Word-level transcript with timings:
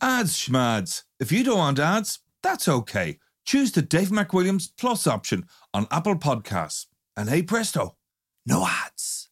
Ads 0.00 0.36
schmads. 0.36 1.02
If 1.18 1.32
you 1.32 1.42
don't 1.42 1.58
want 1.58 1.78
ads, 1.78 2.20
that's 2.42 2.68
okay. 2.68 3.18
Choose 3.44 3.72
the 3.72 3.82
Dave 3.82 4.10
McWilliams 4.10 4.70
Plus 4.78 5.06
option 5.06 5.46
on 5.74 5.86
Apple 5.90 6.16
Podcasts. 6.16 6.86
And 7.16 7.28
hey 7.28 7.42
presto, 7.42 7.96
no 8.46 8.66
ads. 8.66 9.28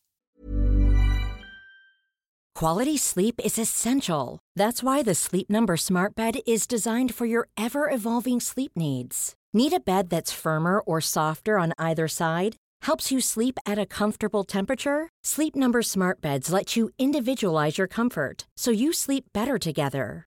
Quality 2.54 2.96
sleep 2.96 3.38
is 3.44 3.58
essential. 3.58 4.38
That's 4.56 4.82
why 4.82 5.02
the 5.02 5.14
Sleep 5.14 5.50
Number 5.50 5.76
Smart 5.76 6.16
Bed 6.16 6.38
is 6.46 6.66
designed 6.66 7.14
for 7.14 7.26
your 7.26 7.48
ever 7.58 7.90
evolving 7.90 8.40
sleep 8.40 8.72
needs. 8.74 9.34
Need 9.52 9.74
a 9.74 9.80
bed 9.80 10.08
that's 10.08 10.32
firmer 10.32 10.80
or 10.80 11.02
softer 11.02 11.58
on 11.58 11.74
either 11.78 12.08
side? 12.08 12.56
Helps 12.82 13.12
you 13.12 13.20
sleep 13.20 13.58
at 13.66 13.78
a 13.78 13.84
comfortable 13.84 14.42
temperature? 14.42 15.10
Sleep 15.22 15.54
Number 15.54 15.82
Smart 15.82 16.22
Beds 16.22 16.50
let 16.50 16.76
you 16.76 16.88
individualize 16.98 17.76
your 17.76 17.86
comfort 17.88 18.46
so 18.56 18.70
you 18.70 18.92
sleep 18.94 19.24
better 19.34 19.58
together. 19.58 20.26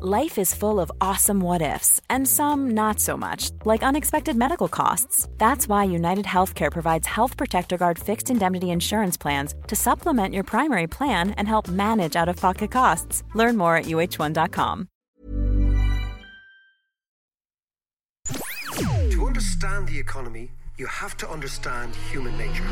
Life 0.00 0.38
is 0.38 0.52
full 0.52 0.80
of 0.80 0.90
awesome 1.00 1.38
what 1.38 1.62
ifs, 1.62 2.00
and 2.10 2.26
some 2.26 2.72
not 2.72 2.98
so 2.98 3.16
much, 3.16 3.52
like 3.64 3.84
unexpected 3.84 4.36
medical 4.36 4.66
costs. 4.66 5.28
That's 5.38 5.68
why 5.68 5.84
United 5.84 6.24
Healthcare 6.24 6.72
provides 6.72 7.06
Health 7.06 7.36
Protector 7.36 7.76
Guard 7.78 7.96
fixed 7.96 8.28
indemnity 8.28 8.70
insurance 8.70 9.16
plans 9.16 9.54
to 9.68 9.76
supplement 9.76 10.34
your 10.34 10.42
primary 10.42 10.88
plan 10.88 11.30
and 11.38 11.46
help 11.46 11.68
manage 11.68 12.16
out 12.16 12.28
of 12.28 12.34
pocket 12.36 12.72
costs. 12.72 13.22
Learn 13.34 13.56
more 13.56 13.76
at 13.76 13.84
uh1.com. 13.84 14.88
To 19.10 19.26
understand 19.26 19.86
the 19.86 19.98
economy, 20.00 20.50
you 20.76 20.86
have 20.86 21.16
to 21.18 21.30
understand 21.30 21.94
human 22.10 22.36
nature. 22.36 22.66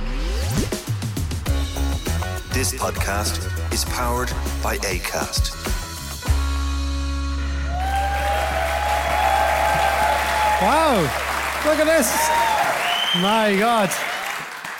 This 2.53 2.75
podcast 2.75 3.73
is 3.73 3.85
powered 3.85 4.31
by 4.61 4.79
ACAST. 4.79 5.92
Wow, 10.63 11.01
look 11.67 11.81
at 11.81 11.87
this. 11.87 12.09
My 13.21 13.57
God. 13.59 13.91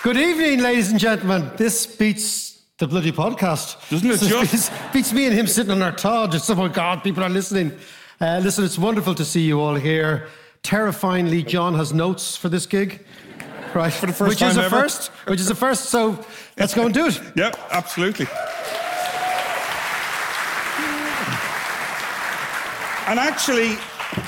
Good 0.05 0.17
evening, 0.17 0.61
ladies 0.61 0.93
and 0.93 1.01
gentlemen. 1.01 1.51
This 1.57 1.87
beats 1.87 2.63
the 2.79 2.87
bloody 2.87 3.11
podcast. 3.11 3.91
Doesn't 3.91 4.09
it 4.09 4.21
just? 4.21 4.71
Beats, 4.93 5.13
me 5.13 5.27
and 5.27 5.35
him 5.35 5.49
sitting 5.49 5.73
on 5.73 5.83
our 5.83 5.91
Todd. 5.91 6.31
Just, 6.31 6.49
oh 6.51 6.55
my 6.55 6.69
God, 6.69 7.03
people 7.03 7.25
are 7.25 7.29
listening. 7.29 7.73
Uh, 8.21 8.41
listen, 8.45 8.65
it's 8.65 8.79
wonderful 8.79 9.13
to 9.17 9.25
see 9.25 9.41
you 9.41 9.61
all 9.61 9.75
here. 9.75 10.29
Terrifyingly, 10.63 11.43
John 11.43 11.75
has 11.75 11.93
notes 11.93 12.37
for 12.37 12.49
this 12.49 12.65
gig. 12.65 13.05
Right. 13.75 13.93
For 13.93 14.07
the 14.07 14.13
first 14.13 14.29
which 14.29 14.43
is 14.43 14.55
time 14.55 14.63
a 14.63 14.67
ever. 14.67 14.83
first. 14.83 15.09
Which 15.27 15.41
is 15.41 15.51
a 15.51 15.57
first. 15.57 15.87
So 15.87 16.25
let's 16.57 16.75
go 16.75 16.85
and 16.85 16.95
do 16.95 17.07
it. 17.09 17.21
Yep, 17.35 17.59
absolutely. 17.73 18.27
And 23.09 23.19
actually, 23.19 23.77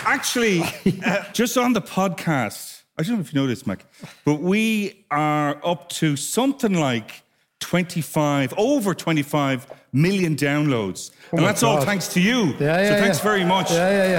actually, 0.04 0.62
uh, 1.04 1.24
just 1.32 1.56
on 1.56 1.72
the 1.72 1.82
podcast, 1.82 2.82
I 2.98 3.02
don't 3.02 3.16
know 3.16 3.20
if 3.20 3.34
you 3.34 3.46
this, 3.46 3.66
Mac, 3.66 3.84
but 4.24 4.40
we 4.40 5.04
are 5.10 5.60
up 5.64 5.88
to 5.90 6.16
something 6.16 6.74
like 6.74 7.22
25, 7.60 8.54
over 8.56 8.94
25 8.94 9.66
million 9.92 10.36
downloads. 10.36 11.10
and 11.30 11.40
Oh 11.40 11.42
my 11.42 11.48
that's 11.48 11.62
all 11.62 11.80
thanks 11.80 12.08
to 12.08 12.20
you. 12.20 12.54
Yeah, 12.60 12.80
yeah. 12.80 12.88
so 12.88 13.00
thanks 13.00 13.18
yeah. 13.18 13.22
very 13.24 13.44
much. 13.44 13.70
Yeah, 13.70 13.90
yeah, 13.90 14.10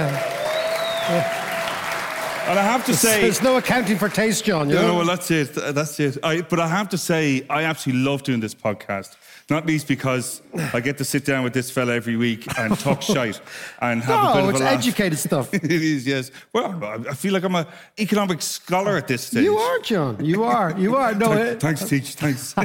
yeah. 1.10 1.42
And 2.48 2.58
I 2.60 2.62
have 2.62 2.84
to 2.86 2.94
say, 2.94 3.22
There's 3.22 3.42
no 3.42 3.56
accounting 3.56 3.98
for 3.98 4.08
taste, 4.08 4.44
John. 4.44 4.68
You 4.68 4.76
No, 4.76 4.82
know? 4.82 4.88
no, 4.88 4.94
well, 4.98 5.06
that's 5.06 5.30
it. 5.32 5.52
That's 5.54 5.98
it. 5.98 6.18
I, 6.22 6.42
but 6.42 6.60
I 6.60 6.68
have 6.68 6.88
to 6.90 6.98
say, 6.98 7.44
I 7.50 7.64
absolutely 7.64 8.04
love 8.04 8.22
doing 8.22 8.38
this 8.40 8.54
podcast. 8.54 9.16
Not 9.48 9.64
least 9.64 9.86
because 9.86 10.42
I 10.74 10.80
get 10.80 10.98
to 10.98 11.04
sit 11.04 11.24
down 11.24 11.44
with 11.44 11.52
this 11.52 11.70
fella 11.70 11.94
every 11.94 12.16
week 12.16 12.46
and 12.58 12.76
talk 12.80 13.00
shite 13.14 13.40
and 13.80 14.02
have 14.02 14.30
a 14.30 14.32
bit 14.34 14.42
no, 14.42 14.48
of 14.48 14.50
it's 14.50 14.60
a 14.60 14.64
laugh. 14.64 14.78
educated 14.78 15.18
stuff. 15.20 15.54
it 15.54 15.70
is, 15.70 16.04
yes. 16.04 16.32
Well, 16.52 16.82
I 17.08 17.14
feel 17.14 17.32
like 17.32 17.44
I'm 17.44 17.54
an 17.54 17.66
economic 17.96 18.42
scholar 18.42 18.96
at 18.96 19.06
this 19.06 19.22
stage. 19.28 19.44
You 19.44 19.56
are, 19.56 19.78
John. 19.80 20.24
You 20.24 20.42
are. 20.42 20.76
You 20.76 20.96
are. 20.96 21.14
No, 21.14 21.32
it- 21.32 21.60
Thanks, 21.60 21.84
teach. 21.88 22.14
Thanks. 22.14 22.54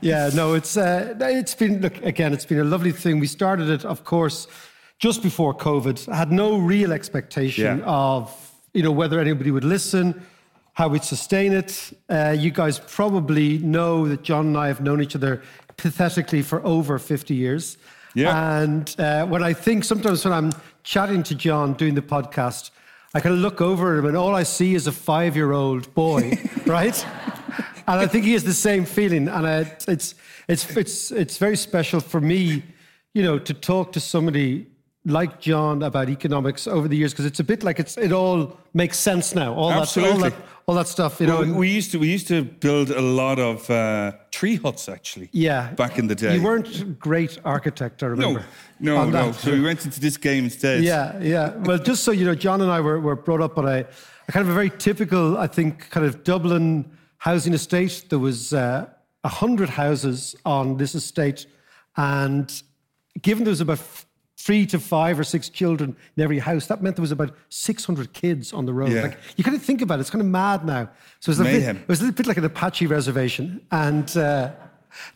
Yeah, 0.00 0.28
no, 0.34 0.52
it's 0.52 0.76
uh, 0.76 1.14
it's 1.18 1.54
been 1.54 1.80
look 1.80 1.96
again. 2.04 2.34
It's 2.34 2.44
been 2.44 2.58
a 2.60 2.64
lovely 2.64 2.92
thing. 2.92 3.20
We 3.20 3.26
started 3.26 3.70
it, 3.70 3.86
of 3.86 4.04
course, 4.04 4.46
just 4.98 5.22
before 5.22 5.54
COVID. 5.54 6.10
I 6.10 6.16
had 6.16 6.30
no 6.30 6.58
real 6.58 6.92
expectation 6.92 7.78
Yeah. 7.78 7.84
of 7.86 8.30
you 8.74 8.82
know 8.82 8.92
whether 8.92 9.18
anybody 9.18 9.50
would 9.50 9.64
listen, 9.64 10.20
how 10.74 10.88
we'd 10.88 11.04
sustain 11.04 11.52
it. 11.52 11.92
Uh, 12.08 12.36
you 12.38 12.50
guys 12.50 12.78
probably 12.78 13.58
know 13.58 14.06
that 14.08 14.22
John 14.22 14.48
and 14.48 14.58
I 14.58 14.66
have 14.66 14.80
known 14.80 15.00
each 15.00 15.16
other 15.16 15.42
pathetically 15.76 16.42
for 16.42 16.64
over 16.64 16.98
fifty 16.98 17.34
years. 17.34 17.78
Yeah. 18.14 18.60
And 18.60 18.94
uh, 18.98 19.26
when 19.26 19.42
I 19.42 19.52
think 19.52 19.84
sometimes 19.84 20.24
when 20.24 20.32
I'm 20.32 20.52
chatting 20.84 21.22
to 21.24 21.34
John 21.34 21.74
doing 21.74 21.94
the 21.94 22.02
podcast, 22.02 22.70
I 23.12 23.20
kind 23.20 23.34
of 23.34 23.40
look 23.40 23.60
over 23.60 23.94
at 23.94 23.98
him 23.98 24.06
and 24.06 24.16
all 24.16 24.34
I 24.34 24.44
see 24.44 24.74
is 24.74 24.86
a 24.86 24.92
five-year-old 24.92 25.92
boy, 25.94 26.38
right? 26.66 27.06
And 27.86 28.00
I 28.00 28.06
think 28.06 28.24
he 28.24 28.32
has 28.32 28.44
the 28.44 28.54
same 28.54 28.84
feeling, 28.84 29.28
and 29.28 29.46
I, 29.46 29.60
it's 29.88 30.14
it's 30.48 30.76
it's 30.76 31.10
it's 31.10 31.38
very 31.38 31.56
special 31.56 32.00
for 32.00 32.20
me, 32.20 32.62
you 33.12 33.22
know, 33.22 33.38
to 33.38 33.54
talk 33.54 33.92
to 33.92 34.00
somebody 34.00 34.66
like 35.06 35.40
John 35.40 35.82
about 35.82 36.08
economics 36.08 36.66
over 36.66 36.88
the 36.88 36.96
years 36.96 37.12
because 37.12 37.26
it's 37.26 37.40
a 37.40 37.44
bit 37.44 37.62
like 37.62 37.78
it's 37.78 37.96
it 37.98 38.12
all 38.12 38.56
makes 38.72 38.98
sense 38.98 39.34
now. 39.34 39.54
All 39.54 39.68
that 39.68 39.96
all 39.98 40.18
that 40.18 40.34
all 40.66 40.74
that 40.76 40.88
stuff, 40.88 41.20
you 41.20 41.26
know. 41.26 41.42
We 41.42 41.68
used 41.68 41.92
to 41.92 41.98
we 41.98 42.08
used 42.10 42.26
to 42.28 42.42
build 42.42 42.90
a 42.90 43.00
lot 43.00 43.38
of 43.38 43.68
uh, 43.68 44.12
tree 44.30 44.56
huts 44.56 44.88
actually. 44.88 45.28
yeah, 45.32 45.72
Back 45.72 45.98
in 45.98 46.06
the 46.06 46.14
day. 46.14 46.36
you 46.36 46.42
weren't 46.42 46.98
great 46.98 47.38
architect, 47.44 48.02
I 48.02 48.06
remember. 48.06 48.44
no, 48.80 48.96
on 48.96 49.10
no. 49.10 49.32
So 49.32 49.50
we 49.52 49.60
went 49.60 49.84
into 49.84 50.00
this 50.00 50.16
game 50.16 50.44
instead. 50.44 50.82
Yeah, 50.82 51.18
yeah. 51.20 51.54
Well, 51.56 51.78
just 51.78 52.02
so 52.02 52.10
you 52.12 52.24
know, 52.24 52.34
John 52.34 52.62
and 52.62 52.70
I 52.70 52.80
were, 52.80 52.98
were 52.98 53.16
brought 53.16 53.42
up 53.42 53.58
on 53.58 53.66
a, 53.66 53.86
a 54.28 54.32
kind 54.32 54.46
of 54.46 54.48
a 54.48 54.54
very 54.54 54.70
typical, 54.70 55.36
I 55.36 55.48
think, 55.48 55.90
kind 55.90 56.06
of 56.06 56.24
Dublin 56.24 56.90
housing 57.18 57.52
estate. 57.52 58.06
There 58.08 58.18
was 58.18 58.54
uh, 58.54 58.86
a 59.22 59.28
hundred 59.28 59.68
houses 59.68 60.34
on 60.46 60.78
this 60.78 60.94
estate, 60.94 61.46
and 61.98 62.62
given 63.20 63.44
there 63.44 63.50
was 63.52 63.60
about 63.60 63.80
three 64.36 64.66
to 64.66 64.78
five 64.78 65.18
or 65.18 65.24
six 65.24 65.48
children 65.48 65.96
in 66.16 66.22
every 66.22 66.38
house, 66.38 66.66
that 66.66 66.82
meant 66.82 66.96
there 66.96 67.02
was 67.02 67.12
about 67.12 67.34
six 67.48 67.84
hundred 67.84 68.12
kids 68.12 68.52
on 68.52 68.66
the 68.66 68.72
road. 68.74 68.92
Yeah. 68.92 69.02
Like 69.02 69.18
you 69.36 69.44
kind 69.44 69.56
of 69.56 69.62
think 69.62 69.80
about 69.82 69.98
it; 69.98 70.02
it's 70.02 70.10
kind 70.10 70.20
of 70.22 70.28
mad 70.28 70.64
now. 70.64 70.90
So 71.20 71.30
it 71.30 71.38
was, 71.38 71.40
a 71.40 71.44
bit, 71.44 71.62
it 71.76 71.88
was 71.88 72.00
a 72.00 72.04
little 72.04 72.16
bit 72.16 72.26
like 72.26 72.36
an 72.36 72.44
Apache 72.44 72.86
reservation, 72.86 73.60
and 73.70 74.14
uh, 74.16 74.50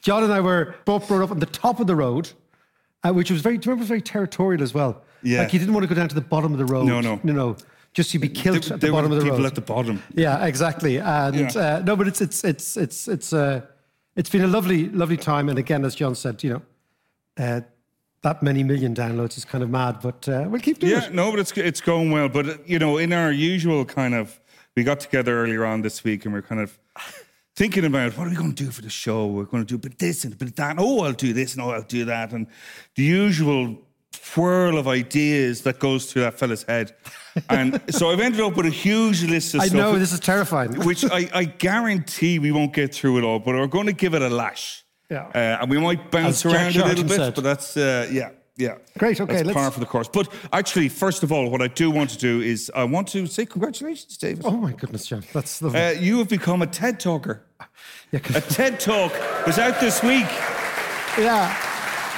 John 0.03 0.25
and 0.25 0.33
I 0.33 0.41
were 0.41 0.75
both 0.85 1.09
brought 1.09 1.23
up 1.23 1.31
on 1.31 1.39
the 1.41 1.47
top 1.47 1.81
of 1.81 1.87
the 1.87 1.97
road. 1.97 2.31
Uh, 3.05 3.13
which 3.13 3.31
was 3.31 3.41
very, 3.43 3.57
do 3.57 3.67
you 3.67 3.71
remember, 3.71 3.83
was 3.83 3.89
very 3.89 4.03
territorial 4.03 4.61
as 4.61 4.75
well. 4.75 5.03
Yeah. 5.23 5.43
Like 5.43 5.53
you 5.53 5.61
didn't 5.61 5.73
want 5.73 5.85
to 5.85 5.89
go 5.89 5.95
down 5.95 6.09
to 6.09 6.17
the 6.17 6.21
bottom 6.21 6.51
of 6.53 6.59
the 6.59 6.65
road. 6.65 6.85
No, 6.87 7.01
no. 7.01 7.21
No, 7.23 7.33
no. 7.33 7.57
Just 7.95 8.13
you'd 8.13 8.21
be 8.23 8.29
killed 8.29 8.65
There- 8.65 8.75
at 8.75 8.81
the 8.81 8.91
bottom 8.91 9.13
of 9.13 9.19
the 9.19 9.25
people 9.25 9.39
road. 9.39 9.47
at 9.47 9.55
the 9.55 9.61
bottom. 9.61 10.03
Yeah, 10.17 10.45
exactly. 10.45 10.99
And 10.99 11.37
Yeah. 11.55 11.77
uh, 11.77 11.83
no, 11.87 11.95
but 11.95 12.09
it's 12.09 12.21
it's 12.21 12.43
it's 12.43 12.77
it's 12.77 13.07
it's 13.07 13.33
uh, 13.33 13.61
it's 14.17 14.31
been 14.31 14.43
a 14.43 14.49
lovely 14.49 14.89
lovely 14.89 15.17
time. 15.17 15.49
And 15.49 15.61
again, 15.61 15.85
as 15.85 15.95
John 15.95 16.17
said, 16.17 16.43
you 16.43 16.51
know, 16.55 16.63
uh, 17.39 17.61
that 18.23 18.43
many 18.43 18.63
million 18.65 18.95
downloads 18.95 19.37
is 19.39 19.45
kind 19.45 19.63
of 19.63 19.71
mad, 19.71 19.99
but 20.03 20.29
uh, 20.29 20.45
we'll 20.49 20.61
keep 20.61 20.79
doing 20.79 20.93
Yeah, 20.93 21.05
it. 21.05 21.11
Yeah, 21.11 21.15
no, 21.17 21.31
but 21.31 21.41
it's 21.41 21.53
it's 21.53 21.81
going 21.81 22.11
well. 22.11 22.29
But 22.29 22.49
uh, 22.49 22.55
you 22.67 22.79
know, 22.79 22.99
in 22.99 23.13
our 23.13 23.31
usual 23.33 23.85
kind 23.85 24.15
of, 24.15 24.41
we 24.77 24.83
got 24.85 25.01
together 25.01 25.41
earlier 25.43 25.65
on 25.65 25.83
this 25.83 26.03
week, 26.05 26.25
and 26.25 26.35
we're 26.35 26.43
kind 26.43 26.61
of 26.61 26.79
thinking 27.57 27.85
about 27.85 28.17
what 28.17 28.27
are 28.27 28.31
we 28.31 28.37
going 28.37 28.55
to 28.55 28.65
do 28.65 28.71
for 28.71 28.83
the 28.83 28.91
show. 28.91 29.27
We're 29.27 29.45
going 29.45 29.65
to 29.65 29.69
do 29.69 29.75
a 29.77 29.79
bit 29.79 29.99
this 29.99 30.25
and 30.25 30.33
a 30.35 30.37
bit 30.37 30.57
that. 30.57 30.77
Oh, 30.79 31.05
I'll 31.05 31.13
do 31.13 31.33
this 31.33 31.55
and 31.55 31.63
oh, 31.63 31.71
I'll 31.71 31.83
do 31.83 32.05
that, 32.07 32.33
and 32.33 32.47
the 32.97 33.03
usual 33.05 33.77
whirl 34.37 34.79
of 34.79 34.87
ideas 34.89 35.63
that 35.63 35.79
goes 35.79 36.13
through 36.13 36.23
that 36.23 36.39
fella's 36.39 36.63
head. 36.65 36.95
And 37.49 37.81
so 37.95 38.11
I've 38.11 38.19
ended 38.19 38.41
up 38.41 38.57
with 38.57 38.67
a 38.67 38.71
huge 38.71 39.23
list 39.23 39.55
of 39.55 39.61
I 39.61 39.69
stuff. 39.69 39.79
I 39.79 39.81
know 39.81 39.97
this 39.97 40.13
is 40.13 40.19
terrifying. 40.19 40.73
which 40.85 41.05
I, 41.05 41.31
I 41.33 41.45
guarantee 41.45 42.41
we 42.41 42.51
won't 42.51 42.73
get 42.73 42.93
through 42.93 43.19
it 43.19 43.23
all, 43.25 43.39
but 43.39 43.55
we're 43.55 43.69
going 43.69 43.87
to 43.87 43.93
give 43.93 44.13
it 44.15 44.23
a 44.23 44.29
lash. 44.29 44.85
Yeah. 45.11 45.27
Uh, 45.35 45.59
and 45.63 45.71
we 45.71 45.79
might 45.79 46.11
bounce 46.11 46.45
As 46.45 46.53
Jack 46.53 46.55
around 46.55 46.63
a 46.63 46.67
little 46.67 46.85
Charlton 46.85 47.07
bit, 47.09 47.17
said. 47.17 47.35
but 47.35 47.45
that's, 47.45 47.77
uh, 47.77 48.09
yeah, 48.13 48.31
yeah. 48.57 48.75
Great, 48.99 49.21
okay, 49.21 49.33
That's 49.35 49.47
let's- 49.47 49.57
par 49.57 49.71
for 49.71 49.81
the 49.81 49.87
course. 49.87 50.09
But 50.09 50.29
actually, 50.53 50.89
first 50.91 51.23
of 51.23 51.33
all, 51.33 51.49
what 51.51 51.63
I 51.63 51.69
do 51.69 51.91
want 51.91 52.11
to 52.11 52.19
do 52.19 52.41
is 52.43 52.71
I 52.75 52.85
want 52.85 53.09
to 53.09 53.27
say 53.27 53.47
congratulations, 53.47 54.17
David. 54.19 54.45
oh 54.45 54.57
my 54.57 54.73
goodness, 54.73 55.07
John, 55.07 55.25
that's 55.33 55.63
lovely. 55.63 55.81
Uh, 55.81 55.91
you 55.93 56.19
have 56.19 56.29
become 56.29 56.61
a 56.63 56.67
TED 56.67 57.01
Talker. 57.01 57.43
yeah, 58.13 58.19
'cause- 58.21 58.37
A 58.37 58.41
TED 58.43 58.81
Talk 58.81 59.13
was 59.47 59.59
out 59.59 59.81
this 59.81 60.03
week. 60.03 60.27
yeah. 61.19 61.55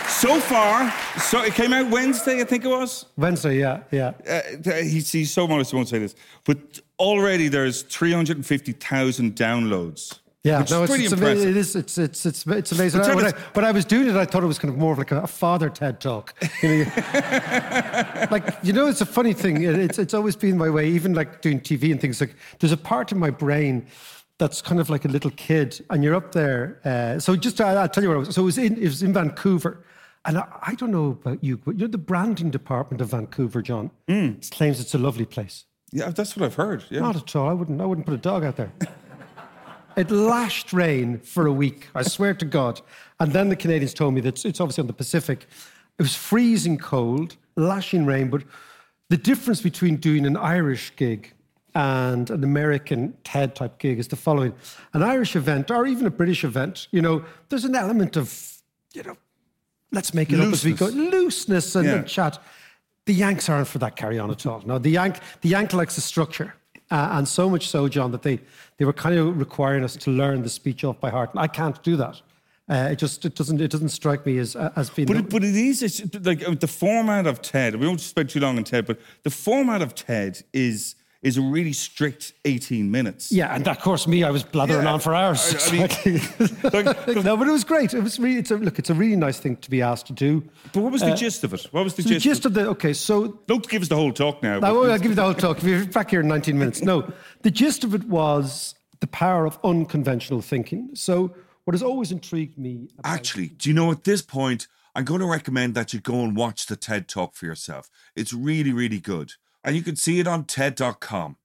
So 0.08 0.40
far, 0.40 0.92
so 1.20 1.40
it 1.42 1.54
came 1.54 1.72
out 1.72 1.88
Wednesday, 1.90 2.40
I 2.40 2.44
think 2.44 2.64
it 2.64 2.68
was. 2.68 3.06
Wednesday, 3.16 3.58
yeah, 3.60 3.84
yeah. 3.92 4.10
Uh, 4.28 4.72
he's, 4.82 5.12
he's 5.12 5.30
so 5.30 5.46
modest, 5.46 5.72
I 5.72 5.76
won't 5.76 5.88
say 5.88 6.00
this. 6.00 6.16
But 6.44 6.80
already 6.98 7.46
there's 7.46 7.82
350,000 7.82 9.36
downloads 9.36 10.18
Yeah, 10.42 10.60
Which 10.60 10.70
no, 10.70 10.76
is 10.76 10.82
it's, 10.82 10.90
pretty 10.90 11.04
it's 11.04 11.12
impressive. 11.12 11.42
amazing. 11.42 11.50
It 11.50 11.56
is. 11.58 11.76
It's 11.76 11.98
it's 11.98 12.24
it's 12.26 12.46
it's 12.46 12.72
amazing. 12.72 13.00
When, 13.02 13.26
I, 13.26 13.32
when 13.52 13.64
I 13.66 13.72
was 13.72 13.84
doing 13.84 14.08
it, 14.08 14.16
I 14.16 14.24
thought 14.24 14.42
it 14.42 14.46
was 14.46 14.58
kind 14.58 14.72
of 14.72 14.78
more 14.78 14.92
of 14.92 14.98
like 14.98 15.12
a, 15.12 15.26
father 15.26 15.68
TED 15.68 16.00
talk. 16.00 16.32
You 16.62 16.86
know, 16.86 16.92
like 18.30 18.46
you 18.62 18.72
know, 18.72 18.86
it's 18.86 19.02
a 19.02 19.06
funny 19.06 19.34
thing. 19.34 19.62
It's 19.62 19.98
it's 19.98 20.14
always 20.14 20.36
been 20.36 20.56
my 20.56 20.70
way. 20.70 20.88
Even 20.88 21.12
like 21.12 21.42
doing 21.42 21.60
TV 21.60 21.92
and 21.92 22.00
things 22.00 22.22
like 22.22 22.34
there's 22.58 22.72
a 22.72 22.78
part 22.78 23.12
of 23.12 23.18
my 23.18 23.28
brain 23.28 23.86
that's 24.38 24.62
kind 24.62 24.80
of 24.80 24.88
like 24.88 25.04
a 25.04 25.08
little 25.08 25.30
kid, 25.32 25.84
and 25.90 26.02
you're 26.02 26.14
up 26.14 26.32
there. 26.32 26.80
Uh, 26.86 27.18
so 27.18 27.36
just 27.36 27.60
I, 27.60 27.74
I'll 27.74 27.88
tell 27.88 28.02
you 28.02 28.08
where 28.08 28.16
I 28.16 28.20
was. 28.20 28.34
So 28.34 28.40
it 28.40 28.46
was 28.46 28.56
in 28.56 28.78
it 28.78 28.84
was 28.84 29.02
in 29.02 29.12
Vancouver. 29.12 29.84
And 30.24 30.36
I, 30.36 30.46
I 30.62 30.74
don't 30.74 30.90
know 30.90 31.06
about 31.06 31.42
you, 31.42 31.56
but 31.56 31.78
you're 31.78 31.88
the 31.88 31.96
branding 31.96 32.50
department 32.50 33.00
of 33.00 33.08
Vancouver, 33.10 33.62
John. 33.62 33.90
It 34.06 34.50
claims 34.50 34.78
it's 34.78 34.94
a 34.94 34.98
lovely 34.98 35.24
place. 35.24 35.64
Yeah, 35.92 36.10
that's 36.10 36.36
what 36.36 36.44
I've 36.44 36.54
heard. 36.54 36.84
Yeah. 36.90 37.00
Not 37.00 37.16
at 37.16 37.34
all. 37.36 37.48
I 37.48 37.52
wouldn't. 37.52 37.80
I 37.80 37.86
wouldn't 37.86 38.06
put 38.06 38.14
a 38.14 38.18
dog 38.18 38.44
out 38.44 38.56
there. 38.56 38.72
it 39.96 40.10
lashed 40.10 40.72
rain 40.72 41.18
for 41.18 41.46
a 41.46 41.52
week. 41.52 41.88
I 41.94 42.02
swear 42.02 42.34
to 42.34 42.44
God. 42.44 42.80
And 43.18 43.32
then 43.32 43.48
the 43.48 43.56
Canadians 43.56 43.94
told 43.94 44.14
me 44.14 44.20
that 44.22 44.44
it's, 44.44 44.60
obviously 44.60 44.82
on 44.82 44.86
the 44.86 44.92
Pacific. 44.92 45.46
It 45.98 46.02
was 46.02 46.14
freezing 46.16 46.78
cold, 46.78 47.36
lashing 47.56 48.06
rain. 48.06 48.30
But 48.30 48.42
the 49.08 49.16
difference 49.16 49.60
between 49.60 49.96
doing 49.96 50.24
an 50.26 50.36
Irish 50.36 50.92
gig 50.96 51.32
and 51.74 52.30
an 52.30 52.42
American 52.42 53.14
TED 53.22 53.54
type 53.54 53.78
gig 53.78 53.98
is 53.98 54.08
the 54.08 54.16
following: 54.16 54.54
an 54.94 55.02
Irish 55.02 55.36
event 55.36 55.70
or 55.70 55.86
even 55.86 56.06
a 56.06 56.10
British 56.10 56.42
event. 56.44 56.88
You 56.90 57.02
know, 57.02 57.24
there's 57.48 57.64
an 57.64 57.74
element 57.76 58.16
of 58.16 58.56
you 58.92 59.02
know, 59.04 59.16
let's 59.92 60.14
make 60.14 60.32
it 60.32 60.40
up 60.40 60.52
as 60.52 60.64
we 60.64 60.72
go, 60.72 60.86
looseness 60.86 61.76
and, 61.76 61.84
Yeah. 61.86 61.94
and 61.96 62.06
chat. 62.06 62.38
The 63.06 63.14
Yanks 63.14 63.48
aren't 63.48 63.68
for 63.68 63.78
that 63.78 63.96
carry 63.96 64.18
on 64.18 64.30
at 64.30 64.46
all. 64.46 64.62
No, 64.66 64.78
the 64.78 64.90
Yank, 64.90 65.18
the 65.42 65.48
Yank 65.48 65.72
likes 65.72 65.94
the 65.94 66.00
structure. 66.00 66.54
Uh, 66.90 67.08
and 67.12 67.28
so 67.28 67.48
much 67.48 67.68
so, 67.68 67.88
John, 67.88 68.10
that 68.12 68.22
they, 68.22 68.40
they 68.78 68.84
were 68.84 68.92
kind 68.92 69.16
of 69.16 69.38
requiring 69.38 69.84
us 69.84 69.94
to 69.96 70.10
learn 70.10 70.42
the 70.42 70.48
speech 70.48 70.82
off 70.82 70.98
by 70.98 71.10
heart. 71.10 71.30
And 71.30 71.40
I 71.40 71.46
can't 71.46 71.80
do 71.82 71.96
that. 71.96 72.20
Uh, 72.68 72.90
it 72.92 72.96
just 72.96 73.24
it 73.24 73.34
doesn't 73.34 73.60
it 73.60 73.68
doesn't 73.68 73.88
strike 73.88 74.24
me 74.24 74.38
as 74.38 74.54
as 74.54 74.90
being 74.90 75.08
But 75.08 75.16
it, 75.16 75.28
but 75.28 75.42
it 75.42 75.56
is 75.56 76.04
like 76.22 76.60
the 76.60 76.68
format 76.68 77.26
of 77.26 77.42
TED. 77.42 77.74
We 77.74 77.86
won't 77.88 78.00
spend 78.00 78.30
too 78.30 78.38
long 78.38 78.58
on 78.58 78.62
TED, 78.62 78.86
but 78.86 79.00
the 79.24 79.30
format 79.30 79.82
of 79.82 79.96
TED 79.96 80.44
is 80.52 80.94
is 81.22 81.36
a 81.36 81.42
really 81.42 81.72
strict 81.74 82.32
eighteen 82.46 82.90
minutes. 82.90 83.30
yeah, 83.30 83.54
and 83.54 83.66
of 83.68 83.78
course 83.80 84.06
me, 84.06 84.24
I 84.24 84.30
was 84.30 84.42
blathering 84.42 84.84
Yeah, 84.84 84.92
on 84.94 85.00
for 85.00 85.14
hours. 85.14 85.54
I- 85.54 85.68
I 85.68 85.72
mean, 85.72 86.20
like- 86.72 87.06
no, 87.24 87.36
but 87.36 87.46
it 87.46 87.50
was 87.52 87.64
great. 87.64 87.92
It 87.92 88.02
was 88.02 88.18
really 88.18 88.38
it's 88.38 88.50
a, 88.50 88.56
look. 88.56 88.78
It's 88.78 88.90
a 88.90 88.94
really 88.94 89.16
nice 89.16 89.38
thing 89.38 89.56
to 89.58 89.70
be 89.70 89.82
asked 89.82 90.06
to 90.06 90.12
do. 90.14 90.42
But 90.72 90.80
what 90.82 90.92
was 90.92 91.02
the 91.02 91.12
uh, 91.12 91.16
gist 91.16 91.44
of 91.44 91.52
it? 91.52 91.62
What 91.72 91.84
was 91.84 91.94
the 91.94 92.02
So 92.02 92.08
the 92.08 92.14
gist? 92.14 92.24
gist 92.24 92.46
of 92.46 92.54
the 92.54 92.68
okay, 92.70 92.92
so 92.94 93.38
Don't 93.46 93.68
give 93.68 93.82
us 93.82 93.88
the 93.88 93.96
whole 93.96 94.12
talk 94.12 94.42
now. 94.42 94.60
I'll 94.62 94.90
I'll 94.90 94.98
give 94.98 95.10
you 95.10 95.14
the 95.14 95.22
whole 95.22 95.34
talk. 95.34 95.58
If 95.58 95.64
you're 95.64 95.84
back 95.86 96.10
here 96.10 96.20
in 96.20 96.28
19 96.28 96.58
minutes. 96.58 96.82
No, 96.82 97.12
the 97.42 97.50
gist 97.50 97.84
of 97.84 97.94
it 97.94 98.04
was 98.04 98.74
the 99.00 99.06
power 99.06 99.46
of 99.46 99.58
unconventional 99.64 100.40
thinking. 100.42 100.90
So, 100.94 101.34
what 101.64 101.74
has 101.74 101.82
always 101.82 102.12
intrigued 102.12 102.56
me 102.58 102.88
about 102.98 103.12
Actually, 103.12 103.48
do 103.48 103.68
you 103.68 103.74
know 103.74 103.90
at 103.90 104.04
this 104.04 104.22
point, 104.22 104.68
I'm 104.94 105.04
going 105.04 105.20
to 105.20 105.26
recommend 105.26 105.74
that 105.74 105.92
you 105.92 106.00
go 106.00 106.24
and 106.24 106.34
watch 106.36 106.66
the 106.66 106.76
TED 106.76 107.08
Talk 107.08 107.34
for 107.34 107.46
yourself. 107.46 107.88
It's 108.16 108.32
really, 108.32 108.72
really 108.72 108.98
good. 109.00 109.34
And 109.64 109.76
you 109.76 109.82
can 109.82 109.96
see 109.96 110.20
it 110.20 110.26
on 110.26 110.44
TED.com. 110.44 111.36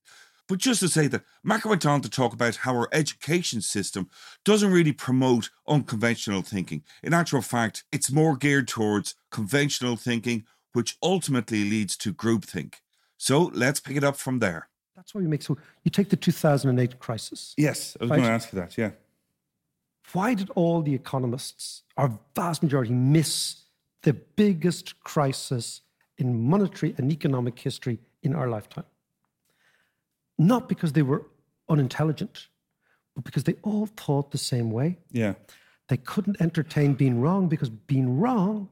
But 0.48 0.60
just 0.60 0.80
to 0.82 0.88
say 0.90 1.08
that, 1.08 1.24
Macca 1.46 1.66
went 1.66 1.86
on 1.88 2.02
to 2.02 2.10
talk 2.10 2.32
about 2.32 2.58
how 2.58 2.76
our 2.76 2.88
education 2.92 3.62
system 3.62 4.10
doesn't 4.44 4.72
really 4.72 4.92
promote 4.92 5.50
unconventional 5.68 6.44
thinking. 6.44 6.84
In 7.02 7.14
actual 7.16 7.42
fact, 7.42 7.84
it's 7.92 8.12
more 8.12 8.36
geared 8.38 8.68
towards 8.68 9.16
conventional 9.32 9.96
thinking, 9.96 10.46
which 10.74 10.98
ultimately 11.02 11.64
leads 11.68 11.98
to 11.98 12.14
groupthink. 12.14 12.76
So 13.18 13.50
let's 13.56 13.80
pick 13.80 13.98
it 13.98 14.04
up 14.04 14.18
from 14.18 14.40
there. 14.40 14.70
that's 14.96 15.14
why 15.16 15.22
we 15.22 15.28
make 15.28 15.42
so 15.42 15.58
you 15.84 15.92
take 15.92 16.10
the 16.10 16.16
2008 16.16 17.00
crisis. 17.00 17.54
yes, 17.58 17.98
I 18.00 18.04
was 18.04 18.12
Right. 18.12 18.18
going 18.18 18.28
to 18.30 18.34
ask 18.36 18.54
you 18.54 18.60
that. 18.60 18.78
Yeah. 18.78 18.92
Why 20.14 20.36
did 20.36 20.50
all 20.52 20.82
the 20.84 20.94
economists, 20.94 21.82
our 21.98 22.18
vast 22.36 22.62
majority, 22.64 22.94
miss 22.94 23.64
the 24.04 24.14
biggest 24.14 25.00
crisis 25.04 25.82
in 26.18 26.50
monetary 26.50 26.94
and 26.98 27.12
economic 27.12 27.60
history 27.60 28.00
in 28.24 28.34
our 28.36 28.48
lifetime? 28.50 28.86
Not 30.38 30.68
because 30.70 30.94
they 30.94 31.02
were 31.02 31.26
unintelligent, 31.70 32.48
but 33.16 33.24
because 33.24 33.44
they 33.44 33.56
all 33.64 33.86
thought 33.86 34.32
the 34.32 34.38
same 34.38 34.72
way. 34.72 34.98
Yeah. 35.12 35.34
they 35.88 35.98
couldn't 35.98 36.42
entertain 36.42 36.94
being 36.94 37.22
wrong 37.22 37.48
because 37.48 37.70
being 37.70 38.20
wrong 38.20 38.70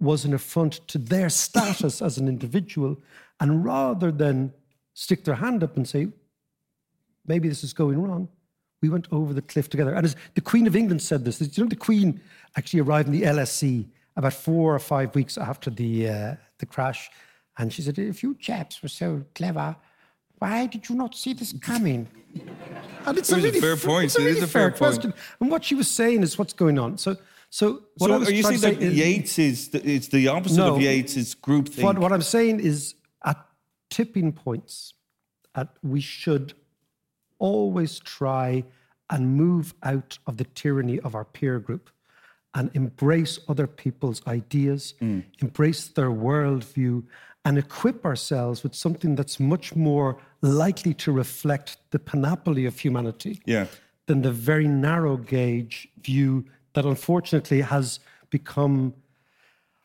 was 0.00 0.24
an 0.24 0.34
affront 0.34 0.86
to 0.88 0.98
their 0.98 1.28
status 1.28 2.02
as 2.02 2.18
an 2.18 2.28
individual. 2.28 2.96
And 3.40 3.64
rather 3.64 4.10
than 4.12 4.52
stick 4.94 5.24
their 5.24 5.36
hand 5.36 5.62
up 5.64 5.76
and 5.76 5.88
say, 5.88 6.08
maybe 7.26 7.48
this 7.48 7.64
is 7.64 7.72
going 7.72 8.00
wrong, 8.02 8.28
we 8.80 8.88
went 8.88 9.06
over 9.12 9.32
the 9.32 9.42
cliff 9.42 9.68
together. 9.68 9.94
And 9.94 10.04
as 10.04 10.16
the 10.34 10.40
Queen 10.40 10.66
of 10.66 10.74
England 10.74 11.02
said 11.02 11.24
this, 11.24 11.40
you 11.40 11.62
know, 11.62 11.68
the 11.68 11.76
Queen 11.76 12.20
actually 12.56 12.80
arrived 12.80 13.08
in 13.08 13.12
the 13.12 13.22
LSE 13.22 13.86
about 14.16 14.32
four 14.32 14.74
or 14.74 14.78
five 14.78 15.14
weeks 15.14 15.38
after 15.38 15.70
the, 15.70 16.08
uh, 16.08 16.34
the 16.62 16.66
crash. 16.74 17.10
And 17.58 17.70
she 17.72 17.82
said, 17.82 17.98
if 17.98 18.22
you 18.22 18.34
chaps 18.46 18.82
were 18.82 18.88
so 18.88 19.24
clever, 19.34 19.76
why 20.38 20.66
did 20.66 20.88
you 20.88 20.94
not 20.96 21.14
see 21.14 21.34
this 21.34 21.52
coming? 21.60 22.08
And 23.04 23.18
it's 23.18 23.30
It 23.32 23.36
was 23.42 23.44
a 23.56 23.60
fair 23.60 23.72
f- 23.72 23.84
point. 23.84 24.04
It's 24.06 24.16
a 24.16 24.20
It 24.20 24.24
really 24.26 24.36
is 24.38 24.44
a 24.44 24.46
fair 24.46 24.68
point. 24.70 24.78
question. 24.78 25.12
And 25.40 25.50
what 25.50 25.64
she 25.64 25.74
was 25.74 25.88
saying 26.00 26.22
is 26.22 26.38
what's 26.38 26.52
going 26.52 26.78
on. 26.78 26.98
So, 26.98 27.16
so 27.50 27.82
what 27.98 28.08
so 28.08 28.14
I 28.14 28.18
was 28.18 28.28
are 28.28 28.32
you 28.32 28.42
saying 28.44 28.60
that 28.60 28.74
say 28.80 28.86
is- 28.86 28.96
Yeats 28.96 29.38
is 29.40 29.68
the, 29.70 29.80
it's 29.94 30.08
the 30.08 30.28
opposite 30.28 30.58
No. 30.58 30.76
of 30.76 30.80
Yeats 30.80 31.16
is 31.16 31.34
groupthink? 31.34 31.82
What, 31.82 31.98
what 31.98 32.12
I'm 32.12 32.22
saying 32.22 32.60
is 32.60 32.94
at 33.24 33.38
tipping 33.90 34.32
points, 34.32 34.94
at, 35.56 35.68
we 35.82 36.00
should 36.00 36.54
always 37.40 37.98
try 37.98 38.64
and 39.10 39.36
move 39.36 39.74
out 39.82 40.16
of 40.28 40.36
the 40.36 40.44
tyranny 40.44 41.00
of 41.00 41.14
our 41.16 41.24
peer 41.24 41.58
group 41.58 41.90
and 42.54 42.70
embrace 42.74 43.38
other 43.48 43.66
people's 43.66 44.20
ideas, 44.26 44.94
Mm. 45.00 45.24
embrace 45.40 45.88
their 45.88 46.10
worldview, 46.10 47.02
and 47.44 47.58
equip 47.58 48.04
ourselves 48.04 48.62
with 48.62 48.74
something 48.74 49.16
that's 49.16 49.40
much 49.40 49.74
more 49.74 50.18
likely 50.42 50.94
to 50.94 51.10
reflect 51.12 51.78
the 51.90 51.98
panoply 51.98 52.66
of 52.66 52.78
humanity 52.78 53.40
Yeah. 53.46 53.66
than 54.06 54.22
the 54.22 54.30
very 54.32 54.68
narrow 54.68 55.16
gauge 55.16 55.88
view 56.02 56.44
that 56.74 56.84
unfortunately 56.84 57.60
has 57.62 58.00
become, 58.30 58.94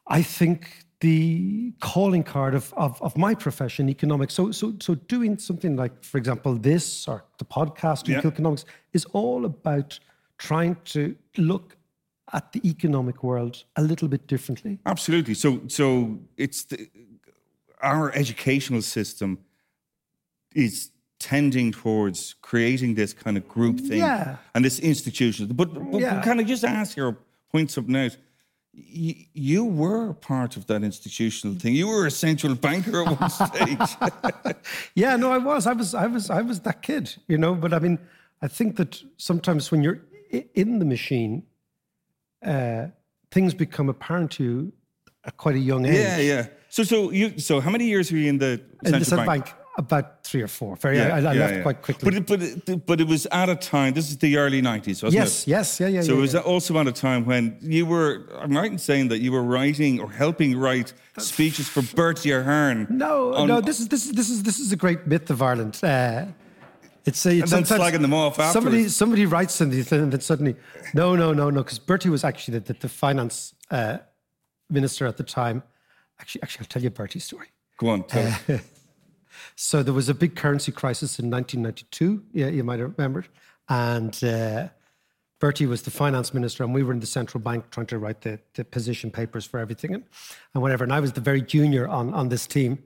I 0.08 0.22
think, 0.22 0.86
the 1.00 1.74
calling 1.80 2.24
card 2.24 2.56
of, 2.56 2.74
of, 2.76 3.00
of 3.02 3.16
my 3.18 3.36
profession, 3.36 3.88
economics. 3.90 4.34
So, 4.34 4.52
so, 4.52 4.74
so 4.80 4.96
doing 4.96 5.38
something 5.38 5.76
like, 5.76 6.04
for 6.04 6.18
example, 6.18 6.56
this 6.56 7.08
or 7.08 7.24
the 7.38 7.46
podcast, 7.46 8.08
Yeah. 8.08 8.22
Economics, 8.26 8.66
is 8.94 9.06
all 9.14 9.46
about 9.46 10.00
trying 10.40 10.76
to 10.86 11.16
look 11.38 11.77
at 12.34 12.52
the 12.52 12.62
economic 12.68 13.24
world 13.24 13.64
a 13.76 13.82
little 13.82 14.08
bit 14.08 14.28
differently. 14.28 14.80
Absolutely. 14.86 15.34
So, 15.34 15.62
so 15.68 16.20
it's 16.36 16.66
the, 16.66 16.88
our 17.82 18.12
educational 18.14 18.82
system 18.82 19.40
is 20.56 20.92
tending 21.20 21.72
towards 21.72 22.36
creating 22.42 22.96
this 22.96 23.14
kind 23.14 23.38
of 23.38 23.48
group 23.48 23.80
thing 23.80 24.00
Yeah. 24.00 24.38
and 24.54 24.64
this 24.66 24.80
institution. 24.80 25.48
But, 25.48 25.74
but 25.74 26.02
Yeah. 26.02 26.22
can 26.22 26.40
I 26.40 26.44
just 26.44 26.64
ask 26.64 26.96
your 26.98 27.18
point 27.52 27.72
something 27.72 27.96
out? 27.96 28.18
Y- 28.74 29.28
You 29.34 29.66
were 29.66 30.14
part 30.14 30.58
of 30.58 30.66
that 30.68 30.84
institutional 30.84 31.58
thing. 31.58 31.74
You 31.74 31.88
were 31.88 32.06
a 32.06 32.12
central 32.12 32.56
banker 32.56 33.04
at 33.04 33.20
one 33.20 33.30
stage. 33.30 33.98
Yeah, 34.96 35.16
no, 35.16 35.32
I 35.32 35.38
was. 35.38 35.66
I 35.66 35.74
was. 35.74 35.94
I 35.96 36.08
was. 36.08 36.30
I 36.30 36.42
was 36.42 36.60
that 36.62 36.82
kid, 36.82 37.16
you 37.28 37.38
know. 37.38 37.56
But 37.56 37.74
I 37.74 37.80
mean, 37.80 37.98
I 38.42 38.48
think 38.48 38.76
that 38.76 39.02
sometimes 39.18 39.72
when 39.72 39.82
you're 39.84 40.00
in 40.54 40.80
the 40.80 40.86
machine, 40.86 41.44
uh, 42.46 42.88
things 43.32 43.54
become 43.54 43.90
apparent 43.90 44.32
to 44.32 44.44
you 44.44 44.74
at 45.26 45.38
quite 45.38 45.56
a 45.56 45.60
young 45.60 45.86
age. 45.86 45.96
yeah, 45.96 46.18
yeah. 46.18 46.48
So, 46.70 46.84
so 46.84 47.12
you, 47.12 47.40
so 47.40 47.60
how 47.60 47.70
many 47.70 47.86
years 47.86 48.12
were 48.12 48.18
you 48.18 48.30
in 48.30 48.38
the 48.38 48.62
In 48.86 48.92
the 48.92 49.06
central 49.06 49.26
bank? 49.26 49.46
bank, 49.46 49.56
about 49.78 50.24
three 50.24 50.42
or 50.42 50.48
four. 50.48 50.76
Very. 50.76 51.00
I, 51.00 51.18
I 51.18 51.20
yeah, 51.20 51.32
left 51.32 51.54
yeah. 51.54 51.62
quite 51.62 51.82
quickly. 51.82 52.06
But 52.06 52.14
it, 52.16 52.28
but 52.28 52.42
it, 52.42 52.86
but 52.86 53.02
it 53.02 53.08
was 53.08 53.26
at 53.28 53.50
a 53.50 53.56
time. 53.56 53.94
This 53.94 54.10
is 54.10 54.18
the 54.18 54.38
early 54.38 54.62
nineties, 54.62 55.02
wasn't 55.04 55.22
yes. 55.22 55.44
it? 55.44 55.50
Yes. 55.50 55.80
Yes, 55.80 55.80
yeah. 55.80 55.88
Yeah. 55.88 56.02
So 56.02 56.12
yeah, 56.12 56.18
it 56.18 56.22
was 56.22 56.34
yeah. 56.34 56.42
also 56.42 56.78
at 56.80 56.88
a 56.88 56.92
time 56.92 57.26
when 57.26 57.58
you 57.62 57.86
were, 57.86 58.28
I'm 58.40 58.56
right 58.56 58.72
in 58.72 58.80
saying 58.80 59.10
that 59.10 59.20
you 59.20 59.32
were 59.32 59.44
writing 59.44 60.00
or 60.00 60.12
helping 60.12 60.58
write 60.58 60.94
speeches 61.18 61.70
for 61.70 61.82
Bertie 61.96 62.32
Ahern. 62.32 62.88
No, 62.90 63.34
on- 63.34 63.48
no. 63.48 63.62
This 63.62 63.80
is 63.80 63.88
this 63.88 64.06
is 64.06 64.12
this 64.14 64.30
is 64.30 64.44
this 64.44 64.60
is 64.60 64.72
a 64.72 64.76
great 64.76 65.08
myth 65.08 65.30
of 65.30 65.42
Ireland. 65.42 65.80
Uh, 65.82 66.26
it's 67.08 67.26
a, 67.26 67.40
it's 67.40 67.52
And 67.52 67.66
then 67.66 67.80
slagging 67.80 68.02
them 68.02 68.14
off 68.14 68.36
Somebody 68.36 68.78
afterwards. 68.78 68.96
somebody 68.96 69.26
writes 69.26 69.56
something 69.56 69.80
and 69.80 70.12
then 70.12 70.22
suddenly, 70.22 70.56
no, 70.94 71.16
no, 71.16 71.34
no, 71.34 71.50
no, 71.50 71.64
because 71.64 71.80
Bertie 71.80 72.10
was 72.10 72.24
actually 72.24 72.60
the, 72.60 72.74
the, 72.74 72.80
the 72.80 72.90
finance 72.90 73.56
uh, 73.72 73.98
minister 74.70 75.08
at 75.08 75.18
the 75.18 75.24
time. 75.24 75.64
Actually, 76.20 76.44
actually, 76.44 76.64
I'll 76.64 76.70
tell 76.70 76.84
you 76.84 76.90
Bertie's 76.90 77.24
story. 77.24 77.48
Go 77.78 77.90
on, 77.90 78.04
tell 78.04 78.34
Uh. 78.50 78.58
So 79.56 79.84
there 79.84 79.94
was 79.94 80.10
a 80.10 80.14
big 80.14 80.36
currency 80.36 80.72
crisis 80.72 81.20
in 81.20 81.30
1992. 81.30 82.24
Yeah, 82.34 82.48
you 82.48 82.64
might 82.64 82.80
have 82.80 82.94
remembered. 82.98 83.28
And 83.70 84.24
uh, 84.24 84.70
Bertie 85.40 85.66
was 85.66 85.84
the 85.84 85.92
finance 85.92 86.34
minister, 86.34 86.64
and 86.64 86.74
we 86.74 86.84
were 86.84 86.94
in 86.94 87.00
the 87.00 87.08
central 87.08 87.42
bank 87.42 87.70
trying 87.70 87.86
to 87.88 88.00
write 88.00 88.22
the, 88.22 88.40
the 88.56 88.64
position 88.66 89.12
papers 89.12 89.46
for 89.46 89.60
everything 89.60 89.94
and, 89.94 90.04
and 90.54 90.64
whatever. 90.64 90.84
And 90.84 90.94
I 90.94 91.00
was 91.00 91.14
the 91.14 91.22
very 91.22 91.42
junior 91.42 91.88
on, 91.88 92.14
on 92.14 92.30
this 92.30 92.48
team. 92.48 92.80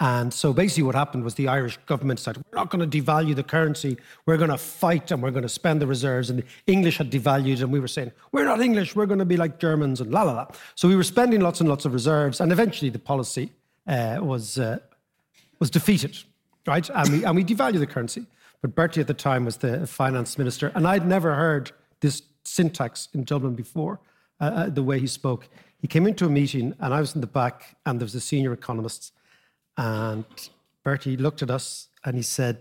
And 0.00 0.34
so 0.34 0.52
basically, 0.52 0.82
what 0.82 0.94
happened 0.94 1.22
was 1.22 1.34
the 1.34 1.48
Irish 1.48 1.76
government 1.86 2.18
said, 2.18 2.36
We're 2.36 2.58
not 2.58 2.70
going 2.70 2.88
to 2.88 3.02
devalue 3.02 3.36
the 3.36 3.42
currency. 3.42 3.98
We're 4.26 4.36
going 4.36 4.50
to 4.50 4.58
fight 4.58 5.10
and 5.10 5.22
we're 5.22 5.30
going 5.30 5.44
to 5.44 5.48
spend 5.48 5.80
the 5.80 5.86
reserves. 5.86 6.28
And 6.28 6.40
the 6.40 6.44
English 6.66 6.98
had 6.98 7.10
devalued, 7.10 7.62
and 7.62 7.70
we 7.70 7.78
were 7.78 7.88
saying, 7.88 8.10
We're 8.32 8.44
not 8.44 8.60
English. 8.60 8.96
We're 8.96 9.06
going 9.06 9.20
to 9.20 9.24
be 9.24 9.36
like 9.36 9.58
Germans 9.60 10.00
and 10.00 10.10
la 10.10 10.22
la 10.22 10.32
la. 10.32 10.46
So 10.74 10.88
we 10.88 10.96
were 10.96 11.04
spending 11.04 11.40
lots 11.40 11.60
and 11.60 11.68
lots 11.68 11.84
of 11.84 11.92
reserves. 11.92 12.40
And 12.40 12.50
eventually, 12.50 12.90
the 12.90 12.98
policy 12.98 13.52
uh, 13.86 14.18
was, 14.20 14.58
uh, 14.58 14.78
was 15.60 15.70
defeated, 15.70 16.18
right? 16.66 16.88
And 16.92 17.08
we, 17.10 17.24
and 17.24 17.36
we 17.36 17.44
devalued 17.44 17.78
the 17.78 17.86
currency. 17.86 18.26
But 18.60 18.74
Bertie 18.74 19.00
at 19.00 19.08
the 19.08 19.14
time 19.14 19.44
was 19.44 19.58
the 19.58 19.86
finance 19.86 20.38
minister. 20.38 20.72
And 20.74 20.86
I'd 20.86 21.06
never 21.06 21.34
heard 21.34 21.72
this 22.00 22.22
syntax 22.44 23.08
in 23.12 23.24
Dublin 23.24 23.54
before, 23.54 24.00
uh, 24.40 24.44
uh, 24.44 24.68
the 24.68 24.82
way 24.82 24.98
he 24.98 25.06
spoke. 25.06 25.48
He 25.80 25.88
came 25.88 26.06
into 26.06 26.26
a 26.26 26.30
meeting, 26.30 26.74
and 26.78 26.94
I 26.94 27.00
was 27.00 27.14
in 27.14 27.20
the 27.20 27.26
back, 27.26 27.76
and 27.84 28.00
there 28.00 28.04
was 28.04 28.14
a 28.14 28.20
senior 28.20 28.52
economists. 28.52 29.12
And 29.76 30.24
Bertie 30.84 31.16
looked 31.16 31.42
at 31.42 31.50
us 31.50 31.88
and 32.04 32.16
he 32.16 32.22
said, 32.22 32.58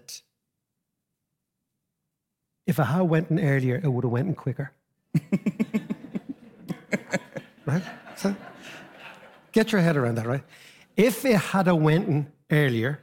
If 2.65 2.79
a 2.79 2.85
how 2.85 3.03
went 3.03 3.29
in 3.29 3.39
earlier, 3.39 3.79
it 3.83 3.87
would 3.87 4.03
have 4.03 4.11
went 4.11 4.27
in 4.27 4.35
quicker. 4.35 4.71
right? 7.65 7.83
So 8.15 8.35
get 9.51 9.71
your 9.71 9.81
head 9.81 9.97
around 9.97 10.15
that, 10.15 10.25
right? 10.25 10.43
If 10.95 11.25
it 11.25 11.35
had 11.35 11.67
a 11.67 11.75
went 11.75 12.07
in 12.07 12.31
earlier, 12.51 13.01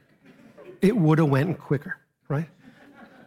it 0.81 0.95
would 0.95 1.19
have 1.19 1.29
went 1.29 1.49
in 1.49 1.55
quicker, 1.55 1.97
right? 2.27 2.49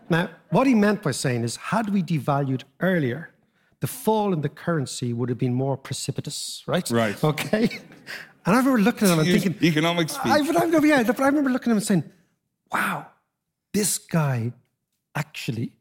Now, 0.09 0.31
what 0.51 0.67
he 0.67 0.75
meant 0.75 1.03
by 1.03 1.13
saying 1.13 1.45
is, 1.45 1.57
had 1.57 1.91
we 1.91 2.03
devalued 2.03 2.63
earlier, 2.81 3.31
the 3.81 3.87
fall 3.87 4.33
in 4.33 4.41
the 4.41 4.49
currency 4.49 5.13
would 5.13 5.29
have 5.29 5.39
been 5.39 5.55
more 5.55 5.77
precipitous, 5.77 6.63
right? 6.67 6.89
Right. 6.91 7.17
Okay. 7.25 7.81
And 8.45 8.57
I 8.57 8.59
remember 8.59 8.81
looking 8.81 9.09
at 9.09 9.15
him 9.15 9.21
and 9.21 9.29
thinking, 9.29 9.57
economics 9.63 10.15
speak. 10.15 10.33
I, 10.33 10.39
I, 10.39 10.81
yeah, 10.85 11.03
but 11.05 11.21
I 11.21 11.27
remember 11.27 11.51
looking 11.51 11.71
at 11.71 11.75
him 11.75 11.79
and 11.79 11.87
saying, 11.87 12.05
wow, 12.73 13.07
this 13.73 13.99
guy 13.99 14.53
actually 15.15 15.73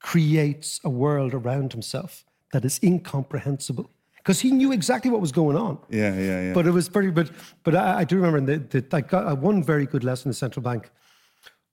creates 0.00 0.80
a 0.84 0.90
world 0.90 1.34
around 1.34 1.72
himself 1.72 2.24
that 2.52 2.64
is 2.64 2.80
incomprehensible. 2.82 3.90
Because 4.16 4.40
he 4.40 4.52
knew 4.52 4.72
exactly 4.72 5.10
what 5.10 5.20
was 5.20 5.32
going 5.32 5.56
on. 5.56 5.78
Yeah, 5.90 6.14
yeah, 6.14 6.42
yeah. 6.42 6.52
But 6.52 6.66
it 6.66 6.70
was 6.70 6.88
pretty, 6.88 7.10
but, 7.10 7.30
but 7.64 7.74
I, 7.74 7.98
I 7.98 8.04
do 8.04 8.16
remember 8.16 8.56
that 8.56 8.70
the, 8.70 8.96
I 8.96 9.00
got 9.00 9.26
uh, 9.26 9.34
one 9.34 9.62
very 9.64 9.84
good 9.84 10.04
lesson 10.04 10.28
in 10.28 10.30
the 10.30 10.36
central 10.36 10.62
bank 10.62 10.90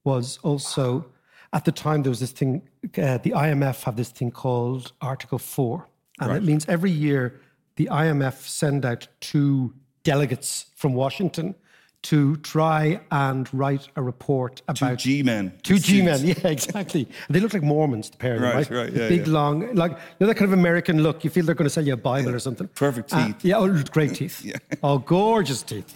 was 0.03 0.39
also 0.41 1.05
at 1.53 1.65
the 1.65 1.71
time 1.71 2.03
there 2.03 2.09
was 2.09 2.19
this 2.19 2.31
thing, 2.31 2.67
uh, 2.97 3.17
the 3.19 3.31
IMF 3.31 3.83
have 3.83 3.95
this 3.95 4.09
thing 4.09 4.31
called 4.31 4.93
Article 5.01 5.37
4. 5.37 5.87
And 6.21 6.31
it 6.35 6.43
means 6.43 6.65
every 6.67 6.91
year 6.91 7.39
the 7.77 7.87
IMF 7.91 8.45
send 8.47 8.85
out 8.85 9.07
two 9.21 9.73
delegates 10.03 10.65
from 10.75 10.93
Washington 10.93 11.55
to 12.01 12.37
try 12.37 12.99
and 13.11 13.53
write 13.53 13.89
a 13.97 14.01
report 14.01 14.61
about 14.69 14.77
Two 14.77 14.85
about 14.85 14.97
G 14.99 15.21
men. 15.23 15.51
Two 15.63 15.79
G 15.79 16.01
men, 16.01 16.25
yeah, 16.25 16.47
exactly. 16.47 17.05
And 17.27 17.35
they 17.35 17.41
look 17.41 17.53
like 17.53 17.61
Mormons, 17.63 18.09
the 18.09 18.17
pair 18.17 18.35
of 18.35 18.41
them, 18.41 18.49
Right, 18.55 18.69
right? 18.69 18.77
right, 18.85 18.93
yeah, 18.93 19.09
Big, 19.09 19.27
yeah. 19.27 19.33
long, 19.33 19.75
like 19.75 19.91
you 19.91 19.97
know 20.21 20.27
that 20.27 20.35
kind 20.35 20.51
of 20.53 20.57
American 20.57 21.03
look. 21.03 21.23
You 21.25 21.29
feel 21.29 21.43
they're 21.45 21.55
going 21.55 21.65
to 21.65 21.69
sell 21.69 21.85
you 21.85 21.93
a 21.93 21.97
Bible 21.97 22.33
or 22.33 22.39
something. 22.39 22.69
Perfect 22.69 23.13
Uh, 23.13 23.27
teeth. 23.27 23.43
yeah, 23.43 23.57
oh, 23.57 23.83
great 23.91 24.15
teeth. 24.15 24.41
Yeah. 24.45 24.55
Oh, 24.81 24.99
gorgeous 24.99 25.61
teeth. 25.61 25.93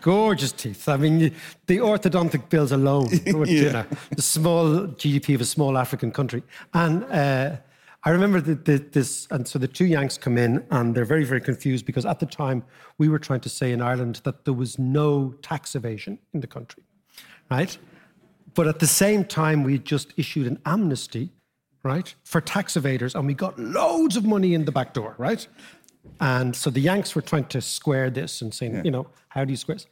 Gorgeous 0.00 0.52
teeth. 0.52 0.88
I 0.88 0.96
mean, 0.96 1.34
the 1.66 1.78
orthodontic 1.78 2.48
bills 2.48 2.70
alone, 2.72 3.08
you 3.26 3.44
Yeah. 3.46 3.72
know, 3.72 3.84
the 4.14 4.22
small 4.22 4.86
GDP 5.00 5.34
of 5.34 5.40
a 5.40 5.44
small 5.44 5.76
African 5.76 6.10
country. 6.12 6.42
And 6.72 7.04
uh, 7.04 7.56
I 8.02 8.10
remember 8.10 8.40
that 8.40 8.64
the, 8.64 8.78
this, 8.78 9.28
and 9.30 9.46
so 9.46 9.58
the 9.58 9.68
two 9.68 9.84
Yanks 9.84 10.16
come 10.16 10.38
in 10.38 10.64
and 10.70 10.94
they're 10.94 11.04
very, 11.04 11.24
very 11.24 11.40
confused 11.40 11.84
because 11.84 12.06
at 12.06 12.18
the 12.18 12.26
time 12.26 12.64
we 12.96 13.08
were 13.08 13.18
trying 13.18 13.40
to 13.40 13.50
say 13.50 13.72
in 13.72 13.82
Ireland 13.82 14.22
that 14.24 14.46
there 14.46 14.54
was 14.54 14.78
no 14.78 15.34
tax 15.42 15.74
evasion 15.74 16.18
in 16.32 16.40
the 16.40 16.46
country, 16.46 16.82
right? 17.50 17.76
But 18.54 18.68
at 18.68 18.78
the 18.78 18.86
same 18.86 19.24
time, 19.24 19.64
we 19.64 19.78
just 19.78 20.14
issued 20.16 20.46
an 20.46 20.58
amnesty, 20.64 21.30
right, 21.82 22.14
for 22.24 22.40
tax 22.40 22.74
evaders, 22.74 23.14
and 23.14 23.26
we 23.26 23.34
got 23.34 23.58
loads 23.58 24.16
of 24.16 24.24
money 24.24 24.54
in 24.54 24.64
the 24.64 24.72
back 24.72 24.94
door, 24.94 25.14
right? 25.18 25.46
And 26.20 26.56
so 26.56 26.70
the 26.70 26.80
Yanks 26.80 27.14
were 27.14 27.22
trying 27.22 27.46
to 27.46 27.60
square 27.60 28.08
this 28.08 28.40
and 28.40 28.52
saying, 28.54 28.82
you 28.84 28.90
know, 28.90 29.06
how 29.28 29.44
do 29.44 29.52
you 29.52 29.56
square 29.56 29.76
this? 29.76 29.86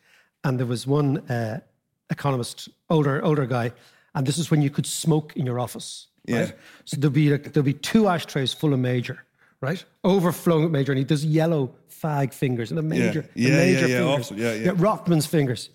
And 0.44 0.58
there 0.58 0.66
was 0.66 0.86
one 0.86 1.18
uh, 1.30 1.60
economist, 2.08 2.70
older 2.88 3.22
older 3.22 3.44
guy, 3.44 3.72
and 4.14 4.26
this 4.26 4.38
is 4.38 4.50
when 4.50 4.62
you 4.62 4.70
could 4.70 4.86
smoke 4.86 5.36
in 5.36 5.44
your 5.44 5.60
office, 5.60 6.06
right? 6.36 6.54
So 6.84 6.96
there'll 6.96 7.12
be 7.12 7.30
like, 7.30 7.52
there'll 7.52 7.64
be 7.64 7.72
two 7.74 8.08
ashtrays 8.08 8.52
full 8.52 8.72
of 8.72 8.80
major, 8.80 9.24
right, 9.60 9.84
overflowing 10.04 10.64
with 10.64 10.72
major, 10.72 10.92
and 10.92 10.98
he 10.98 11.04
does 11.04 11.24
yellow 11.24 11.74
fag 11.90 12.32
fingers 12.32 12.70
and 12.70 12.78
the 12.78 12.82
major, 12.82 13.22
the 13.34 13.40
Yeah, 13.42 13.48
yeah, 13.50 13.56
major 13.56 13.88
yeah, 13.88 14.16
fingers. 14.16 14.30
Yeah, 14.32 14.52
yeah. 14.54 14.72
Rothman's 14.76 15.26
fingers. 15.26 15.70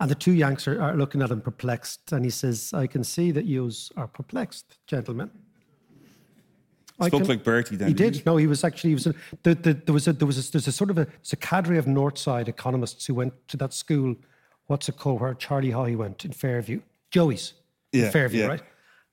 And 0.00 0.10
the 0.10 0.14
two 0.14 0.32
Yanks 0.32 0.68
are, 0.68 0.80
are 0.82 0.94
looking 0.94 1.22
at 1.22 1.30
him 1.30 1.40
perplexed, 1.40 2.12
and 2.12 2.22
he 2.24 2.30
says, 2.30 2.72
"I 2.74 2.86
can 2.86 3.02
see 3.04 3.30
that 3.30 3.46
yous 3.46 3.90
are 3.96 4.06
perplexed, 4.06 4.78
gentlemen." 4.86 5.30
I 6.98 7.08
Spoke 7.08 7.22
can- 7.22 7.28
like 7.28 7.44
Bertie 7.44 7.76
then. 7.76 7.88
He 7.88 7.94
did. 7.94 8.24
No, 8.24 8.36
he 8.36 8.46
was 8.46 8.64
actually. 8.64 8.90
He 8.90 8.94
was. 8.94 9.06
A, 9.06 9.14
the, 9.42 9.54
the, 9.54 9.74
there 9.74 9.92
was 9.94 10.08
a. 10.08 10.12
There 10.12 10.26
was 10.26 10.48
a, 10.48 10.52
there's 10.52 10.66
a 10.66 10.72
sort 10.72 10.90
of 10.90 10.98
a. 10.98 11.06
A 11.32 11.36
cadre 11.36 11.78
of 11.78 11.84
Northside 11.86 12.48
economists 12.48 13.06
who 13.06 13.14
went 13.14 13.34
to 13.48 13.56
that 13.58 13.72
school. 13.74 14.16
What's 14.66 14.88
it 14.88 14.96
called? 14.96 15.20
Where 15.20 15.34
Charlie 15.34 15.70
Haughey 15.70 15.96
went 15.96 16.24
in 16.24 16.32
Fairview. 16.32 16.80
Joey's. 17.10 17.52
in 17.92 18.00
Yeah, 18.00 18.10
Fairview, 18.10 18.40
yeah. 18.42 18.46
right? 18.48 18.62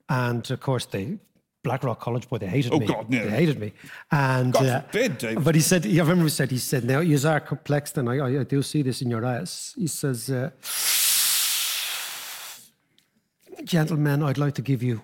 And 0.08 0.48
of 0.50 0.60
course 0.60 0.86
they. 0.86 1.18
Blackrock 1.62 1.98
College, 1.98 2.28
boy, 2.28 2.36
they 2.36 2.46
hated 2.46 2.74
Oh, 2.74 2.78
me. 2.78 2.86
God, 2.86 3.08
no. 3.08 3.24
They 3.24 3.30
hated 3.30 3.58
me. 3.58 3.72
And 4.10 4.52
God 4.52 4.66
uh, 4.66 4.80
forbid, 4.82 5.16
Dave. 5.16 5.42
But 5.42 5.54
he 5.54 5.62
said, 5.62 5.86
I 5.86 5.88
remember 5.88 6.24
he 6.24 6.28
said, 6.28 6.50
he 6.50 6.58
said, 6.58 6.84
now 6.84 7.00
you 7.00 7.18
are 7.26 7.40
perplexed, 7.40 7.96
and 7.96 8.10
I, 8.10 8.16
I, 8.18 8.40
I 8.40 8.44
do 8.44 8.60
see 8.62 8.82
this 8.82 9.00
in 9.00 9.08
your 9.08 9.24
eyes. 9.24 9.72
He 9.74 9.86
says, 9.86 10.28
uh, 10.28 10.50
gentlemen, 13.64 14.22
I'd 14.22 14.36
like 14.36 14.52
to 14.56 14.62
give 14.62 14.82
you 14.82 15.00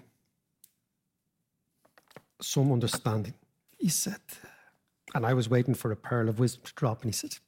some 2.42 2.70
understanding. 2.70 3.32
He 3.78 3.88
said, 3.88 4.20
and 5.14 5.24
I 5.24 5.32
was 5.32 5.48
waiting 5.48 5.72
for 5.74 5.90
a 5.92 5.96
pearl 5.96 6.28
of 6.28 6.38
wisdom 6.38 6.62
to 6.66 6.74
drop, 6.74 7.02
and 7.02 7.08
he 7.08 7.16
said, 7.16 7.38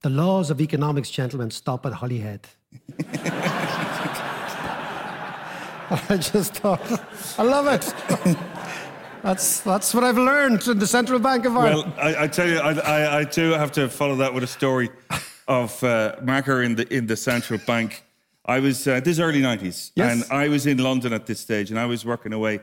the 0.00 0.08
laws 0.08 0.50
of 0.50 0.62
economics, 0.62 1.10
gentlemen, 1.10 1.50
stop 1.50 1.84
at 1.84 1.92
Holyhead. 1.94 2.46
I 6.08 6.16
just 6.16 6.54
thought, 6.54 6.80
I 7.38 7.42
love 7.42 7.66
it. 7.68 8.36
That's, 9.22 9.60
that's 9.60 9.94
what 9.94 10.04
I've 10.04 10.18
learned 10.18 10.66
in 10.66 10.78
the 10.78 10.86
Central 10.86 11.18
Bank 11.18 11.44
of 11.46 11.56
Ireland. 11.56 11.94
Well, 11.96 12.06
I, 12.06 12.24
I 12.24 12.26
tell 12.28 12.48
you, 12.48 12.58
I, 12.58 12.72
I, 12.72 13.18
I 13.20 13.24
do 13.24 13.52
have 13.52 13.72
to 13.72 13.88
follow 13.88 14.16
that 14.16 14.34
with 14.34 14.44
a 14.44 14.46
story 14.48 14.90
of 15.48 15.82
uh, 15.82 16.16
Macker 16.22 16.62
in 16.62 16.74
the 16.74 16.92
in 16.94 17.06
the 17.06 17.16
central 17.16 17.58
bank. 17.66 18.02
I 18.44 18.60
was 18.60 18.86
uh, 18.86 19.00
this 19.00 19.12
is 19.12 19.20
early 19.20 19.40
nineties, 19.40 19.92
Yes. 19.94 20.12
and 20.12 20.32
I 20.32 20.48
was 20.48 20.66
in 20.66 20.78
London 20.78 21.12
at 21.12 21.26
this 21.26 21.40
stage, 21.40 21.70
and 21.70 21.78
I 21.80 21.86
was 21.86 22.04
working 22.04 22.32
away, 22.34 22.60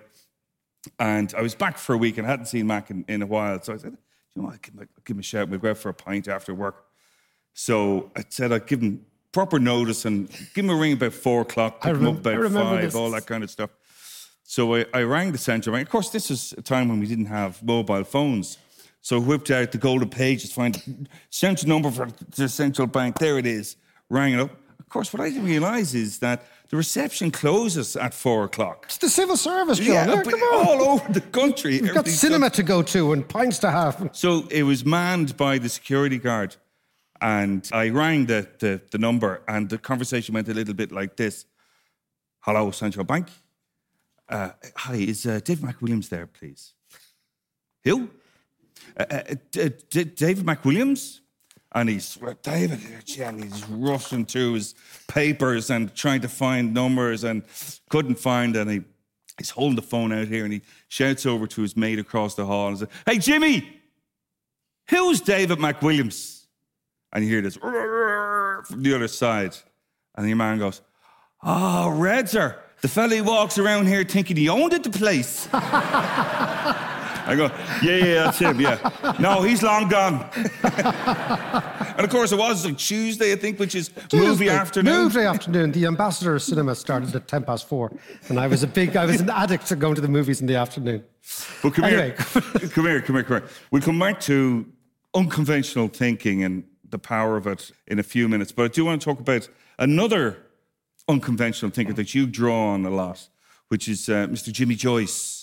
and 0.99 1.33
I 1.35 1.41
was 1.41 1.55
back 1.55 1.77
for 1.77 1.93
a 1.93 1.97
week, 1.97 2.17
and 2.17 2.27
I 2.27 2.29
hadn't 2.29 2.45
seen 2.47 2.67
Mac 2.67 2.91
in, 2.91 3.05
in 3.07 3.21
a 3.21 3.25
while, 3.25 3.61
so 3.61 3.73
I 3.73 3.77
said, 3.77 3.91
Do 3.93 3.97
you 4.35 4.41
know, 4.41 4.45
what, 4.47 4.53
I'll 4.53 4.59
give, 4.61 4.73
him 4.75 4.89
give 5.05 5.15
him 5.15 5.19
a 5.19 5.23
shout. 5.23 5.49
We'll 5.49 5.59
go 5.59 5.71
out 5.71 5.77
for 5.77 5.89
a 5.89 5.93
pint 5.93 6.27
after 6.27 6.53
work. 6.53 6.85
So 7.53 8.11
I 8.15 8.23
said 8.29 8.51
I'd 8.51 8.67
give 8.67 8.81
him 8.81 9.05
proper 9.31 9.59
notice 9.59 10.05
and 10.05 10.29
give 10.53 10.65
him 10.65 10.69
a 10.69 10.75
ring 10.75 10.93
about 10.93 11.13
four 11.13 11.41
o'clock, 11.41 11.81
pick 11.81 11.95
him 11.95 12.07
up 12.07 12.17
about 12.25 12.51
five, 12.51 12.81
this. 12.81 12.95
all 12.95 13.11
that 13.11 13.25
kind 13.25 13.43
of 13.43 13.49
stuff. 13.49 13.69
So 14.43 14.75
I, 14.75 14.85
I 14.93 15.03
rang 15.03 15.31
the 15.31 15.37
central 15.37 15.73
bank. 15.75 15.87
Of 15.87 15.91
course, 15.91 16.09
this 16.09 16.29
is 16.29 16.53
a 16.57 16.61
time 16.61 16.89
when 16.89 16.99
we 16.99 17.07
didn't 17.07 17.27
have 17.27 17.63
mobile 17.63 18.03
phones. 18.03 18.57
So 19.01 19.17
I 19.17 19.19
whipped 19.19 19.49
out 19.49 19.71
the 19.71 19.77
golden 19.77 20.09
pages, 20.09 20.51
find 20.51 20.75
the 20.75 21.07
central 21.29 21.69
number 21.69 21.89
for 21.89 22.09
the 22.35 22.49
central 22.49 22.87
bank. 22.87 23.17
There 23.17 23.37
it 23.37 23.47
is. 23.47 23.77
Rang 24.09 24.33
it 24.33 24.39
up. 24.39 24.51
Of 24.79 24.89
course, 24.89 25.13
what 25.13 25.21
I 25.21 25.29
didn't 25.29 25.45
realise 25.45 25.93
is 25.93 26.19
that 26.19 26.43
the 26.67 26.75
reception 26.77 27.31
closes 27.31 27.95
at 27.95 28.13
four 28.13 28.43
o'clock. 28.43 28.83
It's 28.87 28.97
the 28.97 29.09
civil 29.09 29.37
service, 29.37 29.77
John. 29.79 29.87
Yeah, 29.87 30.15
Yeah, 30.15 30.21
come 30.23 30.41
on. 30.41 30.67
all 30.67 30.81
over 30.89 31.13
the 31.13 31.21
country. 31.21 31.79
We've 31.81 31.93
got 31.93 32.07
cinema 32.07 32.47
done. 32.49 32.55
to 32.57 32.63
go 32.63 32.81
to 32.81 33.13
and 33.13 33.27
pints 33.27 33.57
to 33.59 33.71
have. 33.71 34.09
So 34.11 34.47
it 34.51 34.63
was 34.63 34.83
manned 34.85 35.37
by 35.37 35.57
the 35.57 35.69
security 35.69 36.17
guard. 36.17 36.57
And 37.21 37.69
I 37.71 37.89
rang 37.89 38.25
the, 38.25 38.47
the, 38.59 38.81
the 38.89 38.97
number, 38.97 39.43
and 39.47 39.69
the 39.69 39.77
conversation 39.77 40.33
went 40.33 40.49
a 40.49 40.53
little 40.53 40.73
bit 40.73 40.91
like 40.91 41.15
this 41.15 41.45
Hello, 42.39 42.71
Central 42.71 43.05
Bank. 43.05 43.27
Uh, 44.27 44.49
hi, 44.75 44.95
is 44.95 45.25
uh, 45.27 45.39
David 45.43 45.65
McWilliams 45.65 46.09
there, 46.09 46.25
please? 46.25 46.73
Who? 47.83 48.09
Uh, 48.97 49.05
uh, 49.09 49.23
D- 49.51 49.69
D- 49.89 50.03
David 50.05 50.45
McWilliams? 50.45 51.19
And 51.73 51.89
he's, 51.89 52.17
David, 52.41 52.79
and 53.19 53.43
he's 53.43 53.65
rushing 53.69 54.25
through 54.25 54.53
his 54.53 54.75
papers 55.07 55.69
and 55.69 55.93
trying 55.95 56.21
to 56.21 56.27
find 56.27 56.73
numbers 56.73 57.23
and 57.23 57.43
couldn't 57.89 58.15
find 58.15 58.57
any. 58.57 58.81
He's 59.37 59.51
holding 59.51 59.77
the 59.77 59.81
phone 59.81 60.11
out 60.11 60.27
here 60.27 60.43
and 60.43 60.51
he 60.51 60.61
shouts 60.89 61.25
over 61.25 61.47
to 61.47 61.61
his 61.61 61.77
mate 61.77 61.99
across 61.99 62.35
the 62.35 62.45
hall 62.45 62.67
and 62.67 62.79
says, 62.79 62.89
Hey, 63.05 63.19
Jimmy, 63.19 63.79
who's 64.89 65.21
David 65.21 65.59
McWilliams? 65.59 66.40
And 67.13 67.23
you 67.23 67.29
hear 67.29 67.41
this 67.41 67.55
from 67.57 68.83
the 68.83 68.93
other 68.95 69.07
side. 69.07 69.55
And 70.15 70.27
your 70.27 70.37
man 70.37 70.59
goes, 70.59 70.81
ah, 71.43 71.85
Oh, 71.85 71.89
Redzer, 71.89 72.55
the 72.81 72.87
fella 72.87 73.15
who 73.15 73.23
walks 73.23 73.57
around 73.57 73.87
here 73.87 74.03
thinking 74.03 74.37
he 74.37 74.49
owned 74.49 74.73
it, 74.73 74.83
the 74.83 74.89
place. 74.89 75.47
I 75.53 77.35
go, 77.35 77.51
yeah, 77.83 77.97
yeah, 78.05 78.23
that's 78.23 78.39
him, 78.39 78.59
yeah. 78.59 79.15
No, 79.19 79.43
he's 79.43 79.61
long 79.61 79.87
gone. 79.89 80.27
and 80.63 81.99
of 81.99 82.09
course, 82.09 82.31
it 82.31 82.37
was 82.37 82.65
like 82.65 82.77
Tuesday, 82.77 83.31
I 83.31 83.35
think, 83.35 83.59
which 83.59 83.75
is 83.75 83.91
movie 84.11 84.49
afternoon. 84.49 84.93
Movie 85.03 85.21
afternoon. 85.21 85.71
The 85.71 85.85
Ambassador 85.85 86.39
Cinema 86.39 86.73
started 86.75 87.15
at 87.15 87.27
10 87.27 87.43
past 87.43 87.67
four. 87.67 87.91
And 88.29 88.39
I 88.39 88.47
was 88.47 88.63
a 88.63 88.67
big, 88.67 88.97
I 88.97 89.05
was 89.05 89.21
an 89.21 89.29
addict 89.29 89.67
to 89.67 89.75
going 89.75 89.95
to 89.95 90.01
the 90.01 90.07
movies 90.07 90.41
in 90.41 90.47
the 90.47 90.55
afternoon. 90.55 91.03
But 91.61 91.75
come 91.75 91.85
Anyway. 91.85 92.15
here, 92.17 92.41
come 92.73 92.85
here, 92.87 93.01
come 93.01 93.15
here, 93.15 93.23
come 93.23 93.41
here. 93.41 93.49
We'll 93.69 93.81
come 93.83 93.99
back 93.99 94.19
to 94.21 94.65
unconventional 95.13 95.89
thinking 95.89 96.43
and 96.43 96.63
the 96.91 96.99
power 96.99 97.37
of 97.37 97.47
it 97.47 97.71
in 97.87 97.99
a 97.99 98.03
few 98.03 98.27
minutes. 98.29 98.51
But 98.51 98.63
I 98.65 98.67
do 98.67 98.85
want 98.85 99.01
to 99.01 99.05
talk 99.05 99.19
about 99.19 99.49
another 99.79 100.37
unconventional 101.07 101.71
thinker 101.71 101.93
that 101.93 102.13
you 102.13 102.25
draw 102.27 102.73
on 102.73 102.85
a 102.85 102.89
lot, 102.89 103.27
which 103.69 103.87
is 103.87 104.07
uh, 104.09 104.27
Mr. 104.27 104.51
Jimmy 104.51 104.75
Joyce. 104.75 105.37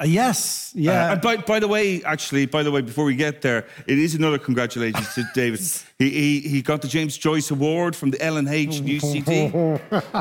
Uh, 0.00 0.04
yes, 0.04 0.72
Uh, 0.76 0.80
yeah. 0.80 1.12
and 1.12 1.20
by, 1.20 1.36
by 1.38 1.58
the 1.58 1.66
way, 1.66 2.00
actually, 2.04 2.46
by 2.46 2.62
the 2.62 2.70
way, 2.70 2.80
before 2.80 3.04
we 3.04 3.16
get 3.16 3.42
there, 3.42 3.66
it 3.86 3.98
is 3.98 4.14
another 4.14 4.38
congratulations 4.38 5.12
to 5.14 5.24
David. 5.34 5.60
He, 5.98 6.10
he, 6.10 6.40
he 6.48 6.62
got 6.62 6.82
the 6.82 6.88
James 6.88 7.16
Joyce 7.18 7.50
Award 7.50 7.96
from 7.96 8.10
the 8.10 8.22
L&H 8.22 8.80
UCD. 8.82 9.80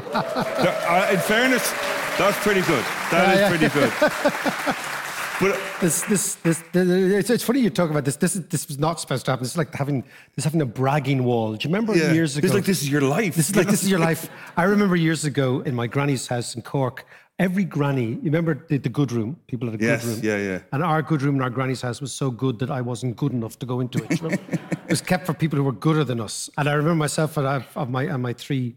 Uh, 0.90 1.10
in 1.12 1.20
fairness, 1.20 1.72
that's 2.18 2.38
pretty 2.40 2.62
good. 2.62 2.84
That 3.12 3.34
is 3.34 3.40
Yeah, 3.40 3.42
yeah. 3.42 3.50
pretty 3.50 3.70
good. 3.74 3.92
But 5.40 5.52
uh, 5.52 5.58
this, 5.82 6.02
this, 6.04 6.36
this, 6.36 6.64
it's, 6.74 7.30
it's 7.30 7.44
funny 7.44 7.60
you 7.60 7.70
talk 7.70 7.92
about 7.92 8.06
this. 8.06 8.16
This, 8.16 8.36
is, 8.36 8.48
this 8.48 8.68
was 8.68 8.80
not 8.80 9.00
supposed 9.00 9.26
to 9.26 9.32
happen. 9.32 9.46
It's 9.46 9.56
like 9.56 9.72
having, 9.74 10.04
this 10.36 10.44
having 10.44 10.62
a 10.62 10.66
bragging 10.66 11.24
wall. 11.24 11.54
Do 11.54 11.68
you 11.68 11.74
remember 11.74 11.96
yeah, 11.96 12.12
years 12.12 12.38
ago? 12.38 12.46
it's 12.46 12.56
like 12.56 12.66
this 12.66 12.82
is 12.82 12.90
your 12.90 13.02
life. 13.02 13.36
This 13.36 13.50
is 13.50 13.56
like 13.56 13.68
this 13.68 13.84
is 13.84 13.90
your 13.90 14.00
life. 14.10 14.30
I 14.56 14.64
remember 14.64 14.96
years 14.96 15.26
ago 15.26 15.62
in 15.62 15.76
my 15.76 15.86
granny's 15.86 16.26
house 16.28 16.56
in 16.56 16.64
Cork. 16.64 17.06
Every 17.40 17.66
granny, 17.66 18.14
you 18.14 18.20
remember 18.24 18.66
the, 18.68 18.80
the 18.80 18.90
good 18.90 19.12
room? 19.12 19.40
People 19.46 19.70
had 19.70 19.80
a 19.80 19.84
Yes, 19.84 20.04
good 20.04 20.16
room. 20.16 20.20
yeah, 20.24 20.38
yeah. 20.38 20.60
And 20.72 20.84
our 20.84 21.04
good 21.04 21.22
room 21.22 21.36
in 21.36 21.44
our 21.44 21.52
granny's 21.52 21.84
house 21.84 22.02
was 22.02 22.12
so 22.12 22.32
good 22.32 22.58
that 22.58 22.72
I 22.72 22.82
wasn't 22.82 23.16
good 23.16 23.32
enough 23.32 23.60
to 23.60 23.68
go 23.68 23.80
into 23.80 24.04
it. 24.04 24.20
you 24.20 24.30
know? 24.30 24.36
it 24.52 24.90
was 24.90 25.02
kept 25.02 25.28
for 25.28 25.36
people 25.36 25.58
who 25.58 25.64
were 25.64 25.72
gooder 25.72 26.04
than 26.04 26.20
us. 26.20 26.50
And 26.58 26.68
I 26.68 26.74
remember 26.74 26.96
myself 26.96 27.38
and 27.38 27.48
I've, 27.48 27.78
of 27.78 27.92
my 27.92 28.06
and 28.06 28.24
my 28.24 28.34
three, 28.34 28.76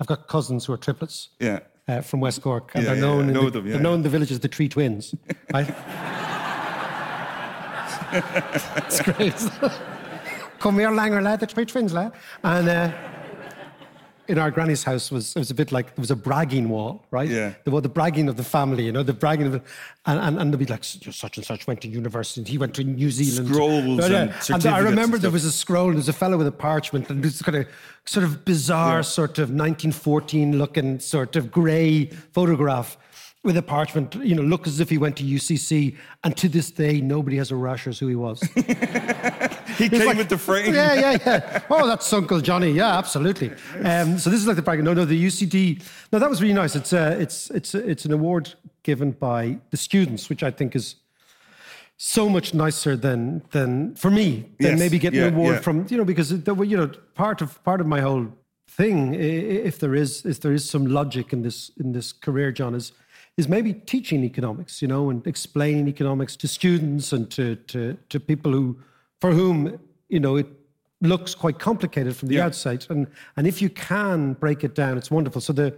I've 0.00 0.08
got 0.08 0.26
cousins 0.26 0.64
who 0.64 0.72
are 0.72 0.76
triplets 0.76 1.28
Yeah. 1.38 1.60
Uh, 1.88 2.00
from 2.00 2.20
West 2.20 2.42
Cork, 2.42 2.70
and 2.74 2.84
Yeah, 2.84 2.92
they're 2.92 3.00
known 3.00 3.24
yeah. 3.24 3.28
in 3.28 3.34
Know 3.34 3.44
the, 3.44 3.50
them, 3.50 3.66
yeah, 3.66 3.72
they're 3.74 3.82
known 3.82 3.94
in 3.96 4.02
the 4.02 4.08
village 4.08 4.30
as 4.32 4.40
the 4.40 4.48
Three 4.48 4.68
Twins. 4.68 5.14
Right? 5.52 5.68
it's 8.12 9.00
great. 9.02 9.34
Come 10.60 10.78
here, 10.78 10.88
Langer 10.90 11.22
lad, 11.22 11.40
the 11.40 11.46
Three 11.46 11.64
Twins 11.66 11.92
lad, 11.92 12.12
and. 12.42 12.68
Uh, 12.68 12.92
in 14.28 14.38
our 14.38 14.50
granny's 14.50 14.84
house 14.84 15.10
was 15.10 15.34
it 15.36 15.38
was 15.38 15.50
a 15.50 15.54
bit 15.54 15.72
like 15.72 15.94
there 15.94 16.02
was 16.02 16.10
a 16.10 16.16
bragging 16.16 16.68
wall, 16.68 17.04
right? 17.10 17.28
Yeah. 17.28 17.54
The, 17.64 17.70
well, 17.70 17.80
the 17.80 17.88
bragging 17.88 18.28
of 18.28 18.36
the 18.36 18.44
family, 18.44 18.86
you 18.86 18.92
know, 18.92 19.02
the 19.02 19.12
bragging 19.12 19.46
of 19.46 19.52
the, 19.52 19.62
and, 20.06 20.18
and, 20.18 20.38
and 20.38 20.52
they'd 20.52 20.58
be 20.58 20.66
like, 20.66 20.84
such 20.84 21.36
and 21.36 21.44
such 21.44 21.66
went 21.66 21.80
to 21.82 21.88
university, 21.88 22.40
and 22.40 22.48
he 22.48 22.58
went 22.58 22.74
to 22.74 22.84
New 22.84 23.10
Zealand. 23.10 23.48
Scrolls 23.48 24.10
Yeah, 24.10 24.24
yeah. 24.48 24.54
and 24.54 24.66
I 24.66 24.78
remember 24.78 25.16
and 25.16 25.24
there 25.24 25.30
was 25.30 25.44
a 25.44 25.52
scroll, 25.52 25.88
and 25.88 25.96
was 25.96 26.08
a 26.08 26.12
fellow 26.12 26.36
with 26.36 26.46
a 26.46 26.52
parchment, 26.52 27.10
and 27.10 27.22
this 27.22 27.42
kind 27.42 27.56
of 27.56 27.66
sort 28.04 28.24
of 28.24 28.44
bizarre, 28.44 29.02
sort 29.02 29.38
of 29.38 29.50
1914 29.50 30.58
looking, 30.58 31.00
sort 31.00 31.36
of 31.36 31.50
grey 31.50 32.06
photograph 32.32 32.96
with 33.44 33.58
a 33.58 33.62
parchment, 33.62 34.14
you 34.16 34.34
know, 34.34 34.42
look 34.42 34.66
as 34.66 34.80
if 34.80 34.88
he 34.88 34.96
went 34.96 35.18
to 35.18 35.22
UCC, 35.22 35.96
and 36.24 36.34
to 36.38 36.48
this 36.48 36.70
day, 36.70 37.00
nobody 37.02 37.36
has 37.36 37.50
a 37.50 37.56
rashers 37.56 37.98
who 37.98 38.08
he 38.08 38.14
was. 38.14 38.42
he 39.78 39.88
came 39.88 40.06
like- 40.06 40.16
with 40.16 40.28
the 40.28 40.38
frame. 40.38 40.74
Yeah, 40.74 40.94
yeah, 40.94 41.18
yeah. 41.26 41.60
Oh, 41.70 41.86
that's 41.86 42.12
Uncle 42.12 42.40
Johnny. 42.40 42.70
Yeah, 42.70 42.98
absolutely. 42.98 43.50
Um, 43.82 44.18
so 44.18 44.30
this 44.30 44.40
is 44.40 44.46
like 44.46 44.56
the 44.56 44.62
bragging. 44.62 44.84
No, 44.84 44.94
no, 44.94 45.04
the 45.04 45.26
UCD. 45.26 45.82
No, 46.12 46.18
that 46.18 46.28
was 46.30 46.40
really 46.40 46.54
nice. 46.54 46.76
It's 46.76 46.92
uh, 46.92 47.16
it's 47.18 47.50
it's 47.50 47.74
it's 47.74 48.04
an 48.04 48.12
award 48.12 48.54
given 48.82 49.12
by 49.12 49.58
the 49.70 49.76
students, 49.76 50.28
which 50.28 50.42
I 50.42 50.50
think 50.50 50.74
is 50.76 50.96
so 51.96 52.28
much 52.28 52.54
nicer 52.54 52.96
than 52.96 53.42
than 53.50 53.94
for 53.94 54.10
me 54.10 54.46
than 54.58 54.72
Yes, 54.72 54.78
maybe 54.78 54.98
getting 54.98 55.20
yeah, 55.20 55.26
an 55.26 55.34
award 55.34 55.54
yeah. 55.54 55.60
from 55.60 55.86
you 55.88 55.96
know 55.96 56.04
because 56.04 56.28
the, 56.28 56.54
you 56.62 56.76
know 56.76 56.90
part 57.14 57.40
of 57.40 57.62
part 57.64 57.80
of 57.80 57.86
my 57.86 58.00
whole 58.00 58.28
thing, 58.68 59.14
if 59.14 59.78
there 59.78 59.94
is 59.94 60.24
if 60.24 60.40
there 60.40 60.52
is 60.52 60.68
some 60.68 60.86
logic 60.86 61.32
in 61.32 61.42
this 61.42 61.70
in 61.78 61.92
this 61.92 62.12
career, 62.12 62.52
John, 62.52 62.74
is 62.74 62.92
is 63.36 63.48
maybe 63.48 63.72
teaching 63.72 64.24
economics, 64.24 64.80
you 64.82 64.88
know, 64.88 65.10
and 65.10 65.26
explaining 65.26 65.88
economics 65.88 66.36
to 66.36 66.48
students 66.48 67.12
and 67.12 67.30
to 67.30 67.56
to 67.56 67.96
to 68.08 68.20
people 68.20 68.52
who 68.52 68.76
for 69.24 69.32
whom 69.32 69.78
you 70.10 70.20
know 70.20 70.36
it 70.36 70.46
looks 71.00 71.34
quite 71.34 71.58
complicated 71.58 72.14
from 72.14 72.28
the 72.28 72.34
Yeah. 72.34 72.46
outside, 72.46 72.86
and 72.90 73.06
and 73.36 73.46
if 73.46 73.62
you 73.62 73.70
can 73.70 74.34
break 74.34 74.64
it 74.64 74.74
down, 74.74 74.98
it's 74.98 75.10
wonderful. 75.10 75.40
So 75.40 75.52
the 75.54 75.68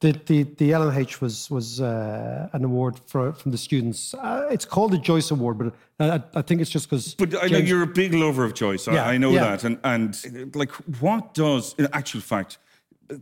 the 0.00 0.12
the, 0.26 0.42
the 0.60 0.72
L&H 0.72 1.20
was 1.20 1.50
was 1.50 1.80
uh, 1.80 2.48
an 2.56 2.64
award 2.64 2.94
for, 3.06 3.32
from 3.34 3.50
the 3.52 3.58
students. 3.58 4.14
Uh, 4.14 4.48
it's 4.54 4.64
called 4.64 4.92
the 4.92 4.98
Joyce 5.10 5.30
Award, 5.30 5.58
but 5.58 5.66
uh, 6.00 6.18
I, 6.34 6.38
I 6.38 6.42
think 6.42 6.60
it's 6.62 6.70
just 6.70 6.88
because. 6.88 7.14
But 7.14 7.34
I 7.44 7.48
know 7.48 7.58
you're 7.58 7.82
a 7.82 7.94
big 8.02 8.14
lover 8.14 8.44
of 8.44 8.52
Joyce. 8.54 8.88
I, 8.88 8.94
Yeah, 8.94 9.14
I 9.14 9.18
know 9.18 9.32
yeah. 9.32 9.44
that. 9.56 9.64
And 9.64 9.78
and 9.84 10.56
like, 10.56 10.72
what 11.00 11.34
does, 11.34 11.74
in 11.78 11.86
actual 11.92 12.22
fact, 12.22 12.58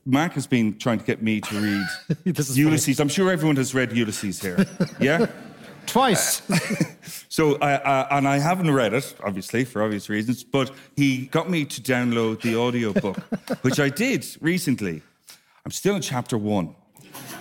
Mark 0.05 0.33
has 0.35 0.47
been 0.47 0.79
trying 0.79 0.99
to 1.01 1.05
get 1.05 1.21
me 1.23 1.41
to 1.41 1.55
read 1.67 1.87
is 2.39 2.49
funny. 2.49 2.61
Ulysses. 2.61 3.01
I'm 3.01 3.09
sure 3.17 3.31
everyone 3.33 3.57
has 3.57 3.75
read 3.75 3.93
Ulysses 3.93 4.41
here. 4.41 4.57
Yeah. 5.01 5.27
Twice. 5.87 6.49
Uh, 6.51 6.59
so, 7.29 7.57
I, 7.57 7.75
I, 7.77 8.19
and 8.19 8.29
I 8.29 8.39
haven't 8.39 8.71
read 8.71 8.95
it, 8.95 9.15
obviously, 9.23 9.65
for 9.65 9.83
obvious 9.83 10.09
reasons, 10.09 10.45
but 10.45 10.71
he 10.97 11.27
got 11.27 11.51
me 11.51 11.65
to 11.65 11.81
download 11.81 12.41
the 12.43 12.57
audiobook, 12.57 13.17
which 13.63 13.81
I 13.81 13.89
did 13.89 14.27
recently. 14.41 15.03
I'm 15.65 15.71
still 15.71 15.97
in 15.97 16.03
chapter 16.03 16.37
one 16.37 16.75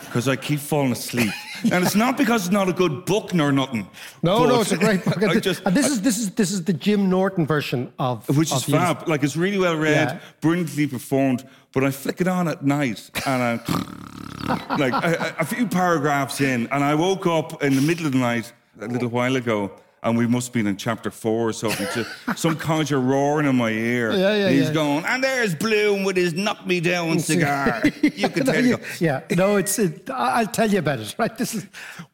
because 0.06 0.27
I 0.27 0.36
keep 0.36 0.60
falling 0.60 0.91
asleep. 0.91 1.32
And 1.71 1.84
it's 1.86 1.95
not 1.95 2.17
because 2.17 2.45
it's 2.45 2.52
not 2.54 2.67
a 2.69 2.73
good 2.73 3.06
book 3.06 3.34
nor 3.34 3.52
nothing. 3.52 3.88
No, 4.21 4.45
no, 4.45 4.62
it's 4.62 4.71
a 4.71 4.78
great 4.78 5.04
book. 5.06 5.21
I 5.23 5.39
just, 5.39 5.62
and 5.65 5.76
this 5.76 5.88
is 5.89 6.02
this 6.02 6.17
is 6.17 6.32
this 6.32 6.52
is 6.52 6.63
the 6.63 6.73
Jim 6.73 7.10
Norton 7.10 7.45
version 7.45 7.91
of 7.99 8.28
which 8.38 8.52
of 8.52 8.58
is 8.58 8.63
fab. 8.65 9.08
Like 9.08 9.23
it's 9.23 9.36
really 9.36 9.58
well 9.60 9.76
read, 9.78 10.10
Yeah. 10.10 10.19
brilliantly 10.41 10.88
performed. 10.88 11.45
But 11.73 11.84
I 11.84 11.91
flick 11.91 12.21
it 12.21 12.28
on 12.28 12.47
at 12.47 12.63
night, 12.63 13.10
and 13.26 13.41
I, 13.41 14.76
like 14.78 14.93
a, 14.93 15.36
a 15.39 15.45
few 15.45 15.67
paragraphs 15.67 16.39
in, 16.39 16.67
and 16.71 16.84
I 16.84 16.93
woke 16.95 17.26
up 17.26 17.63
in 17.63 17.76
the 17.76 17.82
middle 17.82 18.06
of 18.06 18.12
the 18.12 18.19
night 18.19 18.54
a 18.80 18.88
little 18.88 19.10
while 19.10 19.36
ago, 19.36 19.71
and 20.04 20.18
we 20.18 20.28
must 20.28 20.48
have 20.48 20.54
been 20.54 20.68
in 20.68 20.78
chapter 20.78 21.10
four 21.10 21.50
or 21.50 21.54
something. 21.54 22.06
Some 22.36 22.56
codger 22.56 23.00
roaring 23.00 23.48
in 23.48 23.56
my 23.56 23.70
ear. 23.70 24.12
Yeah, 24.12 24.36
yeah, 24.36 24.50
He's 24.50 24.68
yeah. 24.68 24.74
going, 24.74 25.06
and 25.06 25.24
there's 25.24 25.56
Bloom 25.56 26.04
with 26.04 26.18
his 26.18 26.34
knock 26.34 26.66
me 26.68 26.80
down 26.80 27.20
cigar. 27.32 27.82
you 28.02 28.30
can 28.30 28.46
tell. 28.48 28.63
you- 28.63 28.78
you. 28.78 28.78
yeah, 29.00 29.22
no, 29.36 29.56
it's. 29.58 29.80
It, 29.80 30.10
I'll 30.10 30.48
tell 30.48 30.70
you 30.70 30.80
about 30.80 31.00
it. 31.00 31.16
Right, 31.20 31.38
this 31.38 31.54
is 31.56 31.66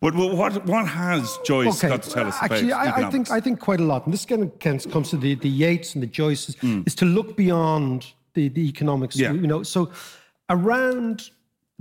But 0.02 0.13
what 0.15 0.36
what, 0.36 0.65
what 0.65 0.88
has 0.88 1.38
Joyce 1.45 1.82
got 1.82 2.04
to 2.04 2.10
tell 2.10 2.28
us 2.28 2.36
Actually, 2.41 2.71
about 2.71 2.97
I, 2.99 3.08
I 3.08 3.12
think? 3.12 3.32
I 3.32 3.39
think 3.39 3.60
quite 3.60 3.80
a 3.80 3.84
lot, 3.86 4.06
and 4.06 4.13
this 4.13 4.25
kind 4.25 4.43
of 4.43 4.60
comes 4.60 5.10
to 5.10 5.17
the 5.17 5.36
the 5.36 5.49
Yeats 5.49 5.93
and 5.95 6.04
the 6.04 6.08
Joyces, 6.08 6.58
Hmm. 6.60 6.82
is 6.86 6.95
to 6.95 7.06
look 7.06 7.36
beyond 7.38 8.13
the 8.34 8.49
the 8.49 8.67
economics. 8.67 9.15
Yeah. 9.15 9.32
You 9.34 9.47
know, 9.47 9.63
so 9.63 9.91
around 10.49 11.30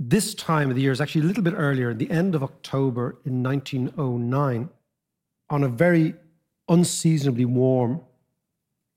this 0.01 0.33
time 0.33 0.69
of 0.69 0.75
the 0.75 0.81
year 0.81 0.91
is 0.93 1.01
actually 1.01 1.21
a 1.21 1.25
little 1.25 1.43
bit 1.43 1.53
earlier, 1.57 1.93
the 1.93 2.09
end 2.09 2.33
of 2.35 2.41
October 2.41 3.17
in 3.25 3.43
1909, 3.43 4.69
on 5.49 5.63
a 5.63 5.67
very 5.69 6.15
unseasonably 6.67 7.45
warm 7.45 8.01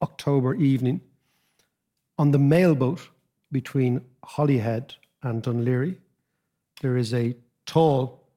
October 0.02 0.54
evening, 0.54 1.00
on 2.18 2.30
the 2.30 2.38
mailboat 2.38 3.08
between 3.50 4.00
Holyhead 4.24 4.94
and 5.22 5.42
Dún 5.42 5.64
Laoghaire, 5.64 5.96
there 6.80 6.96
is 6.96 7.14
a 7.14 7.34
tall, 7.66 8.28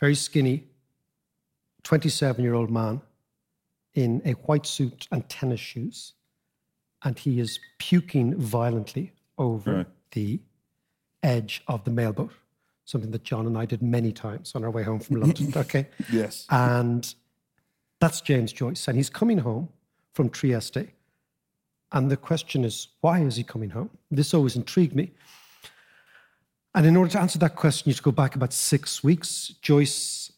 very 0.00 0.14
skinny 0.14 0.64
27 1.84 2.42
year 2.42 2.54
old 2.54 2.70
man 2.70 3.00
in 3.94 4.20
a 4.24 4.32
white 4.32 4.66
suit 4.66 5.06
and 5.12 5.28
tennis 5.28 5.60
shoes. 5.60 6.14
And 7.04 7.18
he 7.18 7.38
is 7.38 7.60
puking 7.78 8.34
violently 8.36 9.12
over 9.38 9.72
Right. 9.76 9.86
the 10.12 10.40
edge 11.22 11.62
of 11.68 11.84
the 11.84 11.90
mailboat, 11.90 12.32
something 12.84 13.10
that 13.12 13.22
John 13.22 13.46
and 13.46 13.56
I 13.56 13.66
did 13.66 13.82
many 13.82 14.12
times 14.12 14.52
on 14.54 14.64
our 14.64 14.70
way 14.70 14.82
home 14.82 14.98
from 14.98 15.20
London. 15.20 15.52
Okay. 15.56 15.86
yes. 16.10 16.46
And 16.50 17.14
that's 18.00 18.20
James 18.20 18.52
Joyce. 18.52 18.88
And 18.88 18.96
he's 18.96 19.10
coming 19.10 19.38
home 19.38 19.68
from 20.12 20.30
Trieste. 20.30 20.88
And 21.92 22.10
the 22.10 22.16
question 22.16 22.64
is, 22.64 22.88
why 23.00 23.20
is 23.20 23.36
he 23.36 23.44
coming 23.44 23.70
home? 23.70 23.90
This 24.10 24.34
always 24.34 24.56
intrigued 24.56 24.94
me. 24.94 25.12
And 26.74 26.84
in 26.84 26.96
order 26.96 27.10
to 27.12 27.20
answer 27.20 27.38
that 27.38 27.56
question, 27.56 27.88
you 27.88 27.92
have 27.94 27.98
to 27.98 28.02
go 28.02 28.12
back 28.12 28.34
about 28.34 28.52
six 28.52 29.02
weeks. 29.02 29.54
Joyce 29.62 30.32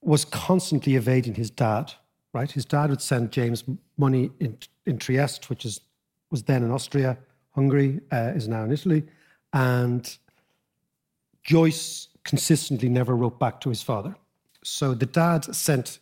was 0.00 0.24
constantly 0.24 0.94
evading 0.94 1.34
his 1.34 1.50
dad, 1.50 1.92
right? 2.32 2.50
His 2.50 2.64
dad 2.64 2.90
would 2.90 3.02
send 3.02 3.32
James 3.32 3.64
money 3.98 4.30
in, 4.40 4.56
in 4.86 4.98
Trieste, 4.98 5.50
which 5.50 5.66
is, 5.66 5.80
was 6.30 6.44
then 6.44 6.62
in 6.62 6.70
Austria. 6.70 7.18
Hungary 7.50 8.00
uh, 8.12 8.32
is 8.34 8.48
now 8.48 8.64
in 8.64 8.72
Italy. 8.72 9.04
And 9.52 10.16
Joyce 11.42 12.08
consistently 12.24 12.88
never 12.88 13.14
wrote 13.14 13.38
back 13.38 13.60
to 13.60 13.68
his 13.68 13.82
father. 13.82 14.14
So 14.62 14.94
the 14.94 15.06
dad 15.06 15.54
sent 15.54 15.98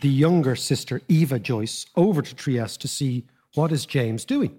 the 0.00 0.08
younger 0.08 0.56
sister, 0.56 1.00
Eva 1.08 1.38
Joyce, 1.38 1.86
over 1.96 2.22
to 2.22 2.34
Trieste 2.34 2.80
to 2.80 2.88
see 2.88 3.24
what 3.54 3.72
is 3.72 3.86
James 3.86 4.24
doing. 4.24 4.58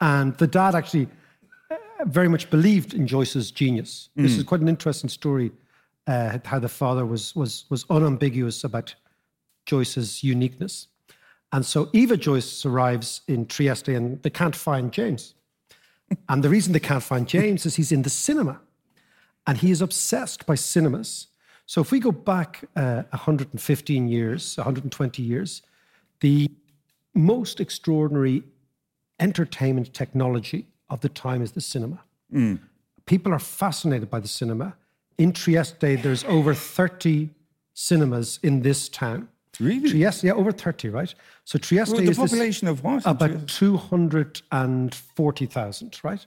And 0.00 0.36
the 0.38 0.46
dad 0.46 0.74
actually 0.74 1.08
uh, 1.70 1.76
very 2.04 2.28
much 2.28 2.50
believed 2.50 2.94
in 2.94 3.06
Joyce's 3.06 3.50
genius. 3.50 4.10
This 4.16 4.36
is 4.36 4.42
quite 4.42 4.60
an 4.60 4.68
interesting 4.68 5.08
story 5.08 5.52
uh, 6.06 6.38
how 6.44 6.58
the 6.58 6.68
father 6.68 7.06
was 7.06 7.34
was 7.34 7.64
was 7.70 7.84
unambiguous 7.88 8.64
about 8.64 8.94
Joyce's 9.66 10.22
uniqueness. 10.22 10.88
And 11.52 11.64
so 11.64 11.88
Eva 11.92 12.16
Joyce 12.16 12.66
arrives 12.66 13.22
in 13.28 13.46
Trieste 13.46 13.88
and 13.88 14.22
they 14.22 14.30
can't 14.30 14.56
find 14.56 14.92
James. 14.92 15.34
and 16.28 16.42
the 16.42 16.48
reason 16.48 16.72
they 16.72 16.80
can't 16.80 17.02
find 17.02 17.28
James 17.28 17.64
is 17.64 17.76
he's 17.76 17.92
in 17.92 18.02
the 18.02 18.10
cinema 18.10 18.60
and 19.46 19.58
he 19.58 19.70
is 19.70 19.80
obsessed 19.80 20.46
by 20.46 20.56
cinemas. 20.56 21.28
So 21.66 21.80
if 21.80 21.90
we 21.90 21.98
go 21.98 22.12
back 22.12 22.64
uh, 22.76 23.02
115 23.10 24.08
years, 24.08 24.56
120 24.56 25.22
years, 25.22 25.62
the 26.20 26.48
most 27.14 27.60
extraordinary 27.60 28.42
entertainment 29.20 29.94
technology 29.94 30.66
of 30.90 31.00
the 31.00 31.08
time 31.08 31.40
is 31.42 31.52
the 31.52 31.60
cinema. 31.60 32.00
People 33.06 33.32
are 33.32 33.38
fascinated 33.38 34.10
by 34.10 34.18
the 34.20 34.28
cinema. 34.28 34.74
In 35.18 35.32
Trieste, 35.32 36.02
there's 36.02 36.24
over 36.24 36.54
30 36.54 37.30
cinemas 37.74 38.40
in 38.42 38.62
this 38.62 38.88
town. 38.88 39.28
Really? 39.60 39.88
Trieste, 39.88 40.24
yeah, 40.24 40.32
over 40.32 40.50
30, 40.50 40.88
right? 40.88 41.14
So 41.44 41.58
Trieste 41.58 41.92
Well, 41.92 42.02
the 42.02 42.10
is 42.10 42.16
population 42.16 42.66
of 42.66 42.82
what? 42.82 43.06
about 43.06 43.46
240,000, 43.46 46.00
right? 46.02 46.26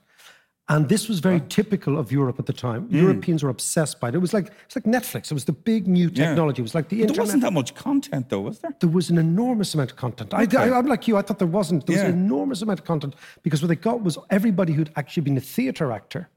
And 0.69 0.89
this 0.89 1.07
was 1.07 1.19
very 1.19 1.41
typical 1.47 1.97
of 1.97 2.11
Europe 2.11 2.39
at 2.39 2.45
the 2.45 2.51
time. 2.51 2.89
Mm. 2.89 3.01
Europeans 3.01 3.41
were 3.41 3.49
obsessed 3.49 4.01
by 4.01 4.09
it. 4.09 4.15
It 4.15 4.17
was 4.17 4.33
like 4.33 4.51
it's 4.65 4.75
like 4.75 4.83
Netflix. 4.83 5.31
It 5.31 5.33
was 5.33 5.45
the 5.45 5.53
big 5.53 5.87
new 5.87 6.09
Yeah. 6.13 6.27
technology. 6.27 6.59
It 6.61 6.63
was 6.63 6.75
like 6.75 6.89
the 6.89 6.97
internet. 7.01 7.15
there 7.15 7.23
wasn't 7.23 7.43
that 7.43 7.53
much 7.53 7.73
content, 7.73 8.29
though, 8.29 8.41
was 8.41 8.59
there? 8.59 8.75
there 8.81 8.89
was 8.89 9.09
an 9.09 9.17
enormous 9.17 9.73
amount 9.73 9.91
of 9.91 9.97
content. 9.97 10.33
I, 10.33 10.43
Okay. 10.43 10.57
I, 10.57 10.77
am 10.77 10.87
like 10.87 11.07
you. 11.07 11.15
I 11.15 11.21
thought 11.21 11.39
there 11.39 11.47
wasn't. 11.47 11.85
There 11.85 11.95
was 11.95 12.03
an 12.03 12.11
enormous 12.11 12.61
amount 12.61 12.79
of 12.79 12.85
content 12.85 13.15
because 13.43 13.61
what 13.61 13.69
they 13.69 13.75
got 13.77 14.03
was 14.03 14.17
everybody 14.29 14.73
who'd 14.73 14.91
actually 14.97 15.23
been 15.23 15.37
a 15.37 15.41
theatre 15.55 15.91
actor 15.93 16.29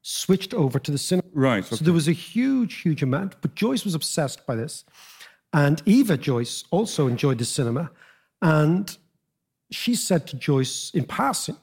switched 0.00 0.54
over 0.54 0.78
to 0.78 0.90
the 0.90 0.98
cinema. 0.98 1.28
Right, 1.34 1.64
So 1.64 1.84
there 1.84 1.92
was 1.92 2.08
a 2.08 2.12
huge, 2.12 2.74
huge 2.76 3.02
amount. 3.02 3.34
But 3.42 3.56
Joyce 3.56 3.84
was 3.84 3.94
obsessed 3.94 4.46
by 4.46 4.54
this, 4.54 4.84
and 5.52 5.82
Eva 5.84 6.16
Joyce 6.16 6.64
also 6.70 7.08
enjoyed 7.08 7.38
the 7.38 7.44
cinema, 7.44 7.90
and 8.40 8.96
she 9.70 9.94
said 9.96 10.26
to 10.28 10.36
Joyce 10.36 10.92
in 10.94 11.04
passing 11.04 11.56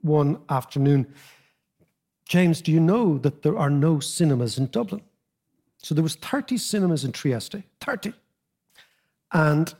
one 0.00 0.38
afternoon, 0.48 1.06
James, 2.30 2.62
do 2.62 2.70
you 2.70 2.78
know 2.78 3.18
that 3.18 3.42
there 3.42 3.58
are 3.58 3.68
no 3.68 3.98
cinemas 3.98 4.56
in 4.56 4.66
Dublin? 4.66 5.02
So 5.78 5.96
there 5.96 6.02
was 6.04 6.14
30 6.14 6.58
cinemas 6.58 7.04
in 7.04 7.10
Trieste, 7.10 7.64
30. 7.80 8.12
And 9.32 9.74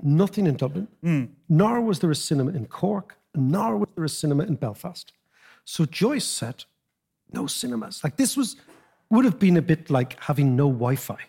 nothing 0.00 0.46
in 0.46 0.54
Dublin, 0.54 0.86
hmm. 1.02 1.24
nor 1.48 1.80
was 1.80 1.98
there 1.98 2.12
a 2.12 2.14
cinema 2.14 2.52
in 2.52 2.66
Cork, 2.66 3.16
nor 3.34 3.76
was 3.76 3.88
there 3.96 4.04
a 4.04 4.08
cinema 4.08 4.44
in 4.44 4.54
Belfast. 4.54 5.12
So 5.64 5.84
Joyce 5.84 6.24
said, 6.24 6.64
no 7.32 7.48
cinemas. 7.48 8.04
Like 8.04 8.16
this 8.16 8.36
was 8.36 8.54
would 9.10 9.24
have 9.24 9.40
been 9.40 9.56
a 9.56 9.62
bit 9.62 9.90
like 9.90 10.16
having 10.22 10.54
no 10.54 10.68
Wi-Fi. 10.68 11.18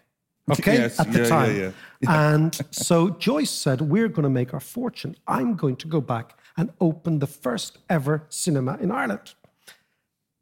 Okay, 0.52 0.78
Yes, 0.78 1.00
at 1.00 1.12
the 1.12 1.20
yeah, 1.20 1.24
yeah, 1.24 1.30
time. 1.30 1.60
yeah. 1.60 1.72
And 2.34 2.60
so 2.72 3.10
Joyce 3.12 3.52
said, 3.52 3.82
We're 3.82 4.10
going 4.10 4.24
to 4.24 4.30
make 4.30 4.54
our 4.54 4.60
fortune. 4.60 5.16
I'm 5.28 5.56
going 5.56 5.76
to 5.78 5.88
go 5.88 6.02
back 6.02 6.38
and 6.58 6.72
open 6.80 7.20
the 7.20 7.28
first 7.28 7.78
ever 7.90 8.26
cinema 8.30 8.78
in 8.82 8.92
Ireland. 8.92 9.34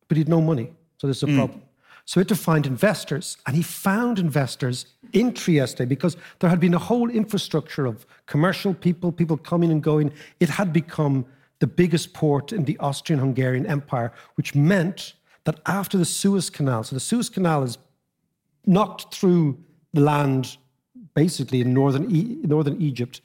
But 0.08 0.18
he 0.18 0.22
had 0.22 0.30
no 0.30 0.42
money. 0.42 0.72
So 0.98 1.08
there's 1.08 1.24
a 1.24 1.28
hmm. 1.28 1.38
problem. 1.38 1.62
So 2.06 2.20
he 2.20 2.22
had 2.22 2.30
to 2.30 2.36
find 2.36 2.66
investors. 2.66 3.38
And 3.46 3.56
he 3.56 3.62
found 3.62 4.18
investors 4.18 4.86
in 5.12 5.34
Trieste 5.34 5.88
because 5.88 6.16
there 6.40 6.50
had 6.50 6.60
been 6.60 6.74
a 6.74 6.80
whole 6.80 7.10
infrastructure 7.10 7.86
of 7.86 8.06
commercial 8.26 8.74
people, 8.74 9.12
people 9.12 9.38
coming 9.38 9.72
and 9.72 9.84
going. 9.84 10.12
It 10.40 10.50
had 10.50 10.72
become 10.72 11.26
the 11.60 11.68
biggest 11.68 12.14
port 12.14 12.54
in 12.54 12.66
the 12.66 12.78
Austrian 12.80 13.20
Hungarian 13.20 13.66
Empire, 13.66 14.14
which 14.36 14.56
meant 14.56 15.14
that 15.44 15.60
after 15.66 15.98
the 15.98 16.06
Suez 16.06 16.50
Canal, 16.50 16.84
so 16.84 16.96
the 16.96 17.00
Suez 17.00 17.30
Canal 17.30 17.64
is 17.64 17.78
knocked 18.66 19.14
through 19.14 19.58
the 19.94 20.02
land 20.02 20.58
basically 21.14 21.62
in 21.62 21.74
northern, 21.74 22.10
e- 22.14 22.38
northern 22.44 22.80
Egypt 22.82 23.22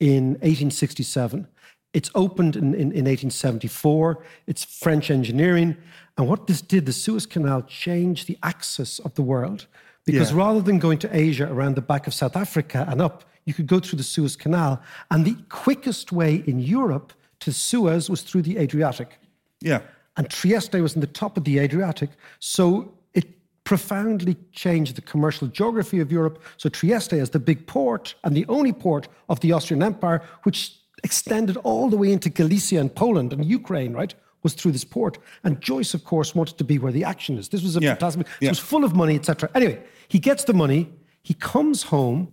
in 0.00 0.30
1867. 0.40 1.46
It's 1.94 2.10
opened 2.14 2.56
in, 2.56 2.74
in, 2.74 2.92
in 2.92 3.04
1874. 3.06 4.22
It's 4.46 4.64
French 4.64 5.10
engineering. 5.10 5.76
And 6.18 6.28
what 6.28 6.46
this 6.46 6.60
did, 6.60 6.86
the 6.86 6.92
Suez 6.92 7.24
Canal 7.26 7.62
changed 7.62 8.26
the 8.26 8.38
axis 8.42 8.98
of 8.98 9.14
the 9.14 9.22
world. 9.22 9.66
Because 10.04 10.30
Yeah. 10.32 10.38
rather 10.38 10.60
than 10.60 10.78
going 10.78 10.98
to 10.98 11.16
Asia 11.16 11.50
around 11.50 11.76
the 11.76 11.82
back 11.82 12.06
of 12.06 12.12
South 12.12 12.36
Africa 12.36 12.84
and 12.88 13.00
up, 13.00 13.24
you 13.46 13.54
could 13.54 13.66
go 13.66 13.78
through 13.80 13.96
the 13.98 14.04
Suez 14.04 14.36
Canal. 14.36 14.80
And 15.10 15.24
the 15.24 15.36
quickest 15.48 16.12
way 16.12 16.42
in 16.46 16.58
Europe 16.58 17.12
to 17.40 17.52
Suez 17.52 18.10
was 18.10 18.22
through 18.22 18.42
the 18.42 18.58
Adriatic 18.58 19.18
Yeah. 19.60 19.80
and 20.16 20.28
Trieste 20.28 20.74
was 20.80 20.94
in 20.94 21.00
the 21.00 21.06
top 21.06 21.36
of 21.36 21.44
the 21.44 21.58
Adriatic. 21.58 22.10
So 22.38 22.94
it 23.14 23.26
profoundly 23.64 24.36
changed 24.52 24.96
the 24.96 25.02
commercial 25.02 25.48
geography 25.48 26.00
of 26.00 26.10
Europe. 26.12 26.42
So 26.56 26.68
Trieste 26.68 27.14
is 27.14 27.30
the 27.30 27.38
big 27.38 27.66
port 27.66 28.14
and 28.24 28.34
the 28.36 28.46
only 28.48 28.72
port 28.72 29.08
of 29.28 29.40
the 29.40 29.52
Austrian 29.52 29.82
Empire, 29.82 30.20
which 30.42 30.78
extended 31.04 31.56
all 31.58 31.88
the 31.90 31.96
way 31.96 32.10
into 32.12 32.28
Galicia 32.30 32.80
and 32.80 32.92
Poland 32.94 33.32
and 33.32 33.44
Ukraine, 33.44 33.92
right? 33.92 34.14
Was 34.42 34.54
through 34.54 34.72
this 34.72 34.84
port. 34.84 35.18
And 35.44 35.60
Joyce, 35.60 35.94
of 35.94 36.02
course, 36.04 36.34
wanted 36.34 36.58
to 36.58 36.64
be 36.64 36.78
where 36.78 36.92
the 36.92 37.04
action 37.04 37.38
is. 37.38 37.48
This 37.48 37.62
was 37.62 37.76
a 37.76 37.80
Yeah, 37.80 37.90
fantastic. 37.94 38.26
yeah. 38.40 38.48
It 38.48 38.50
was 38.50 38.58
full 38.58 38.84
of 38.84 38.94
money, 38.94 39.14
etc. 39.14 39.48
Anyway, 39.54 39.78
he 40.08 40.18
gets 40.18 40.44
the 40.44 40.52
money. 40.52 40.92
He 41.22 41.34
comes 41.34 41.84
home. 41.84 42.32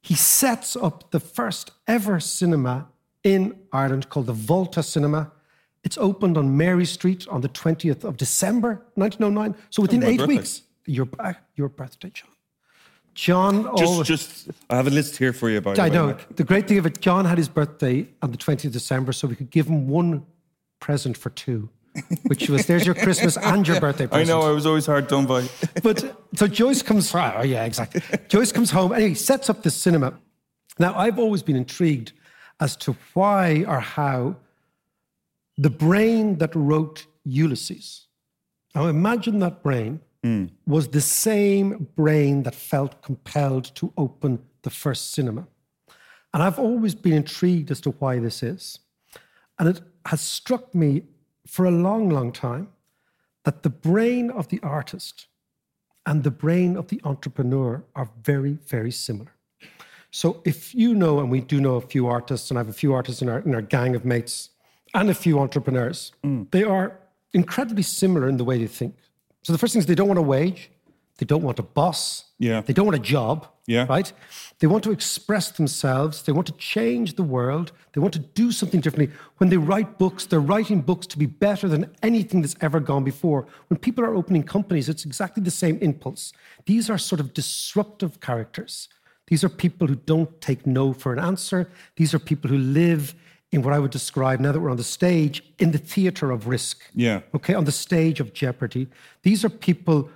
He 0.00 0.14
sets 0.14 0.76
up 0.76 1.10
the 1.10 1.20
first 1.20 1.72
ever 1.86 2.20
cinema 2.20 2.86
in 3.24 3.40
Ireland 3.72 4.08
called 4.10 4.26
the 4.26 4.32
Volta 4.32 4.82
Cinema. 4.82 5.32
It's 5.82 5.98
opened 5.98 6.36
on 6.38 6.56
Mary 6.56 6.84
Street 6.86 7.26
on 7.28 7.40
the 7.40 7.48
20th 7.48 8.04
of 8.04 8.16
December 8.16 8.70
1909. 8.94 9.54
So 9.70 9.82
within 9.82 10.02
eight 10.04 10.18
birthday. 10.18 10.36
weeks, 10.36 10.62
your, 10.86 11.06
ba- 11.06 11.38
your 11.56 11.68
birthday, 11.68 12.10
John. 12.10 12.30
John 13.18 13.64
Just, 13.76 13.82
always. 13.82 14.06
just, 14.06 14.48
I 14.70 14.76
have 14.76 14.86
a 14.86 14.90
list 14.90 15.16
here 15.16 15.32
for 15.32 15.50
you, 15.50 15.60
by 15.60 15.74
the 15.74 15.82
I 15.82 15.88
way. 15.88 15.94
know. 15.94 16.06
Mac. 16.06 16.36
The 16.36 16.44
great 16.44 16.68
thing 16.68 16.78
of 16.78 16.86
it, 16.86 17.00
John 17.00 17.24
had 17.24 17.36
his 17.36 17.48
birthday 17.48 18.06
on 18.22 18.30
the 18.30 18.38
20th 18.38 18.66
of 18.66 18.72
December, 18.72 19.10
so 19.12 19.26
we 19.26 19.34
could 19.34 19.50
give 19.50 19.66
him 19.66 19.88
one 19.88 20.24
present 20.78 21.16
for 21.16 21.30
two, 21.30 21.68
which 22.28 22.48
was 22.48 22.66
there's 22.66 22.86
your 22.86 22.94
Christmas 22.94 23.36
and 23.36 23.66
your 23.66 23.80
birthday 23.80 24.06
I 24.12 24.22
know, 24.22 24.42
I 24.42 24.52
was 24.52 24.66
always 24.66 24.86
hard 24.86 25.08
done 25.08 25.26
by. 25.26 25.48
But 25.82 26.16
so 26.36 26.46
Joyce 26.46 26.80
comes. 26.82 27.12
Oh 27.14 27.42
yeah, 27.42 27.64
exactly. 27.64 28.02
Joyce 28.28 28.52
comes 28.52 28.70
home 28.70 28.92
and 28.92 29.02
he 29.02 29.14
sets 29.14 29.50
up 29.50 29.64
this 29.64 29.74
cinema. 29.74 30.14
Now 30.78 30.96
I've 30.96 31.18
always 31.18 31.42
been 31.42 31.56
intrigued 31.56 32.12
as 32.60 32.76
to 32.76 32.96
why 33.14 33.64
or 33.66 33.80
how 33.80 34.36
the 35.56 35.70
brain 35.70 36.38
that 36.38 36.54
wrote 36.54 37.06
Ulysses. 37.24 38.06
Now 38.76 38.86
imagine 38.86 39.40
that 39.40 39.64
brain 39.64 40.02
Mm. 40.26 40.50
was 40.66 40.88
the 40.88 41.00
same 41.00 41.86
brain 41.94 42.42
that 42.42 42.54
felt 42.54 43.02
compelled 43.02 43.72
to 43.76 43.92
open 43.96 44.40
the 44.62 44.70
first 44.70 45.12
cinema. 45.12 45.46
And 46.34 46.42
I've 46.42 46.58
always 46.58 46.94
been 46.94 47.12
intrigued 47.12 47.70
as 47.70 47.80
to 47.82 47.90
why 47.90 48.18
this 48.18 48.42
is. 48.42 48.80
And 49.58 49.68
it 49.68 49.80
has 50.06 50.20
struck 50.20 50.74
me 50.74 51.02
for 51.46 51.66
a 51.66 51.70
long, 51.70 52.08
long 52.10 52.32
time 52.32 52.68
that 53.44 53.62
the 53.62 53.70
brain 53.70 54.30
of 54.30 54.48
the 54.48 54.60
artist 54.62 55.26
and 56.04 56.24
the 56.24 56.30
brain 56.30 56.76
of 56.76 56.88
the 56.88 57.00
entrepreneur 57.04 57.84
are 57.94 58.10
very, 58.22 58.52
very 58.52 58.90
similar. 58.90 59.32
So 60.10 60.42
if 60.44 60.74
you 60.74 60.94
know, 60.94 61.20
and 61.20 61.30
we 61.30 61.40
do 61.40 61.60
know 61.60 61.76
a 61.76 61.80
few 61.80 62.06
artists, 62.06 62.50
and 62.50 62.58
I 62.58 62.60
have 62.60 62.68
a 62.68 62.72
few 62.72 62.92
artists 62.92 63.22
in 63.22 63.28
our, 63.28 63.40
in 63.40 63.54
our 63.54 63.62
gang 63.62 63.94
of 63.94 64.04
mates, 64.04 64.50
and 64.94 65.10
a 65.10 65.14
few 65.14 65.38
entrepreneurs, 65.38 66.12
mm. 66.24 66.50
they 66.50 66.64
are 66.64 66.98
incredibly 67.34 67.82
similar 67.82 68.28
in 68.28 68.38
the 68.38 68.44
way 68.44 68.58
they 68.58 68.66
think. 68.66 68.96
So 69.48 69.52
the 69.54 69.58
first 69.58 69.72
thing 69.72 69.80
is 69.80 69.86
they 69.86 69.94
don't 69.94 70.08
want 70.08 70.18
a 70.18 70.30
wage, 70.36 70.70
they 71.16 71.24
don't 71.24 71.42
want 71.42 71.58
a 71.58 71.62
boss, 71.62 72.24
Yeah. 72.38 72.60
they 72.60 72.74
don't 72.74 72.84
want 72.84 72.96
a 72.96 73.08
job, 73.16 73.46
Yeah. 73.66 73.86
right? 73.88 74.12
They 74.58 74.66
want 74.66 74.84
to 74.84 74.90
express 74.90 75.50
themselves, 75.50 76.20
they 76.24 76.32
want 76.32 76.46
to 76.48 76.52
change 76.58 77.14
the 77.14 77.22
world, 77.22 77.72
they 77.94 78.00
want 78.02 78.12
to 78.12 78.18
do 78.18 78.52
something 78.52 78.82
differently. 78.82 79.10
When 79.38 79.48
they 79.48 79.56
write 79.56 79.96
books, 79.96 80.26
they're 80.26 80.38
writing 80.52 80.82
books 80.82 81.06
to 81.06 81.18
be 81.18 81.24
better 81.24 81.66
than 81.66 81.86
anything 82.02 82.42
that's 82.42 82.56
ever 82.60 82.78
gone 82.78 83.04
before. 83.04 83.46
When 83.68 83.78
people 83.78 84.04
are 84.04 84.14
opening 84.14 84.42
companies, 84.42 84.90
it's 84.90 85.06
exactly 85.06 85.42
the 85.42 85.50
same 85.50 85.78
impulse. 85.78 86.34
These 86.66 86.90
are 86.90 86.98
sort 86.98 87.18
of 87.18 87.32
disruptive 87.32 88.20
characters. 88.20 88.90
These 89.28 89.42
are 89.44 89.48
people 89.48 89.86
who 89.86 89.94
don't 89.94 90.42
take 90.42 90.66
no 90.66 90.92
for 90.92 91.14
an 91.14 91.20
answer. 91.20 91.70
These 91.96 92.12
are 92.12 92.18
people 92.18 92.50
who 92.50 92.58
live 92.58 93.14
in 93.50 93.62
what 93.62 93.72
I 93.72 93.78
would 93.78 93.90
describe, 93.90 94.40
now 94.40 94.52
that 94.52 94.60
we're 94.60 94.70
on 94.70 94.76
the 94.76 94.84
stage, 94.84 95.42
in 95.58 95.72
the 95.72 95.78
theater 95.78 96.30
of 96.30 96.46
risk 96.48 96.82
Yeah. 96.94 97.20
okay, 97.34 97.54
on 97.54 97.64
the 97.64 97.72
stage 97.72 98.20
of 98.20 98.34
jeopardy. 98.34 98.88
These 99.22 99.44
are 99.44 99.48
people 99.48 100.10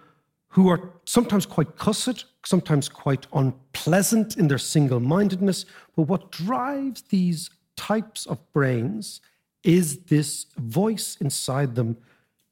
who 0.48 0.68
are 0.68 0.90
sometimes 1.04 1.46
quite 1.46 1.76
cussed, 1.78 2.26
sometimes 2.44 2.88
quite 2.88 3.26
unpleasant 3.32 4.36
in 4.36 4.48
their 4.48 4.58
single 4.58 5.00
mindedness. 5.00 5.64
But 5.96 6.02
what 6.02 6.30
drives 6.30 7.02
these 7.02 7.48
types 7.76 8.26
of 8.26 8.38
brains 8.52 9.22
is 9.64 9.96
this 10.04 10.46
voice 10.58 11.16
inside 11.20 11.74
them 11.74 11.96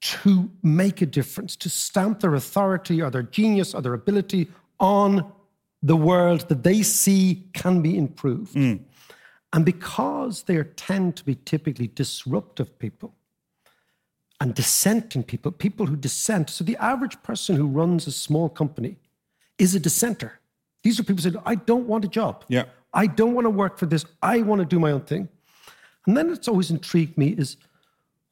to 0.01 0.51
make 0.63 1.03
a 1.03 1.07
difference, 1.07 1.57
to 1.57 1.69
stamp 1.69 2.21
their 2.21 2.35
authority 2.35 3.03
or 3.03 3.11
their 3.11 3.23
genius 3.23 3.75
or 3.75 3.83
their 3.83 3.93
ability 3.93 4.49
on 4.79 5.31
the 5.83 5.97
world 5.97 6.49
that 6.49 6.63
they 6.63 6.83
see 6.83 7.45
can 7.53 7.83
be 7.83 7.99
improved. 7.99 8.55
Mm. 8.55 8.81
And 9.53 9.65
because 9.65 10.45
they 10.45 10.63
tend 10.63 11.17
to 11.17 11.25
be 11.25 11.35
typically 11.35 11.89
disruptive 11.89 12.79
people, 12.79 13.15
and 14.41 14.55
dissenting 14.55 15.23
people, 15.23 15.53
people 15.53 15.87
who 15.87 15.97
dissent. 15.97 16.49
So 16.49 16.65
the 16.65 16.77
average 16.79 17.23
person 17.23 17.57
who 17.57 17.67
runs 17.67 18.07
a 18.07 18.13
small 18.13 18.49
company 18.49 18.97
is 19.59 19.75
a 19.75 19.81
dissenter. 19.81 20.41
These 20.83 20.99
are 20.99 21.03
people 21.03 21.23
who 21.23 21.31
say, 21.31 21.37
I 21.45 21.57
don't 21.57 21.87
want 21.87 22.07
a 22.07 22.09
job. 22.09 22.45
Yeah. 22.49 22.65
I 22.95 23.07
don't 23.07 23.35
want 23.35 23.45
to 23.45 23.51
work 23.51 23.79
for 23.79 23.87
this. 23.87 24.07
I 24.23 24.41
want 24.41 24.61
to 24.61 24.65
do 24.65 24.81
my 24.81 24.93
own 24.93 25.03
thing. 25.03 25.29
And 26.07 26.17
then 26.17 26.31
it's 26.31 26.49
always 26.49 26.71
intrigued 26.71 27.19
me 27.19 27.29
is 27.29 27.59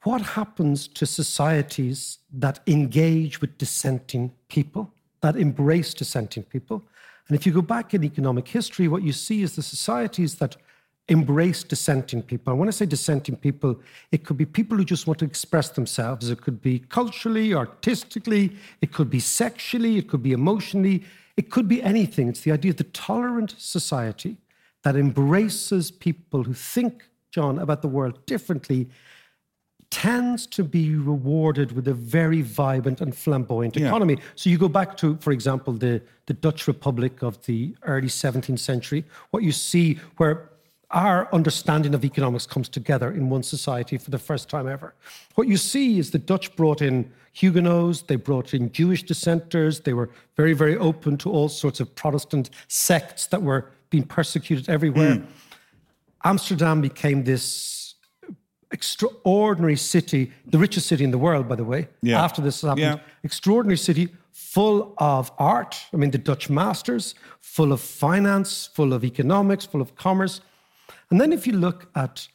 what 0.04 0.22
happens 0.22 0.88
to 0.88 1.04
societies 1.04 2.18
that 2.32 2.60
engage 2.66 3.42
with 3.42 3.58
dissenting 3.58 4.32
people, 4.48 4.90
that 5.20 5.36
embrace 5.36 5.92
dissenting 5.92 6.44
people? 6.44 6.82
And 7.28 7.36
if 7.36 7.44
you 7.44 7.52
go 7.52 7.60
back 7.60 7.92
in 7.92 8.02
economic 8.02 8.48
history, 8.48 8.88
what 8.88 9.02
you 9.02 9.12
see 9.12 9.42
is 9.42 9.54
the 9.54 9.62
societies 9.62 10.36
that 10.36 10.56
embrace 11.08 11.64
dissenting 11.64 12.22
people. 12.22 12.52
And 12.52 12.60
when 12.60 12.68
I 12.68 12.72
say 12.72 12.86
dissenting 12.86 13.36
people, 13.36 13.80
it 14.12 14.24
could 14.24 14.36
be 14.36 14.44
people 14.44 14.76
who 14.76 14.84
just 14.84 15.06
want 15.06 15.18
to 15.20 15.24
express 15.24 15.70
themselves. 15.70 16.28
It 16.28 16.40
could 16.42 16.60
be 16.60 16.80
culturally, 16.80 17.54
artistically, 17.54 18.56
it 18.82 18.92
could 18.92 19.08
be 19.08 19.20
sexually, 19.20 19.96
it 19.96 20.08
could 20.08 20.22
be 20.22 20.32
emotionally, 20.32 21.04
it 21.36 21.50
could 21.50 21.66
be 21.66 21.82
anything. 21.82 22.28
It's 22.28 22.40
the 22.42 22.52
idea 22.52 22.72
of 22.72 22.76
the 22.76 22.84
tolerant 22.84 23.54
society 23.58 24.36
that 24.82 24.96
embraces 24.96 25.90
people 25.90 26.44
who 26.44 26.52
think, 26.54 27.04
John, 27.30 27.58
about 27.58 27.82
the 27.82 27.88
world 27.88 28.24
differently 28.26 28.88
tends 29.90 30.46
to 30.46 30.62
be 30.62 30.94
rewarded 30.94 31.72
with 31.72 31.88
a 31.88 31.94
very 31.94 32.42
vibrant 32.42 33.00
and 33.00 33.16
flamboyant 33.16 33.74
Yeah. 33.76 33.86
economy. 33.86 34.18
So 34.34 34.50
you 34.50 34.58
go 34.58 34.68
back 34.68 34.98
to, 34.98 35.16
for 35.16 35.32
example, 35.32 35.72
the, 35.72 36.02
the 36.26 36.34
Dutch 36.34 36.66
Republic 36.68 37.22
of 37.22 37.42
the 37.46 37.74
early 37.82 38.08
17th 38.08 38.58
century, 38.58 39.04
what 39.30 39.42
you 39.42 39.52
see 39.52 39.94
where 40.18 40.50
our 40.90 41.28
understanding 41.34 41.94
of 41.94 42.04
economics 42.04 42.46
comes 42.46 42.68
together 42.68 43.10
in 43.12 43.28
one 43.28 43.42
society 43.42 43.98
for 43.98 44.10
the 44.10 44.18
first 44.18 44.48
time 44.48 44.66
ever. 44.66 44.94
What 45.34 45.46
you 45.46 45.56
see 45.56 45.98
is 45.98 46.10
the 46.10 46.18
Dutch 46.18 46.56
brought 46.56 46.80
in 46.80 47.10
Huguenots, 47.32 48.02
they 48.02 48.16
brought 48.16 48.54
in 48.54 48.72
Jewish 48.72 49.02
dissenters, 49.02 49.80
they 49.80 49.92
were 49.92 50.10
very, 50.36 50.54
very 50.54 50.76
open 50.76 51.18
to 51.18 51.30
all 51.30 51.48
sorts 51.48 51.78
of 51.80 51.94
Protestant 51.94 52.50
sects 52.68 53.26
that 53.26 53.42
were 53.42 53.70
being 53.90 54.04
persecuted 54.04 54.68
everywhere. 54.68 55.16
Hmm. 55.16 55.24
Amsterdam 56.24 56.80
became 56.80 57.24
this 57.24 57.94
extraordinary 58.70 59.76
city, 59.76 60.32
the 60.46 60.58
richest 60.58 60.86
city 60.86 61.04
in 61.04 61.10
the 61.10 61.18
world, 61.18 61.48
by 61.48 61.54
the 61.56 61.64
way, 61.64 61.88
Yeah. 62.02 62.22
after 62.22 62.42
this 62.42 62.62
happened. 62.62 62.80
Yeah. 62.80 62.98
Extraordinary 63.22 63.78
city 63.78 64.08
full 64.32 64.94
of 64.98 65.30
art. 65.38 65.76
I 65.92 65.96
mean, 65.96 66.10
the 66.10 66.18
Dutch 66.18 66.50
masters, 66.50 67.14
full 67.40 67.72
of 67.72 67.80
finance, 67.80 68.68
full 68.74 68.92
of 68.92 69.04
economics, 69.04 69.64
full 69.66 69.80
of 69.80 69.94
commerce. 69.96 70.40
And 71.10 71.20
then 71.20 71.32
if 71.32 71.46
you 71.46 71.54
look 71.54 71.90
at 71.94 72.28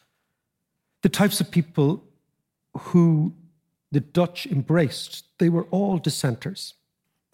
the 1.01 1.09
types 1.09 1.39
of 1.41 1.51
people 1.51 2.03
who 2.77 3.33
the 3.91 3.99
Dutch 3.99 4.47
embraced, 4.47 5.25
they 5.38 5.49
were 5.49 5.65
all 5.65 5.97
dissenters. 5.97 6.73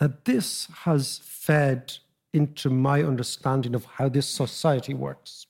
Now, 0.01 0.13
this 0.25 0.67
has 0.83 1.19
fed 1.23 1.93
into 2.33 2.69
my 2.69 3.03
understanding 3.03 3.75
of 3.75 3.85
how 3.85 4.09
this 4.09 4.27
society 4.27 4.93
works. 4.93 5.47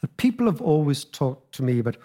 That 0.00 0.16
people 0.16 0.46
have 0.46 0.60
always 0.60 1.04
talked 1.04 1.54
to 1.56 1.62
me 1.62 1.78
about 1.78 1.96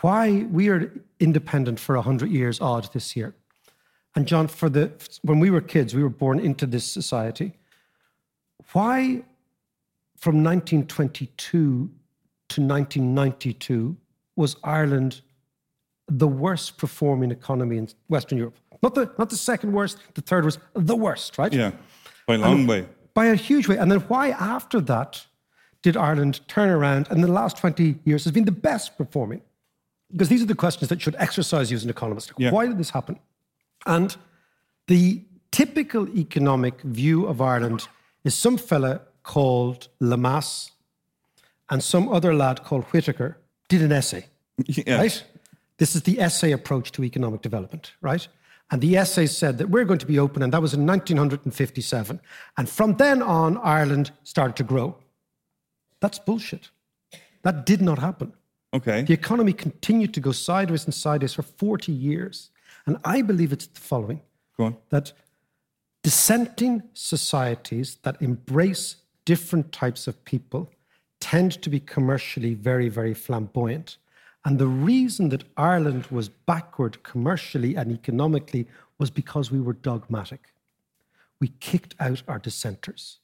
why 0.00 0.46
we 0.50 0.68
are 0.68 0.92
independent 1.18 1.80
for 1.80 1.96
100 1.96 2.30
years 2.30 2.60
odd 2.60 2.92
this 2.92 3.16
year. 3.16 3.34
And 4.14 4.26
John, 4.26 4.48
for 4.48 4.68
the 4.68 4.92
when 5.22 5.38
we 5.38 5.50
were 5.50 5.60
kids, 5.60 5.94
we 5.94 6.02
were 6.02 6.08
born 6.08 6.40
into 6.40 6.66
this 6.66 6.84
society. 6.84 7.52
Why, 8.72 9.22
from 10.16 10.42
1922 10.42 11.90
to 12.48 12.60
1992, 12.60 13.96
was 14.36 14.56
Ireland 14.64 15.20
the 16.08 16.28
worst 16.28 16.78
performing 16.78 17.30
economy 17.30 17.76
in 17.76 17.88
Western 18.08 18.38
Europe? 18.38 18.56
Not 18.82 18.94
the 18.94 19.10
not 19.18 19.30
the 19.30 19.36
second 19.36 19.72
worst, 19.72 19.98
the 20.14 20.22
third 20.22 20.44
was 20.44 20.58
the 20.74 20.96
worst, 20.96 21.38
right? 21.38 21.52
Yeah, 21.52 21.72
by 22.26 22.34
a 22.34 22.38
long 22.38 22.60
And 22.60 22.68
way. 22.68 22.86
By 23.14 23.26
a 23.26 23.34
huge 23.34 23.68
way. 23.68 23.76
And 23.76 23.90
then 23.90 24.00
why 24.00 24.30
after 24.30 24.80
that 24.82 25.26
did 25.82 25.96
Ireland 25.96 26.46
turn 26.48 26.68
around 26.68 27.08
and 27.08 27.16
in 27.16 27.22
the 27.22 27.32
last 27.32 27.56
20 27.56 27.96
years 28.04 28.24
has 28.24 28.32
been 28.32 28.44
the 28.44 28.52
best 28.52 28.96
performing? 28.96 29.42
Because 30.12 30.28
these 30.28 30.42
are 30.42 30.46
the 30.46 30.54
questions 30.54 30.88
that 30.88 31.02
should 31.02 31.16
exercise 31.18 31.70
you 31.70 31.76
as 31.76 31.84
an 31.84 31.90
economist. 31.90 32.32
Yeah. 32.38 32.50
Why 32.50 32.66
did 32.66 32.78
this 32.78 32.90
happen? 32.90 33.18
And 33.86 34.16
the 34.86 35.22
typical 35.50 36.08
economic 36.16 36.80
view 36.82 37.26
of 37.26 37.40
Ireland 37.40 37.88
is 38.24 38.34
some 38.34 38.56
fella 38.56 39.02
called 39.22 39.88
Lemass 40.00 40.70
and 41.70 41.82
some 41.82 42.08
other 42.08 42.34
lad 42.34 42.64
called 42.64 42.84
Whitaker 42.92 43.36
did 43.68 43.82
an 43.82 43.92
essay 43.92 44.26
Yeah. 44.66 44.98
right? 44.98 45.24
This 45.78 45.94
is 45.94 46.02
the 46.02 46.18
essay 46.20 46.52
approach 46.52 46.90
to 46.92 47.04
economic 47.04 47.42
development, 47.42 47.92
right? 48.00 48.26
And 48.70 48.80
the 48.82 48.96
essay 48.96 49.26
said 49.26 49.58
that 49.58 49.70
we're 49.70 49.84
going 49.84 50.00
to 50.00 50.06
be 50.06 50.18
open, 50.18 50.42
and 50.42 50.52
that 50.52 50.60
was 50.60 50.74
in 50.74 50.84
1957. 50.86 52.20
And 52.56 52.68
from 52.68 52.96
then 52.96 53.22
on, 53.22 53.56
Ireland 53.58 54.10
started 54.24 54.56
to 54.56 54.64
grow. 54.64 54.96
That's 56.00 56.18
bullshit. 56.18 56.70
That 57.42 57.64
did 57.64 57.80
not 57.80 57.98
happen. 57.98 58.32
Okay. 58.74 59.02
The 59.02 59.14
economy 59.14 59.52
continued 59.54 60.12
to 60.14 60.20
go 60.20 60.32
sideways 60.32 60.84
and 60.84 60.92
sideways 60.92 61.32
for 61.34 61.42
40 61.42 61.92
years. 61.92 62.50
And 62.84 62.98
I 63.04 63.22
believe 63.22 63.52
it's 63.52 63.66
the 63.68 63.80
following 63.80 64.20
Go 64.58 64.64
on. 64.64 64.76
that 64.90 65.12
dissenting 66.02 66.82
societies 66.92 67.98
that 68.02 68.20
embrace 68.20 68.96
different 69.24 69.72
types 69.72 70.06
of 70.06 70.22
people 70.24 70.70
tend 71.20 71.60
to 71.62 71.70
be 71.70 71.80
commercially 71.80 72.54
very, 72.54 72.88
very 72.88 73.14
flamboyant. 73.14 73.98
And 74.44 74.58
the 74.58 74.66
reason 74.66 75.28
that 75.30 75.44
Ireland 75.56 76.06
was 76.06 76.28
backward 76.28 77.02
commercially 77.02 77.76
and 77.76 77.92
economically 77.92 78.66
was 78.98 79.10
because 79.10 79.50
we 79.50 79.60
were 79.60 79.72
dogmatic. 79.72 80.52
We 81.40 81.48
kicked 81.60 81.94
out 82.00 82.22
our 82.28 82.38
dissenters. 82.38 83.18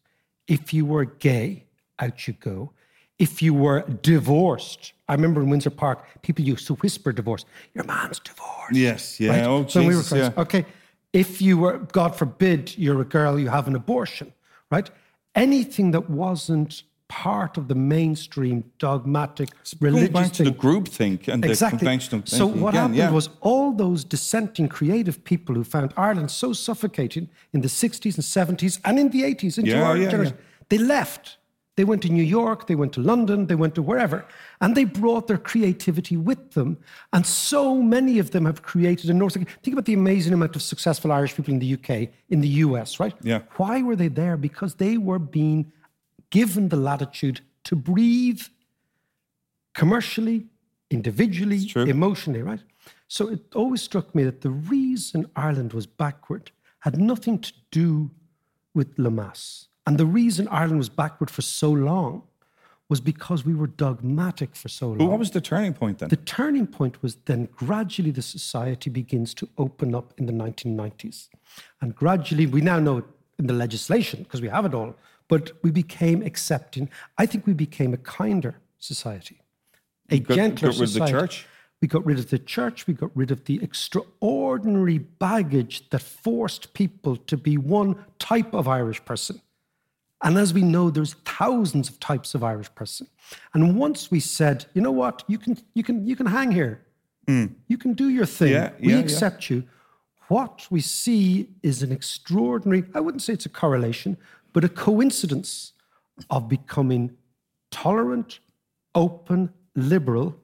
If 0.47 0.75
you 0.75 0.85
were 0.85 1.05
gay, 1.05 1.65
out 1.99 2.27
you 2.27 2.35
go. 2.35 2.73
If 3.19 3.43
you 3.43 3.55
were 3.55 3.83
divorced, 4.03 4.93
I 5.09 5.15
remember 5.15 5.41
in 5.41 5.51
Windsor 5.51 5.71
Park, 5.71 6.23
people 6.23 6.45
used 6.45 6.67
to 6.67 6.75
whisper 6.75 7.13
divorce. 7.13 7.45
Your 7.75 7.85
man's 7.85 8.19
divorced. 8.19 8.75
Yes. 8.75 9.21
Yeah. 9.21 9.31
Right? 9.31 9.45
Oh, 9.45 9.67
so 9.67 9.81
we 9.81 9.95
were 9.97 10.03
friends. 10.03 10.33
yeah. 10.37 10.43
Okay. 10.43 10.67
If 11.13 11.41
you 11.41 11.59
were, 11.59 11.79
God 11.79 12.17
forbid, 12.17 12.77
you're 12.77 13.01
a 13.01 13.05
girl, 13.05 13.39
you 13.39 13.49
have 13.49 13.69
an 13.69 13.77
abortion, 13.77 14.33
right? 14.71 14.91
Anything 15.37 15.93
that 15.93 16.11
wasn't 16.11 16.83
part 17.09 17.59
of 17.59 17.69
the 17.69 17.75
mainstream 17.75 18.65
dogmatic 18.79 19.51
religious 19.81 20.09
back 20.09 20.33
to 20.33 20.37
thing. 20.39 20.47
the 20.47 20.59
group 20.59 20.89
think 20.89 21.29
and 21.29 21.45
the 21.45 21.51
exactly. 21.51 21.79
conventional 21.79 22.23
So 22.25 22.47
what 22.47 22.71
again, 22.71 22.81
happened 22.81 22.97
yeah. 22.97 23.11
was 23.11 23.29
all 23.41 23.73
those 23.73 24.05
dissenting 24.05 24.69
creative 24.69 25.23
people 25.25 25.55
who 25.55 25.65
found 25.65 25.93
Ireland 25.97 26.31
so 26.31 26.53
suffocating 26.53 27.29
in 27.53 27.61
the 27.61 27.69
60s 27.69 28.15
and 28.17 28.59
70s 28.59 28.81
and 28.85 28.99
in 28.99 29.11
the 29.11 29.23
80s 29.23 29.59
into 29.59 29.71
Yeah, 29.71 29.83
our 29.83 29.97
yeah, 29.97 30.11
generation, 30.11 30.39
they 30.71 30.79
left. 30.79 31.39
They 31.77 31.85
went 31.85 32.03
to 32.03 32.09
New 32.09 32.23
York, 32.23 32.69
they 32.69 32.77
went 32.77 32.93
to 32.93 33.01
London, 33.01 33.49
they 33.49 33.57
went 33.57 33.75
to 33.75 33.83
wherever, 33.83 34.25
and 34.61 34.77
they 34.77 34.85
brought 34.85 35.27
their 35.27 35.39
creativity 35.39 36.17
with 36.17 36.53
them. 36.53 36.79
And 37.13 37.27
so 37.27 37.83
many 37.83 38.21
of 38.21 38.31
them 38.31 38.45
have 38.47 38.63
created 38.63 39.11
a 39.11 39.13
North. 39.13 39.35
Think 39.35 39.73
about 39.73 39.85
the 39.85 39.95
amazing 39.95 40.33
amount 40.33 40.55
of 40.55 40.63
successful 40.63 41.11
Irish 41.11 41.35
people 41.35 41.53
in 41.53 41.59
the 41.59 41.75
UK, 41.75 42.11
in 42.29 42.41
the 42.41 42.49
US, 42.65 43.01
right? 43.01 43.13
Yeah. 43.23 43.41
Why 43.57 43.83
were 43.83 43.97
they 43.97 44.07
there? 44.07 44.37
Because 44.37 44.77
they 44.77 44.99
were 44.99 45.19
being 45.19 45.73
given 46.35 46.69
the 46.69 46.77
latitude 46.77 47.41
to 47.63 47.77
breathe 47.77 48.43
commercially, 49.73 50.39
individually, 50.91 51.61
emotionally, 51.77 52.43
right? 52.43 52.63
So 53.07 53.29
it 53.29 53.43
always 53.55 53.83
struck 53.83 54.15
me 54.17 54.25
that 54.25 54.41
the 54.41 54.51
reason 54.51 55.31
Ireland 55.37 55.73
was 55.73 55.87
backward 55.87 56.51
had 56.81 56.99
nothing 56.99 57.39
to 57.39 57.53
do 57.71 58.11
with 58.75 58.97
Lemass. 58.97 59.69
And 59.87 59.97
the 59.97 60.07
reason 60.07 60.49
Ireland 60.49 60.79
was 60.79 60.89
backward 60.89 61.31
for 61.31 61.43
so 61.43 61.71
long 61.71 62.25
was 62.89 63.01
because 63.01 63.45
we 63.45 63.55
were 63.55 63.69
dogmatic 63.69 64.57
for 64.57 64.69
so 64.69 64.89
long. 64.89 64.99
But 64.99 65.07
what 65.07 65.21
was 65.21 65.31
the 65.31 65.41
turning 65.41 65.73
point 65.73 65.99
then? 65.99 66.09
The 66.09 66.25
turning 66.39 66.67
point 66.67 67.01
was 67.01 67.13
then 67.31 67.49
gradually 67.65 68.11
the 68.11 68.23
society 68.23 68.91
begins 68.91 69.35
to 69.35 69.49
open 69.57 69.95
up 69.95 70.13
in 70.19 70.27
the 70.27 70.33
1990s. 70.33 71.29
And 71.81 71.95
gradually, 71.95 72.47
we 72.47 72.61
now 72.61 72.81
know 72.81 72.99
it 72.99 73.05
in 73.39 73.47
the 73.47 73.55
legislation 73.55 74.25
because 74.25 74.43
we 74.43 74.49
have 74.49 74.65
it 74.65 74.75
all, 74.75 74.95
but 75.29 75.53
we 75.63 75.71
became 75.71 76.23
accepting. 76.23 76.89
I 77.19 77.27
think 77.27 77.47
we 77.47 77.53
became 77.55 77.95
a 77.95 77.99
kinder 77.99 78.57
society, 78.79 79.41
a 80.11 80.19
got- 80.19 80.37
gentler 80.37 80.71
got 80.71 80.79
rid 80.79 80.89
of 80.89 80.95
the 80.95 81.01
society. 81.01 81.13
church? 81.13 81.47
We 81.81 81.89
got 81.89 82.07
rid 82.07 82.19
of 82.19 82.31
the 82.31 82.39
church. 82.39 82.87
We 82.87 82.95
got 82.95 83.11
rid 83.15 83.31
of 83.31 83.45
the 83.45 83.63
extraordinary 83.63 84.99
baggage 84.99 85.91
that 85.91 86.01
forced 86.01 86.73
people 86.73 87.17
to 87.17 87.37
be 87.37 87.59
one 87.59 88.03
type 88.19 88.55
of 88.55 88.67
Irish 88.69 89.05
person. 89.05 89.43
And 90.23 90.39
as 90.39 90.55
we 90.55 90.63
know, 90.63 90.89
there's 90.89 91.15
thousands 91.27 91.91
of 91.91 92.01
types 92.01 92.35
of 92.35 92.43
Irish 92.43 92.75
person. 92.75 93.07
And 93.53 93.77
once 93.77 94.11
we 94.11 94.21
said, 94.21 94.65
you 94.73 94.81
know 94.81 94.93
what, 94.93 95.25
you 95.29 95.37
can 95.37 95.59
you 95.75 95.83
can 95.83 96.07
you 96.07 96.17
can 96.17 96.25
hang 96.25 96.51
here. 96.51 96.81
Mm. 97.27 97.55
You 97.69 97.77
can 97.77 97.93
do 97.93 98.09
your 98.09 98.25
thing. 98.27 98.53
Yeah, 98.53 98.71
we 98.81 98.89
yeah, 98.89 98.95
yeah. 98.97 99.03
accept 99.03 99.51
you. 99.51 99.65
What 100.29 100.67
we 100.71 100.81
see 100.81 101.51
is 101.63 101.83
an 101.83 101.93
extraordinary, 101.93 102.85
I 102.95 103.01
wouldn't 103.01 103.23
say 103.23 103.35
it's 103.35 103.45
a 103.45 103.51
correlation, 103.51 104.17
but 104.55 104.65
a 104.65 104.69
coincidence 104.71 105.75
of 106.31 106.49
becoming 106.49 107.15
tolerant, 107.71 108.39
open, 108.95 109.53
liberal, 109.75 110.35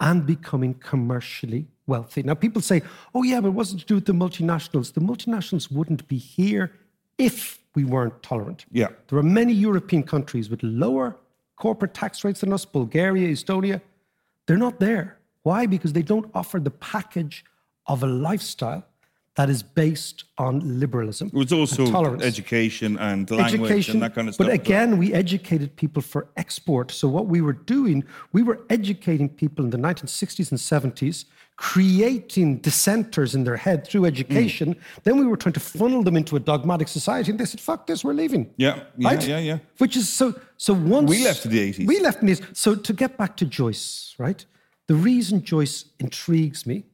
and 0.00 0.26
becoming 0.26 0.74
commercially 0.74 1.68
wealthy. 1.86 2.22
Now, 2.24 2.34
people 2.34 2.62
say, 2.62 2.82
oh, 3.14 3.22
yeah, 3.22 3.40
but 3.40 3.48
it 3.48 3.54
wasn't 3.54 3.82
to 3.82 3.86
do 3.86 3.94
with 3.94 4.06
the 4.06 4.14
multinationals. 4.14 4.94
The 4.94 5.00
multinationals 5.00 5.70
wouldn't 5.70 6.08
be 6.08 6.16
here 6.16 6.72
if 7.18 7.62
we 7.74 7.84
weren't 7.84 8.20
tolerant. 8.22 8.64
Yeah. 8.72 8.88
There 9.08 9.18
are 9.18 9.22
many 9.22 9.52
European 9.52 10.02
countries 10.02 10.50
with 10.50 10.62
lower 10.62 11.16
corporate 11.56 11.94
tax 11.94 12.24
rates 12.24 12.40
than 12.40 12.52
us, 12.52 12.64
Bulgaria, 12.64 13.28
Estonia. 13.28 13.80
They're 14.46 14.56
not 14.56 14.80
there. 14.80 15.18
Why? 15.42 15.66
Because 15.66 15.92
they 15.92 16.02
don't 16.02 16.30
offer 16.34 16.58
the 16.58 16.70
package 16.70 17.44
of 17.86 18.02
a 18.02 18.06
lifestyle 18.06 18.84
that 19.34 19.48
is 19.48 19.62
based 19.62 20.24
on 20.36 20.60
liberalism. 20.78 21.28
It 21.28 21.34
was 21.34 21.52
also 21.52 21.84
and 21.84 21.92
tolerance. 21.92 22.22
education 22.22 22.98
and 22.98 23.30
language 23.30 23.54
education, 23.54 23.94
and 23.94 24.02
that 24.02 24.14
kind 24.14 24.28
of 24.28 24.34
stuff. 24.34 24.46
But 24.46 24.52
again, 24.52 24.98
we 24.98 25.14
educated 25.14 25.74
people 25.76 26.02
for 26.02 26.28
export. 26.36 26.90
So 26.90 27.08
what 27.08 27.26
we 27.26 27.40
were 27.40 27.54
doing, 27.54 28.04
we 28.32 28.42
were 28.42 28.60
educating 28.68 29.30
people 29.30 29.64
in 29.64 29.70
the 29.70 29.78
1960s 29.78 30.50
and 30.50 30.60
70s, 30.60 31.24
creating 31.56 32.58
dissenters 32.58 33.34
in 33.34 33.44
their 33.44 33.56
head 33.56 33.86
through 33.86 34.02
mm. 34.02 34.08
education. 34.08 34.76
Then 35.04 35.18
we 35.18 35.26
were 35.26 35.38
trying 35.38 35.54
to 35.54 35.60
funnel 35.60 36.02
them 36.02 36.16
into 36.16 36.36
a 36.36 36.40
dogmatic 36.40 36.88
society, 36.88 37.30
and 37.30 37.40
they 37.40 37.46
said, 37.46 37.60
"Fuck 37.60 37.86
this, 37.86 38.04
we're 38.04 38.12
leaving." 38.12 38.52
Yeah, 38.58 38.80
yeah, 38.98 39.08
right? 39.08 39.26
yeah, 39.26 39.38
yeah. 39.38 39.58
Which 39.78 39.96
is 39.96 40.10
so. 40.10 40.34
So 40.58 40.74
once 40.74 41.08
We 41.08 41.24
left 41.24 41.44
in 41.46 41.52
the 41.52 41.72
80s. 41.72 41.86
we 41.86 42.00
left 42.00 42.20
in 42.20 42.26
the 42.26 42.34
80s. 42.34 42.56
So 42.56 42.74
to 42.74 42.92
get 42.92 43.16
back 43.16 43.36
to 43.38 43.46
Joyce, 43.46 44.14
right? 44.18 44.44
The 44.88 44.94
reason 44.94 45.42
Joyce 45.42 45.86
intrigues 46.00 46.66
me 46.66 46.84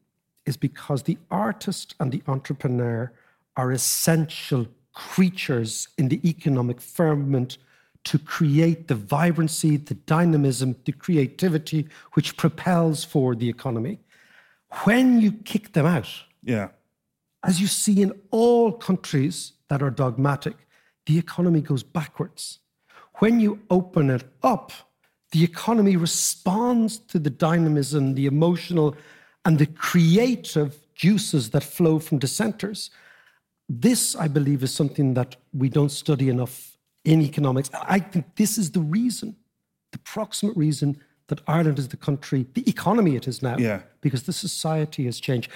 is 0.48 0.56
because 0.56 1.02
the 1.02 1.18
artist 1.30 1.94
and 2.00 2.11
the 2.11 2.22
entrepreneur 2.26 3.12
are 3.56 3.70
essential 3.70 4.66
creatures 4.94 5.88
in 5.98 6.08
the 6.08 6.20
economic 6.28 6.80
firmament 6.80 7.58
to 8.04 8.18
create 8.18 8.88
the 8.88 8.94
vibrancy, 8.94 9.76
the 9.76 9.94
dynamism, 9.94 10.74
the 10.87 10.92
creativity 10.92 11.87
which 12.14 12.37
propels 12.37 13.04
forward 13.04 13.38
the 13.38 13.48
economy. 13.48 13.98
When 14.84 15.20
you 15.20 15.32
kick 15.32 15.72
them 15.74 15.84
out, 15.84 16.08
yeah. 16.42 16.68
as 17.44 17.61
you 17.61 17.66
see 17.66 18.00
in 18.00 18.12
all 18.30 18.72
countries 18.72 19.52
that 19.68 19.82
are 19.82 19.90
dogmatic, 19.90 20.56
the 21.06 21.18
economy 21.18 21.61
goes 21.61 21.82
backwards. 21.82 22.61
When 23.16 23.40
you 23.40 23.61
open 23.68 24.08
it 24.08 24.24
up, 24.42 24.72
the 25.32 25.44
economy 25.44 25.96
responds 25.96 26.98
to 27.11 27.18
the 27.18 27.30
dynamism, 27.30 28.14
the 28.14 28.26
emotional, 28.26 28.96
and 29.44 29.59
the 29.59 29.66
creative 29.66 30.77
juices 30.94 31.51
that 31.51 31.62
flow 31.64 31.98
from 31.98 32.18
dissenters. 32.18 32.90
This, 33.68 34.16
I 34.16 34.29
believe, 34.29 34.62
is 34.62 34.74
something 34.74 35.14
that 35.14 35.37
we 35.53 35.68
don't 35.68 35.90
study 35.90 36.29
enough 36.29 36.77
in 37.05 37.22
economics. 37.22 37.70
I 37.74 37.98
think 38.01 38.24
this 38.37 38.59
is 38.59 38.70
the 38.72 38.81
reason, 38.81 39.37
the 39.92 39.98
proximate 39.98 40.57
reason 40.57 41.01
that 41.29 41.40
Ireland 41.46 41.79
is 41.79 41.88
the 41.88 41.96
country, 41.96 42.46
the 42.55 42.68
economy 42.68 43.14
it 43.16 43.29
is 43.29 43.42
now, 43.42 43.57
Yeah. 43.59 43.83
because 44.01 44.22
the 44.24 44.33
society 44.33 45.05
has 45.05 45.20
changed. 45.20 45.51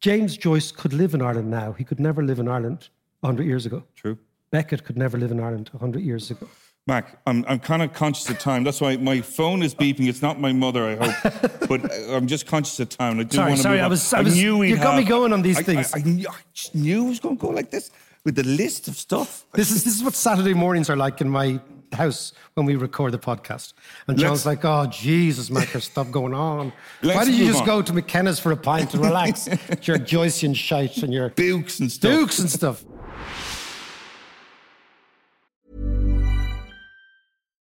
James 0.00 0.36
Joyce 0.36 0.72
could 0.72 0.92
live 0.92 1.12
in 1.14 1.20
Ireland 1.22 1.50
now. 1.50 1.72
He 1.72 1.84
could 1.84 2.00
never 2.00 2.22
live 2.22 2.38
in 2.38 2.48
Ireland 2.48 2.88
100 3.20 3.44
years 3.46 3.66
ago. 3.66 3.84
True. 3.94 4.16
Beckett 4.50 4.84
could 4.84 4.96
never 4.96 5.18
live 5.18 5.30
in 5.30 5.40
Ireland 5.40 5.68
100 5.72 6.02
years 6.02 6.30
ago. 6.30 6.48
Mac, 6.88 7.16
I'm, 7.28 7.44
I'm 7.46 7.60
kind 7.60 7.80
of 7.80 7.92
conscious 7.92 8.28
of 8.28 8.40
time. 8.40 8.64
That's 8.64 8.80
why 8.80 8.96
my 8.96 9.20
phone 9.20 9.62
is 9.62 9.72
beeping. 9.72 10.08
It's 10.08 10.20
not 10.20 10.40
my 10.40 10.52
mother, 10.52 10.84
I 10.84 10.94
hope. 10.96 11.42
but 11.68 11.92
uh, 11.92 12.16
I'm 12.16 12.26
just 12.26 12.46
conscious 12.46 12.80
of 12.80 12.88
time. 12.88 13.20
I 13.20 13.22
do 13.22 13.36
Sorry, 13.36 13.50
want 13.50 13.56
to 13.58 13.62
sorry, 13.62 13.80
I 13.80 13.86
was- 13.86 14.12
I 14.12 14.20
was- 14.20 14.34
knew 14.34 14.58
we'd 14.58 14.70
you 14.70 14.76
got 14.78 14.96
me 14.96 15.04
going 15.04 15.32
on 15.32 15.42
these 15.42 15.58
I- 15.58 15.60
I- 15.60 15.62
things. 15.62 15.92
I, 15.94 15.98
knew, 16.00 16.26
I 16.28 16.34
knew 16.74 17.06
it 17.06 17.08
was 17.10 17.20
going 17.20 17.36
to 17.36 17.40
go 17.40 17.50
like 17.50 17.70
this 17.70 17.90
with 18.24 18.34
the 18.34 18.42
list 18.42 18.88
of 18.88 18.96
stuff. 18.96 19.44
This 19.54 19.70
is 19.70 19.84
this 19.84 19.94
is 19.94 20.02
what 20.02 20.14
Saturday 20.14 20.54
mornings 20.54 20.90
are 20.90 20.96
like 20.96 21.20
in 21.20 21.28
my 21.28 21.60
house 21.92 22.32
when 22.54 22.66
we 22.66 22.74
record 22.74 23.12
the 23.12 23.18
podcast. 23.18 23.74
And 24.08 24.18
John's 24.18 24.44
Let's- 24.44 24.64
like, 24.64 24.64
"Oh 24.64 24.86
Jesus, 24.90 25.50
Marcus, 25.50 25.84
stop 25.84 26.10
going 26.10 26.34
on. 26.34 26.72
Why 27.02 27.24
don't 27.24 27.32
you 27.32 27.46
just 27.46 27.60
on. 27.60 27.66
go 27.66 27.82
to 27.82 27.92
McKenna's 27.92 28.40
for 28.40 28.50
a 28.50 28.56
pint 28.56 28.90
to 28.90 28.98
relax? 28.98 29.46
Your 29.86 29.98
Joycean 29.98 30.56
shite 30.56 30.96
and 31.04 31.12
your 31.12 31.28
Bukes 31.30 31.78
and 31.78 31.92
stuff. 31.92 32.10
dukes 32.12 32.38
and 32.40 32.50
stuff." 32.50 32.84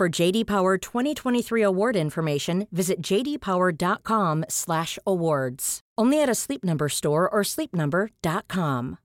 For 0.00 0.08
JD 0.08 0.46
Power 0.46 0.78
2023 0.78 1.60
award 1.60 1.94
information, 1.94 2.66
visit 2.72 3.02
jdpower.com/awards. 3.02 5.80
Only 5.98 6.22
at 6.22 6.28
a 6.30 6.34
Sleep 6.34 6.64
Number 6.64 6.88
store 6.88 7.28
or 7.28 7.42
sleepnumber.com. 7.42 8.96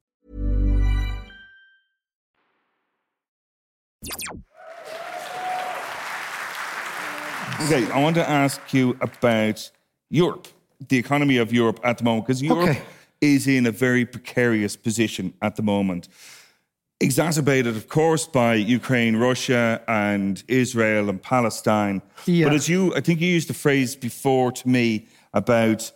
Okay, 7.65 7.91
I 7.91 8.01
want 8.01 8.15
to 8.15 8.29
ask 8.29 8.73
you 8.73 8.97
about 9.01 9.69
Europe, 10.09 10.47
the 10.87 10.97
economy 10.97 11.35
of 11.35 11.51
Europe 11.51 11.81
at 11.83 11.97
the 11.97 12.05
moment, 12.05 12.27
because 12.27 12.41
Europe 12.41 12.69
Okay. 12.69 12.81
is 13.19 13.47
in 13.47 13.65
a 13.65 13.71
very 13.71 14.05
precarious 14.05 14.77
position 14.77 15.33
at 15.41 15.57
the 15.57 15.61
moment. 15.61 16.07
Exacerbated, 17.01 17.75
of 17.75 17.89
course, 17.89 18.25
by 18.25 18.55
Ukraine, 18.55 19.17
Russia, 19.17 19.81
and 19.87 20.41
Israel 20.47 21.09
and 21.09 21.21
Palestine. 21.21 22.01
Yeah. 22.25 22.45
But 22.45 22.55
as 22.55 22.69
you, 22.69 22.95
I 22.95 23.01
think 23.01 23.19
you 23.19 23.27
used 23.27 23.49
the 23.49 23.53
phrase 23.53 23.97
before 23.97 24.53
to 24.53 24.67
me 24.67 25.07
about, 25.33 25.91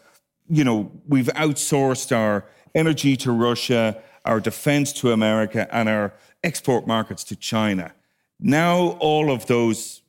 you 0.50 0.64
know, 0.66 0.92
we've 1.08 1.28
outsourced 1.28 2.16
our 2.16 2.46
energy 2.76 3.16
to 3.18 3.32
Russia, 3.32 3.98
our 4.26 4.42
defense 4.42 4.92
to 4.94 5.14
America, 5.14 5.74
and 5.74 5.88
our 5.88 6.14
export 6.44 6.86
markets 6.86 7.24
to 7.26 7.36
China. 7.38 7.94
Now 8.40 8.98
all 9.00 9.32
of 9.32 9.46
those 9.46 10.02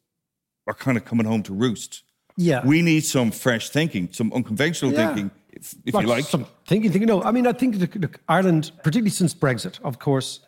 are 0.67 0.75
kind 0.75 0.97
of 0.97 1.05
coming 1.05 1.27
home 1.27 1.45
to 1.45 1.53
roost. 1.55 2.03
Yeah. 2.37 2.67
We 2.67 2.83
need 2.83 3.05
some 3.05 3.31
fresh 3.31 3.71
thinking, 3.71 4.09
some 4.13 4.33
unconventional 4.33 4.93
Yeah. 4.93 5.07
thinking, 5.07 5.31
if, 5.53 5.75
if 5.85 5.95
you 5.95 6.03
like. 6.03 6.25
Some 6.25 6.47
thinking, 6.67 6.91
thinking. 6.91 7.07
No, 7.09 7.23
I 7.23 7.31
mean, 7.31 7.47
I 7.47 7.53
think 7.53 7.77
look, 7.95 8.19
Ireland, 8.29 8.73
particularly 8.83 9.11
since 9.11 9.35
Brexit, 9.35 9.79
of 9.85 10.01
course, 10.01 10.41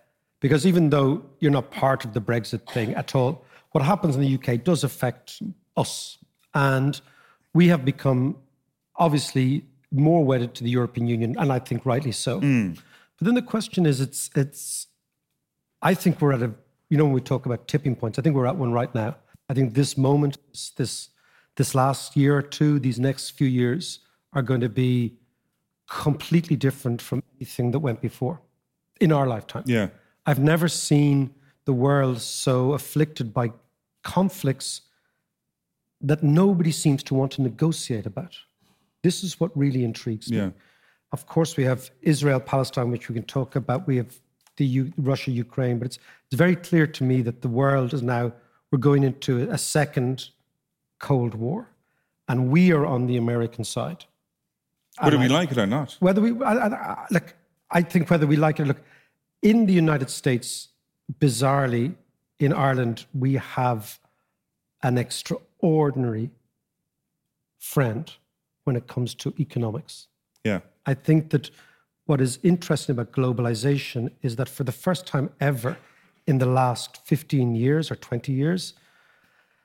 because 0.43 0.67
even 0.67 0.91
though 0.91 1.23
you're 1.39 1.53
not 1.53 1.71
part 1.71 2.05
of 2.05 2.13
the 2.13 2.21
Brexit 2.21 2.69
thing 2.69 2.93
at 2.95 3.15
all, 3.15 3.45
what 3.71 3.83
happens 3.83 4.17
in 4.17 4.21
the 4.21 4.35
UK 4.35 4.63
does 4.63 4.83
affect 4.85 5.41
us. 5.77 6.19
And 6.53 7.01
we 7.55 7.69
have 7.69 7.85
become 7.85 8.37
obviously 8.97 9.65
more 9.93 10.25
wedded 10.25 10.55
to 10.57 10.65
the 10.65 10.71
European 10.71 11.07
Union, 11.07 11.37
and 11.39 11.53
I 11.53 11.61
think 11.61 11.87
rightly 11.87 12.11
so. 12.13 12.41
Hmm. 12.41 12.73
But 13.19 13.27
then 13.27 13.35
the 13.35 13.43
question 13.43 13.87
is, 13.87 14.01
it's, 14.01 14.31
it's, 14.35 14.89
I 15.81 15.95
think 15.95 16.21
we're 16.21 16.33
at 16.33 16.43
a, 16.43 16.53
you 16.91 16.99
know, 16.99 17.05
when 17.05 17.13
we 17.13 17.21
talk 17.21 17.47
about 17.47 17.69
tipping 17.69 17.95
points, 17.95 18.19
I 18.19 18.23
think 18.23 18.35
we're 18.35 18.47
at 18.47 18.57
one 18.57 18.73
right 18.73 18.93
now. 18.95 19.15
I 19.49 19.55
think 19.55 19.75
this 19.75 19.97
moment, 19.97 20.39
this, 20.77 21.11
this 21.55 21.75
last 21.75 22.17
year 22.17 22.37
or 22.37 22.43
two, 22.43 22.81
these 22.81 22.99
next 22.99 23.31
few 23.31 23.47
years 23.47 24.01
are 24.33 24.43
going 24.43 24.61
to 24.61 24.69
be 24.69 25.15
completely 25.89 26.57
different 26.57 27.01
from 27.01 27.23
anything 27.37 27.71
that 27.71 27.79
went 27.79 28.01
before 28.01 28.41
in 29.01 29.13
our 29.13 29.27
lifetime. 29.29 29.63
Yeah. 29.67 29.89
I've 30.27 30.39
never 30.39 30.69
seen 30.69 31.35
the 31.65 31.73
world 31.73 32.21
so 32.21 32.73
afflicted 32.73 33.33
by 33.33 33.53
conflicts 34.03 34.83
that 36.01 36.23
nobody 36.23 36.73
seems 36.73 37.03
to 37.05 37.15
want 37.15 37.33
to 37.33 37.43
negotiate 37.43 38.07
about. 38.07 38.37
This 39.03 39.23
is 39.25 39.39
what 39.41 39.57
really 39.57 39.85
intrigues 39.85 40.31
me. 40.31 40.37
Yeah. 40.39 40.51
Of 41.13 41.27
course, 41.27 41.57
we 41.57 41.65
have 41.65 41.91
Israel, 42.01 42.41
Palestine, 42.41 42.91
which 42.91 43.09
we 43.09 43.15
can 43.15 43.25
talk 43.25 43.55
about. 43.57 43.87
We 43.87 43.97
have 43.97 44.15
the 44.57 44.65
U- 44.65 44.93
Russia, 44.97 45.31
Ukraine, 45.31 45.79
but 45.79 45.87
it's, 45.87 45.99
it's 46.31 46.37
very 46.39 46.57
clear 46.57 46.87
to 46.87 47.05
me 47.05 47.23
that 47.23 47.43
the 47.43 47.49
world 47.49 47.93
is 47.95 48.03
now, 48.03 48.33
we're 48.71 48.79
going 48.79 49.03
into 49.05 49.51
a 49.51 49.59
second 49.59 50.31
Cold 50.99 51.35
War, 51.35 51.69
and 52.29 52.49
we 52.49 52.73
are 52.73 52.87
on 52.87 53.07
the 53.07 53.17
American 53.17 53.65
side. 53.65 54.05
Whether 55.01 55.17
And 55.17 55.29
we 55.29 55.35
I- 55.35 55.39
like 55.41 55.51
it 55.53 55.59
or 55.59 55.67
not. 55.67 55.97
whether 56.01 56.21
we 56.21 56.31
I, 56.45 56.53
I, 56.55 56.67
I- 56.69 57.07
look, 57.11 57.35
I 57.71 57.83
think 57.83 58.09
whether 58.11 58.27
we 58.27 58.37
like 58.37 58.61
it. 58.61 58.67
Look, 58.67 58.81
in 59.43 59.67
the 59.67 59.73
United 59.73 60.09
States, 60.09 60.69
bizarrely, 61.21 61.95
in 62.39 62.53
Ireland, 62.53 63.07
we 63.13 63.35
have 63.35 63.99
an 64.83 64.99
extraordinary 64.99 66.31
friend 67.59 68.11
when 68.65 68.77
it 68.77 68.87
comes 68.87 69.15
to 69.17 69.35
economics. 69.39 70.09
Yeah. 70.45 70.61
I 70.87 70.95
think 70.95 71.31
that 71.31 71.51
what 72.07 72.21
is 72.21 72.39
interesting 72.43 72.95
about 72.95 73.13
globalization 73.13 74.11
is 74.23 74.37
that 74.37 74.49
for 74.49 74.65
the 74.65 74.73
first 74.73 75.07
time 75.07 75.31
ever 75.41 75.77
in 76.27 76.39
the 76.39 76.47
last 76.47 76.99
15 77.07 77.55
years 77.55 77.91
or 77.91 77.97
20 77.97 78.33
years, 78.33 78.75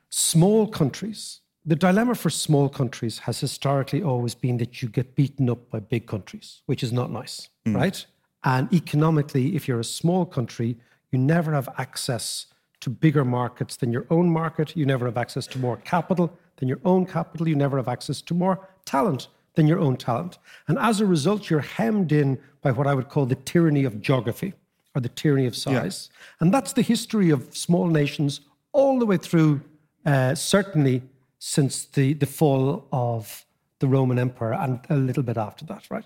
small 0.09 0.67
countries, 0.67 1.41
the 1.65 1.75
dilemma 1.75 2.15
for 2.15 2.29
small 2.29 2.69
countries 2.69 3.19
has 3.19 3.39
historically 3.39 4.01
always 4.01 4.35
been 4.35 4.57
that 4.57 4.81
you 4.81 4.87
get 4.87 5.15
beaten 5.15 5.49
up 5.49 5.69
by 5.69 5.79
big 5.79 6.05
countries, 6.07 6.61
which 6.65 6.83
is 6.83 6.93
not 6.93 7.11
nice, 7.11 7.49
mm. 7.67 7.75
right? 7.75 8.05
And 8.43 8.71
economically, 8.73 9.55
if 9.55 9.67
you're 9.67 9.79
a 9.79 9.83
small 9.83 10.25
country, 10.25 10.77
you 11.11 11.19
never 11.19 11.53
have 11.53 11.69
access 11.77 12.47
to 12.79 12.89
bigger 12.89 13.25
markets 13.25 13.75
than 13.75 13.91
your 13.91 14.05
own 14.09 14.29
market. 14.29 14.75
You 14.75 14.85
never 14.85 15.05
have 15.05 15.17
access 15.17 15.47
to 15.47 15.59
more 15.59 15.77
capital 15.77 16.37
than 16.57 16.67
your 16.67 16.79
own 16.85 17.05
capital. 17.05 17.47
You 17.47 17.55
never 17.55 17.77
have 17.77 17.87
access 17.87 18.21
to 18.23 18.33
more 18.33 18.67
talent 18.85 19.27
than 19.55 19.67
your 19.67 19.79
own 19.79 19.97
talent. 19.97 20.37
And 20.67 20.77
as 20.77 21.01
a 21.01 21.05
result, 21.05 21.49
you're 21.49 21.61
hemmed 21.61 22.11
in 22.11 22.39
by 22.61 22.71
what 22.71 22.87
I 22.87 22.93
would 22.93 23.09
call 23.09 23.25
the 23.25 23.35
tyranny 23.35 23.83
of 23.85 24.01
geography 24.01 24.53
or 24.93 25.01
the 25.01 25.09
tyranny 25.09 25.47
of 25.47 25.55
size. 25.55 26.09
And 26.39 26.53
that's 26.53 26.73
the 26.73 26.83
history 26.83 27.31
of 27.31 27.55
small 27.55 27.87
nations 27.87 28.41
all 28.71 28.99
the 28.99 29.05
way 29.05 29.17
through, 29.17 29.61
uh, 30.05 30.35
certainly 30.35 31.01
since 31.39 31.85
the, 31.85 32.13
the 32.13 32.25
fall 32.25 32.87
of 32.91 33.45
the 33.79 33.87
Roman 33.87 34.19
Empire 34.19 34.53
and 34.53 34.79
a 34.89 34.95
little 34.95 35.23
bit 35.23 35.37
after 35.37 35.65
that, 35.65 35.85
right? 35.89 36.05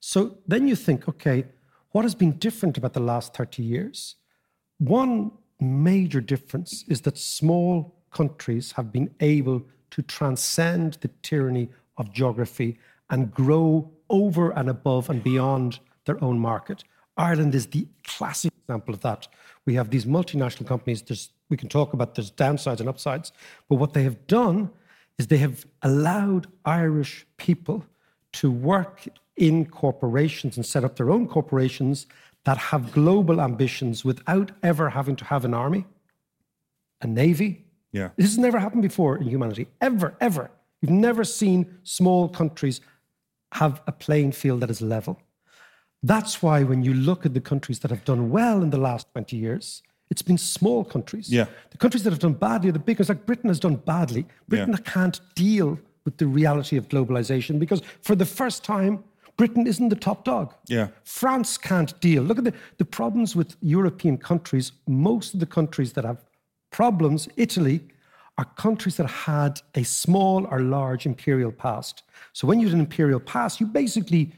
So 0.00 0.38
then 0.46 0.68
you 0.68 0.76
think, 0.76 1.08
okay, 1.08 1.44
what 1.92 2.04
has 2.04 2.14
been 2.14 2.32
different 2.32 2.76
about 2.76 2.94
the 2.94 3.00
last 3.00 3.34
30 3.34 3.62
years? 3.62 4.16
One 4.78 5.32
major 5.60 6.20
difference 6.20 6.84
is 6.88 7.02
that 7.02 7.16
small 7.16 7.94
countries 8.10 8.72
have 8.72 8.92
been 8.92 9.14
able 9.20 9.62
to 9.90 10.02
transcend 10.02 10.94
the 11.00 11.08
tyranny 11.22 11.68
of 11.98 12.12
geography 12.12 12.78
and 13.10 13.32
grow 13.32 13.90
over 14.08 14.50
and 14.50 14.68
above 14.68 15.10
and 15.10 15.22
beyond 15.22 15.78
their 16.06 16.22
own 16.24 16.38
market. 16.38 16.82
Ireland 17.16 17.54
is 17.54 17.66
the 17.66 17.86
classic 18.04 18.52
example 18.64 18.94
of 18.94 19.00
that. 19.02 19.28
We 19.66 19.74
have 19.74 19.90
these 19.90 20.06
multinational 20.06 20.66
companies. 20.66 21.02
There's, 21.02 21.30
we 21.50 21.56
can 21.56 21.68
talk 21.68 21.92
about 21.92 22.14
there's 22.14 22.30
downsides 22.30 22.80
and 22.80 22.88
upsides, 22.88 23.32
but 23.68 23.76
what 23.76 23.92
they 23.92 24.02
have 24.02 24.26
done 24.26 24.70
is 25.18 25.26
they 25.26 25.38
have 25.38 25.66
allowed 25.82 26.46
Irish 26.64 27.26
people 27.36 27.84
to 28.32 28.50
work 28.50 29.06
in 29.36 29.66
corporations 29.66 30.56
and 30.56 30.66
set 30.66 30.84
up 30.84 30.96
their 30.96 31.10
own 31.10 31.26
corporations 31.26 32.06
that 32.44 32.58
have 32.58 32.92
global 32.92 33.40
ambitions 33.40 34.04
without 34.04 34.52
ever 34.62 34.90
having 34.90 35.16
to 35.16 35.24
have 35.24 35.44
an 35.44 35.54
army, 35.54 35.86
a 37.00 37.06
navy. 37.06 37.64
Yeah. 37.92 38.10
This 38.16 38.26
has 38.26 38.38
never 38.38 38.58
happened 38.58 38.82
before 38.82 39.16
in 39.16 39.28
humanity, 39.28 39.68
ever, 39.80 40.14
ever. 40.20 40.50
You've 40.80 40.90
never 40.90 41.24
seen 41.24 41.78
small 41.84 42.28
countries 42.28 42.80
have 43.52 43.82
a 43.86 43.92
playing 43.92 44.32
field 44.32 44.60
that 44.60 44.70
is 44.70 44.80
level. 44.80 45.20
That's 46.02 46.42
why 46.42 46.64
when 46.64 46.82
you 46.82 46.94
look 46.94 47.24
at 47.24 47.34
the 47.34 47.40
countries 47.40 47.78
that 47.80 47.90
have 47.90 48.04
done 48.04 48.30
well 48.30 48.62
in 48.62 48.70
the 48.70 48.78
last 48.78 49.12
20 49.12 49.36
years, 49.36 49.82
it's 50.10 50.22
been 50.22 50.38
small 50.38 50.84
countries. 50.84 51.30
Yeah. 51.30 51.46
The 51.70 51.78
countries 51.78 52.02
that 52.02 52.10
have 52.10 52.18
done 52.18 52.34
badly 52.34 52.70
are 52.70 52.72
the 52.72 52.78
big 52.78 52.98
ones, 52.98 53.08
like 53.08 53.24
Britain 53.24 53.48
has 53.48 53.60
done 53.60 53.76
badly. 53.76 54.26
Britain 54.48 54.76
can't 54.78 55.20
deal 55.34 55.78
with 56.04 56.16
the 56.16 56.26
reality 56.26 56.76
of 56.76 56.88
globalization 56.88 57.58
because 57.58 57.82
for 58.00 58.16
the 58.16 58.26
first 58.26 58.64
time, 58.64 59.04
Britain 59.36 59.66
isn't 59.66 59.88
the 59.88 59.96
top 59.96 60.24
dog. 60.24 60.54
Yeah. 60.68 60.88
France 61.04 61.56
can't 61.58 61.98
deal. 62.00 62.22
Look 62.22 62.38
at 62.38 62.44
the, 62.44 62.54
the 62.78 62.84
problems 62.84 63.34
with 63.34 63.56
European 63.60 64.18
countries. 64.18 64.72
Most 64.86 65.34
of 65.34 65.40
the 65.40 65.46
countries 65.46 65.92
that 65.94 66.04
have 66.04 66.22
problems, 66.70 67.28
Italy, 67.36 67.80
are 68.38 68.44
countries 68.56 68.96
that 68.96 69.06
had 69.08 69.60
a 69.74 69.82
small 69.84 70.46
or 70.46 70.60
large 70.60 71.06
imperial 71.06 71.52
past. 71.52 72.02
So 72.32 72.46
when 72.46 72.60
you 72.60 72.66
had 72.68 72.74
an 72.74 72.80
imperial 72.80 73.20
past, 73.20 73.60
you 73.60 73.66
basically 73.66 74.32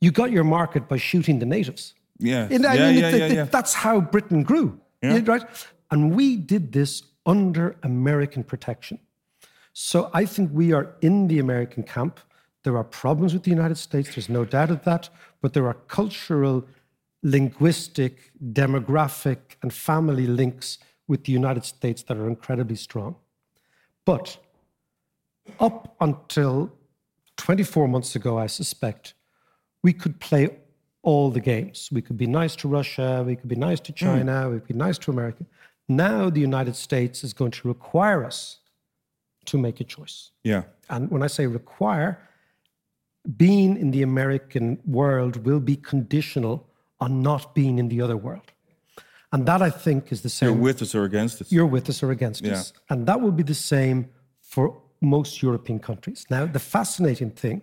you 0.00 0.10
got 0.10 0.30
your 0.30 0.44
market 0.44 0.88
by 0.88 0.96
shooting 0.98 1.38
the 1.38 1.46
natives. 1.46 1.94
Yeah. 2.18 2.48
And 2.50 2.66
I 2.66 2.74
yeah, 2.74 2.90
mean, 2.90 2.98
yeah, 3.00 3.08
it- 3.08 3.18
yeah, 3.18 3.26
it- 3.26 3.32
yeah. 3.32 3.44
that's 3.44 3.74
how 3.74 4.00
Britain 4.00 4.42
grew, 4.42 4.78
Yeah. 5.02 5.20
right? 5.24 5.44
And 5.90 6.14
we 6.14 6.36
did 6.36 6.72
this 6.72 7.02
under 7.26 7.76
American 7.82 8.44
protection. 8.44 8.98
So 9.72 10.10
I 10.12 10.24
think 10.26 10.50
we 10.52 10.72
are 10.72 10.94
in 11.00 11.28
the 11.28 11.38
American 11.38 11.82
camp. 11.82 12.20
There 12.64 12.76
are 12.76 12.84
problems 12.84 13.34
with 13.34 13.44
the 13.44 13.50
United 13.50 13.76
States, 13.76 14.14
there's 14.14 14.28
no 14.28 14.44
doubt 14.44 14.70
of 14.70 14.84
that, 14.84 15.10
but 15.40 15.52
there 15.52 15.66
are 15.66 15.74
cultural, 15.74 16.66
linguistic, 17.22 18.32
demographic, 18.52 19.38
and 19.62 19.72
family 19.72 20.26
links 20.26 20.78
with 21.06 21.24
the 21.24 21.32
United 21.32 21.64
States 21.64 22.02
that 22.04 22.16
are 22.16 22.26
incredibly 22.26 22.76
strong. 22.76 23.16
But 24.06 24.38
up 25.60 25.94
until 26.00 26.72
24 27.36 27.86
months 27.88 28.16
ago, 28.16 28.38
I 28.38 28.46
suspect, 28.46 29.14
we 29.82 29.92
could 29.92 30.18
play 30.18 30.48
all 31.02 31.30
the 31.30 31.40
games. 31.40 31.90
We 31.92 32.00
could 32.00 32.16
be 32.16 32.26
nice 32.26 32.56
to 32.56 32.68
Russia, 32.68 33.22
we 33.26 33.36
could 33.36 33.48
be 33.48 33.56
nice 33.56 33.80
to 33.80 33.92
hmm. 33.92 33.96
China, 33.96 34.48
we 34.48 34.58
could 34.58 34.68
be 34.68 34.74
nice 34.74 34.98
to 34.98 35.10
America. 35.10 35.44
Now 35.88 36.30
the 36.30 36.40
United 36.40 36.76
States 36.76 37.22
is 37.22 37.34
going 37.34 37.50
to 37.52 37.68
require 37.68 38.24
us 38.24 38.60
to 39.44 39.58
make 39.58 39.80
a 39.80 39.84
choice. 39.84 40.30
Yeah. 40.42 40.62
And 40.88 41.10
when 41.10 41.22
I 41.22 41.26
say 41.26 41.46
require, 41.46 42.18
being 43.36 43.76
in 43.76 43.90
the 43.90 44.02
American 44.02 44.78
world 44.84 45.44
will 45.46 45.60
be 45.60 45.76
conditional 45.76 46.68
on 47.00 47.22
not 47.22 47.54
being 47.54 47.78
in 47.78 47.88
the 47.88 48.00
other 48.00 48.16
world. 48.16 48.52
And 49.32 49.46
that 49.46 49.62
I 49.62 49.70
think 49.70 50.12
is 50.12 50.22
the 50.22 50.28
same. 50.28 50.48
You're 50.50 50.58
with 50.62 50.82
us 50.82 50.94
or 50.94 51.04
against 51.04 51.40
us. 51.42 51.50
You're 51.50 51.66
with 51.66 51.88
us 51.88 52.02
or 52.02 52.10
against 52.10 52.42
Yeah. 52.44 52.52
us. 52.52 52.72
And 52.90 53.06
that 53.06 53.20
will 53.20 53.32
be 53.32 53.42
the 53.42 53.54
same 53.54 54.08
for 54.40 54.80
most 55.00 55.42
European 55.42 55.78
countries. 55.80 56.24
Now, 56.30 56.46
the 56.46 56.60
fascinating 56.60 57.30
thing 57.30 57.62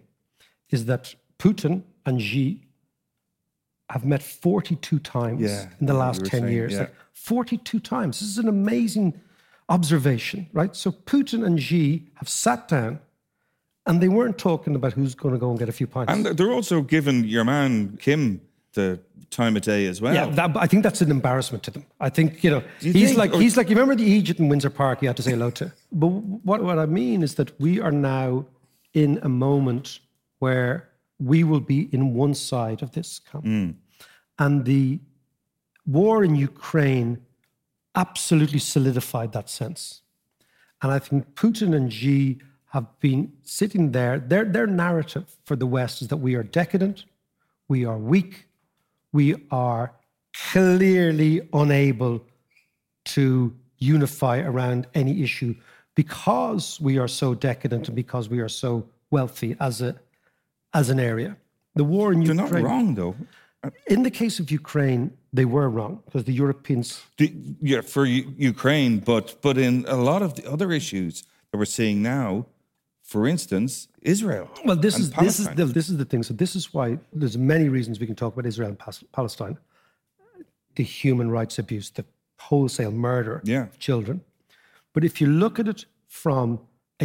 is 0.70 0.86
that 0.86 1.16
Putin 1.40 1.84
and 2.06 2.22
Xi 2.22 2.68
have 3.90 4.06
met 4.06 4.22
42 4.24 5.00
times 5.00 5.42
Yeah, 5.42 5.70
in 5.80 5.86
the 5.86 5.94
last 5.94 6.22
you 6.22 6.26
10 6.28 6.42
saying, 6.42 6.54
years. 6.54 6.74
yeah. 6.74 6.80
Like 6.80 6.94
42 7.14 7.80
times. 7.80 8.20
This 8.20 8.30
is 8.30 8.38
an 8.38 8.48
amazing 8.48 9.20
observation, 9.70 10.50
right? 10.54 10.76
So 10.76 10.92
Putin 10.92 11.46
and 11.46 11.62
Xi 11.62 12.10
have 12.16 12.28
sat 12.28 12.68
down 12.68 13.00
and 13.92 14.00
they 14.02 14.08
weren't 14.08 14.38
talking 14.38 14.74
about 14.74 14.94
who's 14.94 15.14
going 15.14 15.34
to 15.34 15.40
go 15.40 15.50
and 15.50 15.60
get 15.60 15.68
a 15.68 15.74
few 15.74 15.86
pints. 15.86 16.14
And 16.14 16.26
they're 16.26 16.54
also 16.54 16.82
giving 16.82 17.26
your 17.26 17.44
man 17.44 17.98
Kim 17.98 18.40
the 18.72 19.02
time 19.30 19.58
of 19.58 19.64
day 19.64 19.86
as 19.86 20.00
well. 20.00 20.14
Yeah, 20.14 20.28
that, 20.28 20.56
I 20.56 20.66
think 20.66 20.84
that's 20.84 21.02
an 21.02 21.12
embarrassment 21.12 21.62
to 21.64 21.72
them. 21.72 21.86
I 22.00 22.10
think 22.10 22.42
you 22.42 22.52
know 22.52 22.64
you 22.80 22.94
he's 22.94 23.10
think? 23.10 23.18
like 23.20 23.34
he's 23.34 23.58
like 23.58 23.70
you 23.70 23.76
remember 23.76 23.96
the 24.02 24.10
Egypt 24.10 24.40
in 24.40 24.48
Windsor 24.48 24.70
Park 24.70 25.02
you 25.02 25.10
had 25.10 25.18
to 25.18 25.24
say 25.24 25.32
hello 25.32 25.50
to. 25.52 25.74
But 25.92 26.08
what 26.08 26.64
what 26.64 26.80
I 26.80 26.86
mean 26.86 27.22
is 27.22 27.36
that 27.36 27.60
we 27.60 27.82
are 27.82 27.92
now 27.92 28.46
in 28.94 29.20
a 29.24 29.30
moment 29.30 30.00
where 30.40 30.90
we 31.20 31.44
will 31.44 31.60
be 31.60 31.90
in 31.92 32.14
one 32.14 32.34
side 32.34 32.82
of 32.82 32.94
this 32.94 33.20
camp, 33.20 33.44
hmm. 33.44 33.72
and 34.40 34.64
the 34.64 35.00
war 35.86 36.24
in 36.24 36.36
Ukraine 36.36 37.22
absolutely 37.94 38.60
solidified 38.60 39.34
that 39.34 39.50
sense. 39.50 40.02
And 40.82 40.94
I 40.94 41.00
think 41.00 41.36
Putin 41.36 41.76
and 41.76 41.92
Xi 41.92 42.40
have 42.72 42.88
been 43.00 43.32
sitting 43.44 43.92
there. 43.92 44.18
Their, 44.20 44.46
their 44.46 44.68
narrative 44.68 45.26
for 45.46 45.56
the 45.56 45.66
West 45.68 46.02
is 46.02 46.08
that 46.08 46.18
we 46.18 46.36
are 46.36 46.44
decadent, 46.44 47.06
we 47.68 47.86
are 47.86 47.98
weak, 47.98 48.48
we 49.14 49.36
are 49.52 49.94
clearly 50.34 51.48
unable 51.54 52.24
to 53.06 53.54
unify 53.78 54.38
around 54.40 54.88
any 54.94 55.22
issue 55.22 55.54
because 55.96 56.80
we 56.80 56.98
are 56.98 57.08
so 57.08 57.34
decadent 57.34 57.88
and 57.90 57.96
because 57.96 58.30
we 58.30 58.40
are 58.40 58.50
so 58.50 58.86
wealthy 59.10 59.56
as 59.60 59.82
a 59.82 59.96
as 60.74 60.90
an 60.90 61.00
area. 61.00 61.36
The 61.76 61.84
war 61.84 62.14
in 62.14 62.24
They're 62.24 62.36
Ukraine. 62.36 62.64
not 62.64 62.70
wrong 62.72 62.96
though. 62.96 63.16
Uh, 63.64 63.70
in 63.88 64.04
the 64.04 64.10
case 64.12 64.40
of 64.40 64.50
Ukraine, 64.50 65.12
they 65.34 65.44
were 65.46 65.70
wrong 65.70 66.02
because 66.06 66.24
the 66.24 66.34
Europeans 66.44 66.88
The- 67.18 67.34
yeah, 67.62 67.82
for 67.82 68.06
U- 68.06 68.34
Ukraine, 68.38 69.00
but 69.00 69.26
but 69.42 69.58
in 69.58 69.74
a 69.88 69.98
lot 70.10 70.22
of 70.22 70.36
the 70.38 70.46
other 70.54 70.72
issues 70.72 71.14
that 71.52 71.58
we're 71.60 71.66
seeing 71.80 72.02
now, 72.02 72.46
for 73.12 73.28
instance, 73.28 73.72
Israel. 74.16 74.46
Well, 74.68 74.80
this 74.88 74.98
is 75.02 75.08
this 75.26 75.38
is 75.42 75.48
the, 75.60 75.66
this 75.80 75.88
is 75.92 75.98
the 76.02 76.08
thing. 76.12 76.24
So 76.30 76.34
this 76.44 76.54
is 76.60 76.64
why 76.76 76.88
there's 77.20 77.38
many 77.54 77.68
reasons 77.78 77.94
we 78.04 78.08
can 78.12 78.16
talk 78.24 78.32
about 78.34 78.46
Israel 78.52 78.70
and 78.74 78.80
Palestine. 79.18 79.56
The 80.80 80.84
human 81.02 81.28
rights 81.38 81.56
abuse, 81.64 81.88
the 82.00 82.06
wholesale 82.48 82.96
murder 83.10 83.36
Yeah. 83.54 83.66
of 83.72 83.78
children. 83.88 84.18
But 84.94 85.04
if 85.10 85.14
you 85.22 85.28
look 85.44 85.56
at 85.62 85.68
it 85.74 85.82
from 86.08 86.48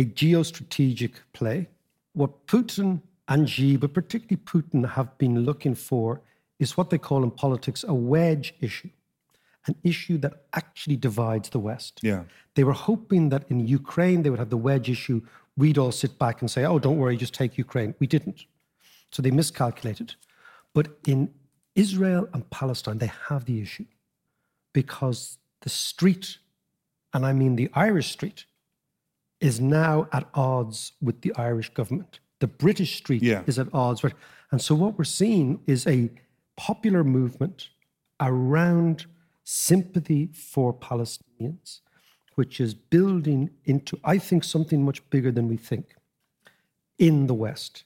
a 0.01 0.05
geostrategic 0.21 1.15
play, 1.39 1.59
what 2.21 2.33
Putin 2.47 2.89
and 3.33 3.51
Xi, 3.53 3.77
but 3.83 3.91
particularly 4.01 4.41
Putin, 4.53 4.81
have 4.97 5.11
been 5.19 5.37
looking 5.49 5.75
for 5.75 6.09
is 6.65 6.71
what 6.77 6.89
they 6.91 7.01
call 7.09 7.21
in 7.27 7.31
politics 7.45 7.81
a 7.95 7.97
wedge 8.15 8.49
issue, 8.69 8.91
an 9.67 9.75
issue 9.93 10.17
that 10.25 10.35
actually 10.61 10.99
divides 11.09 11.49
the 11.55 11.63
West. 11.69 11.95
Yeah. 12.11 12.23
They 12.55 12.65
were 12.69 12.79
hoping 12.91 13.25
that 13.33 13.43
in 13.53 13.59
Ukraine 13.81 14.19
they 14.23 14.31
would 14.31 14.43
have 14.45 14.55
the 14.57 14.63
wedge 14.69 14.89
issue. 14.97 15.21
We'd 15.57 15.79
all 15.79 15.93
sit 15.93 16.19
back 16.19 16.43
and 16.43 16.51
say, 16.51 16.65
oh, 16.65 16.79
don't 16.79 16.99
worry, 16.99 17.17
just 17.17 17.35
take 17.35 17.57
Ukraine. 17.57 17.95
We 17.99 18.07
didn't. 18.07 18.45
So 19.11 19.23
they 19.23 19.31
miscalculated. 19.31 20.15
But 20.75 20.89
in 21.07 21.31
Israel 21.75 22.29
and 22.35 22.49
Palestine, 22.51 22.99
they 22.99 23.11
have 23.29 23.45
the 23.47 23.61
issue 23.63 23.87
because 24.73 25.39
the 25.63 25.71
street, 25.71 26.39
and 27.15 27.25
I 27.25 27.33
mean 27.33 27.57
the 27.57 27.71
Irish 27.75 28.11
street, 28.13 28.45
is 29.41 29.61
now 29.61 30.09
at 30.13 30.29
odds 30.35 30.93
with 31.01 31.23
the 31.23 31.35
Irish 31.37 31.71
government. 31.73 32.21
The 32.41 32.47
British 32.47 32.97
street 32.97 33.23
Yeah. 33.23 33.43
is 33.47 33.59
at 33.59 33.69
odds 33.73 34.03
with. 34.03 34.15
And 34.51 34.61
so 34.61 34.75
what 34.75 34.99
we're 34.99 35.05
seeing 35.05 35.61
is 35.67 35.87
a 35.87 36.11
popular 36.57 37.05
movement 37.05 37.71
around 38.21 39.07
sympathy 39.45 40.27
for 40.33 40.73
Palestinians, 40.75 41.81
which 42.37 42.61
is 42.61 42.75
building 42.75 43.51
into, 43.65 43.99
I 44.05 44.19
think, 44.19 44.45
something 44.45 44.85
much 44.85 45.09
bigger 45.11 45.33
than 45.33 45.49
we 45.49 45.57
think 45.57 45.97
in 46.99 47.27
the 47.27 47.35
West. 47.35 47.85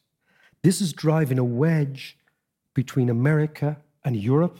This 0.62 0.80
is 0.80 0.92
driving 0.92 1.38
a 1.38 1.44
wedge 1.44 2.18
between 2.74 3.08
America 3.08 3.78
and 4.04 4.14
Europe 4.16 4.58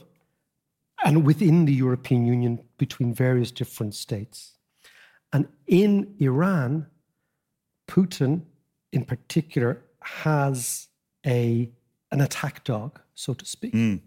and 1.03 1.25
within 1.25 1.65
the 1.65 1.73
European 1.73 2.25
Union 2.25 2.63
between 2.77 3.13
various 3.13 3.51
different 3.51 3.93
states. 3.93 4.57
And 5.33 5.47
in 5.67 6.15
Iran, 6.19 6.87
Putin 7.87 8.41
in 8.91 9.05
particular 9.05 9.81
has 10.01 10.87
a, 11.25 11.69
an 12.11 12.21
attack 12.21 12.63
dog, 12.63 12.99
so 13.15 13.33
to 13.33 13.45
speak, 13.45 13.73
mm. 13.73 13.99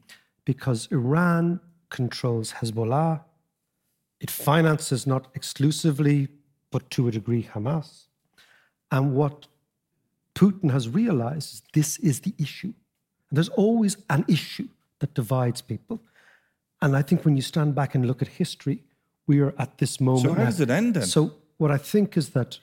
because 0.45 0.89
Iran 0.91 1.61
controls 1.91 2.53
Hezbollah. 2.53 3.23
It 4.25 4.31
finances 4.31 5.07
not 5.07 5.29
exclusively, 5.35 6.29
but 6.71 6.89
to 6.93 7.09
a 7.09 7.11
degree, 7.11 7.47
Hamas. 7.53 8.07
And 8.91 9.15
what 9.15 9.49
Putin 10.35 10.71
has 10.71 10.89
realized 10.89 11.53
is 11.53 11.63
this 11.75 11.99
is 11.99 12.21
the 12.21 12.33
issue. 12.39 12.73
And 13.29 13.37
there's 13.37 13.51
always 13.51 13.99
an 14.09 14.25
issue 14.27 14.69
that 15.01 15.13
divides 15.13 15.61
people. 15.61 16.01
And 16.81 16.97
I 16.97 17.03
think 17.03 17.27
when 17.27 17.37
you 17.37 17.43
stand 17.43 17.75
back 17.75 17.95
and 17.95 18.07
look 18.07 18.23
at 18.23 18.29
history, 18.29 18.83
we 19.27 19.41
are 19.41 19.55
at 19.59 19.77
this 19.77 20.01
moment. 20.01 20.25
So, 20.25 20.33
how 20.33 20.45
does 20.47 20.61
it 20.63 20.71
end 20.71 20.95
then? 20.95 21.05
So 21.05 21.35
what 21.59 21.71
I 21.71 21.77
think 21.77 22.17
is 22.17 22.31
that 22.31 22.61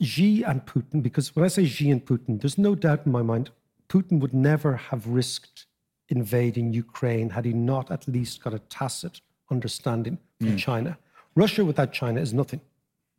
Xi 0.00 0.44
and 0.44 0.64
Putin, 0.64 1.02
because 1.02 1.36
when 1.36 1.44
I 1.44 1.48
say 1.48 1.66
Xi 1.66 1.90
and 1.90 2.02
Putin, 2.02 2.40
there's 2.40 2.56
no 2.56 2.74
doubt 2.74 3.02
in 3.04 3.12
my 3.12 3.20
mind, 3.20 3.50
Putin 3.90 4.18
would 4.20 4.32
never 4.32 4.76
have 4.76 5.06
risked 5.06 5.66
invading 6.08 6.72
Ukraine 6.72 7.28
had 7.36 7.44
he 7.44 7.52
not 7.52 7.90
at 7.90 8.08
least 8.08 8.42
got 8.42 8.54
a 8.54 8.60
tacit 8.60 9.20
understanding 9.56 10.16
from 10.40 10.50
hmm. 10.50 10.56
China. 10.68 10.98
Russia 11.42 11.62
without 11.64 11.90
China 12.00 12.20
is 12.20 12.32
nothing, 12.32 12.60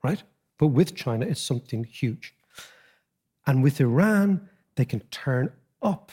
right? 0.07 0.21
But 0.59 0.67
with 0.79 0.95
China, 1.03 1.25
it's 1.31 1.41
something 1.41 1.83
huge. 1.83 2.25
And 3.47 3.63
with 3.65 3.79
Iran, 3.79 4.49
they 4.75 4.86
can 4.86 5.01
turn 5.25 5.51
up 5.81 6.11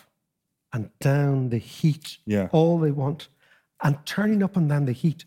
and 0.73 0.91
down 0.99 1.51
the 1.55 1.59
heat 1.59 2.19
Yeah. 2.35 2.49
all 2.53 2.79
they 2.79 2.91
want. 2.91 3.29
And 3.85 3.95
turning 4.07 4.43
up 4.43 4.57
and 4.57 4.69
down 4.69 4.85
the 4.85 4.99
heat, 5.05 5.25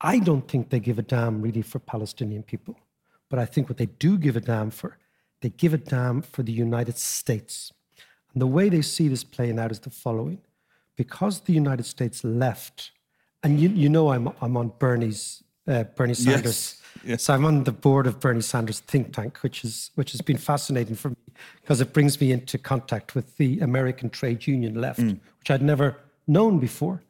I 0.00 0.18
don't 0.18 0.46
think 0.50 0.70
they 0.70 0.80
give 0.80 0.98
a 0.98 1.02
damn 1.02 1.40
really 1.46 1.62
for 1.62 1.78
Palestinian 1.78 2.42
people. 2.42 2.76
But 3.30 3.38
I 3.38 3.46
think 3.46 3.68
what 3.68 3.78
they 3.78 3.86
do 3.86 4.18
give 4.18 4.36
a 4.36 4.40
damn 4.40 4.70
for, 4.70 4.98
they 5.40 5.50
give 5.50 5.72
a 5.72 5.78
damn 5.78 6.22
for 6.22 6.42
the 6.42 6.52
United 6.52 6.98
States. 6.98 7.72
And 8.32 8.42
the 8.42 8.46
way 8.56 8.68
they 8.68 8.82
see 8.82 9.08
this 9.08 9.24
playing 9.24 9.58
out 9.58 9.70
is 9.70 9.80
the 9.80 9.90
following. 9.90 10.40
Because 10.96 11.40
the 11.40 11.52
United 11.54 11.86
States 11.86 12.22
left, 12.22 12.92
and 13.42 13.60
you, 13.60 13.68
you 13.68 13.88
know 13.88 14.10
I'm, 14.12 14.30
I'm 14.40 14.56
on 14.56 14.72
Bernie's, 14.78 15.42
uh, 15.66 15.84
Bernie 15.84 16.14
Sanders. 16.14 16.80
yes. 17.04 17.22
So 17.24 17.34
I'm 17.34 17.44
on 17.44 17.64
the 17.64 17.72
board 17.72 18.06
of 18.06 18.20
Bernie 18.20 18.40
Sanders 18.40 18.80
think 18.80 19.12
tank, 19.12 19.38
which 19.38 19.64
is 19.64 19.90
which 19.94 20.12
has 20.12 20.20
been 20.20 20.36
fascinating 20.38 20.94
for 20.96 21.10
me 21.10 21.16
because 21.60 21.80
it 21.80 21.92
brings 21.92 22.20
me 22.20 22.32
into 22.32 22.58
contact 22.58 23.14
with 23.14 23.36
the 23.36 23.58
American 23.60 24.10
trade 24.10 24.46
union 24.46 24.74
left, 24.80 25.00
which 25.00 25.50
I'd 25.50 25.62
never 25.62 25.96
known 26.26 26.58
before. 26.58 27.02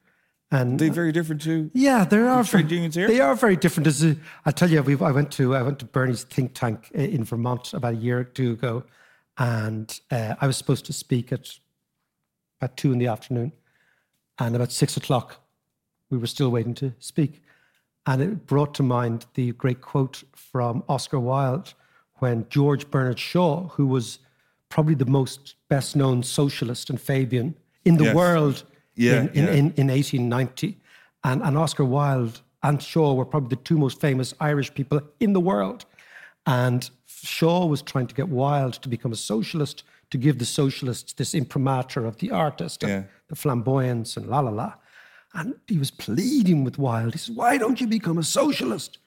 And 0.51 0.79
They 0.79 0.91
very 0.91 1.13
different 1.13 1.41
too. 1.41 1.71
yeah, 1.73 2.05
there 2.05 2.29
are 2.29 2.45
trade 2.45 2.71
unions 2.71 2.95
here? 2.95 3.09
They 3.09 3.21
are 3.21 3.35
very 3.35 3.57
different. 3.57 3.87
As 3.87 4.05
a, 4.05 4.17
I 4.45 4.51
tell 4.51 4.71
you, 4.71 4.83
we 4.83 4.95
I 5.01 5.11
went 5.11 5.31
to 5.33 5.57
I 5.57 5.63
went 5.63 5.79
to 5.79 5.87
Bernie's 5.87 6.25
think 6.25 6.53
tank 6.55 6.91
in 6.93 7.25
Vermont 7.25 7.73
about 7.73 7.95
a 7.95 7.97
year 7.97 8.19
or 8.21 8.25
two 8.25 8.53
ago, 8.53 8.85
and 9.39 9.99
uh, 10.11 10.35
I 10.41 10.47
was 10.47 10.59
supposed 10.59 10.85
to 10.87 10.93
speak 10.93 11.33
at 11.33 11.59
about 12.61 12.77
two 12.77 12.93
in 12.93 12.99
the 12.99 13.07
afternoon, 13.07 13.53
and 14.39 14.55
about 14.55 14.73
six 14.73 14.97
o'clock, 14.99 15.41
we 16.13 16.19
were 16.19 16.27
still 16.27 16.51
waiting 16.51 16.75
to 16.75 16.93
speak, 16.99 17.43
and 18.07 18.21
it 18.21 18.47
brought 18.47 18.75
to 18.75 18.83
mind 18.83 19.25
the 19.35 19.53
great 19.53 19.81
quote 19.81 20.23
from 20.37 20.85
Oscar 20.89 21.19
Wilde 21.19 21.73
when 22.17 22.47
George 22.51 22.89
Bernard 22.91 23.19
Shaw, 23.19 23.69
who 23.69 23.87
was 23.87 24.19
probably 24.69 24.95
the 24.95 25.07
most 25.07 25.55
best 25.69 25.97
known 25.97 26.23
socialist 26.23 26.91
and 26.91 27.01
Fabian 27.01 27.55
in 27.85 27.97
the 27.97 28.05
Yes. 28.05 28.15
world 28.15 28.65
Yeah, 28.95 29.23
in, 29.23 29.29
in, 29.29 29.45
yeah. 29.45 29.51
in, 29.53 29.59
in 29.77 29.87
1890. 29.89 30.79
And, 31.25 31.43
and 31.43 31.57
Oscar 31.57 31.85
Wilde 31.85 32.43
and 32.63 32.83
Shaw 32.83 33.15
were 33.15 33.25
probably 33.25 33.57
the 33.57 33.63
two 33.63 33.79
most 33.79 33.99
famous 34.01 34.35
Irish 34.39 34.73
people 34.75 35.01
in 35.19 35.33
the 35.33 35.41
world. 35.41 35.85
And 36.47 36.89
Shaw 37.07 37.65
was 37.67 37.81
trying 37.83 38.07
to 38.09 38.15
get 38.15 38.29
Wilde 38.29 38.75
to 38.83 38.89
become 38.89 39.13
a 39.13 39.17
socialist, 39.17 39.85
to 40.11 40.19
give 40.19 40.39
the 40.39 40.45
socialists 40.45 41.13
this 41.15 41.35
imprimatur 41.35 42.05
of 42.05 42.19
the 42.19 42.31
artist 42.31 42.83
and 42.83 42.93
Yeah. 42.93 43.03
the 43.29 43.37
flamboyance 43.37 44.17
and 44.19 44.27
la 44.27 44.41
la 44.41 44.51
la. 44.51 44.75
And 45.35 45.55
he 45.67 45.79
was 45.79 45.91
pleading 45.91 46.63
with 46.65 46.79
Wilde. 46.79 47.15
He 47.15 47.19
says, 47.19 47.35
Why 47.35 47.57
don't 47.59 47.81
you 47.81 47.87
become 47.87 48.19
a 48.19 48.23
socialist? 48.23 48.99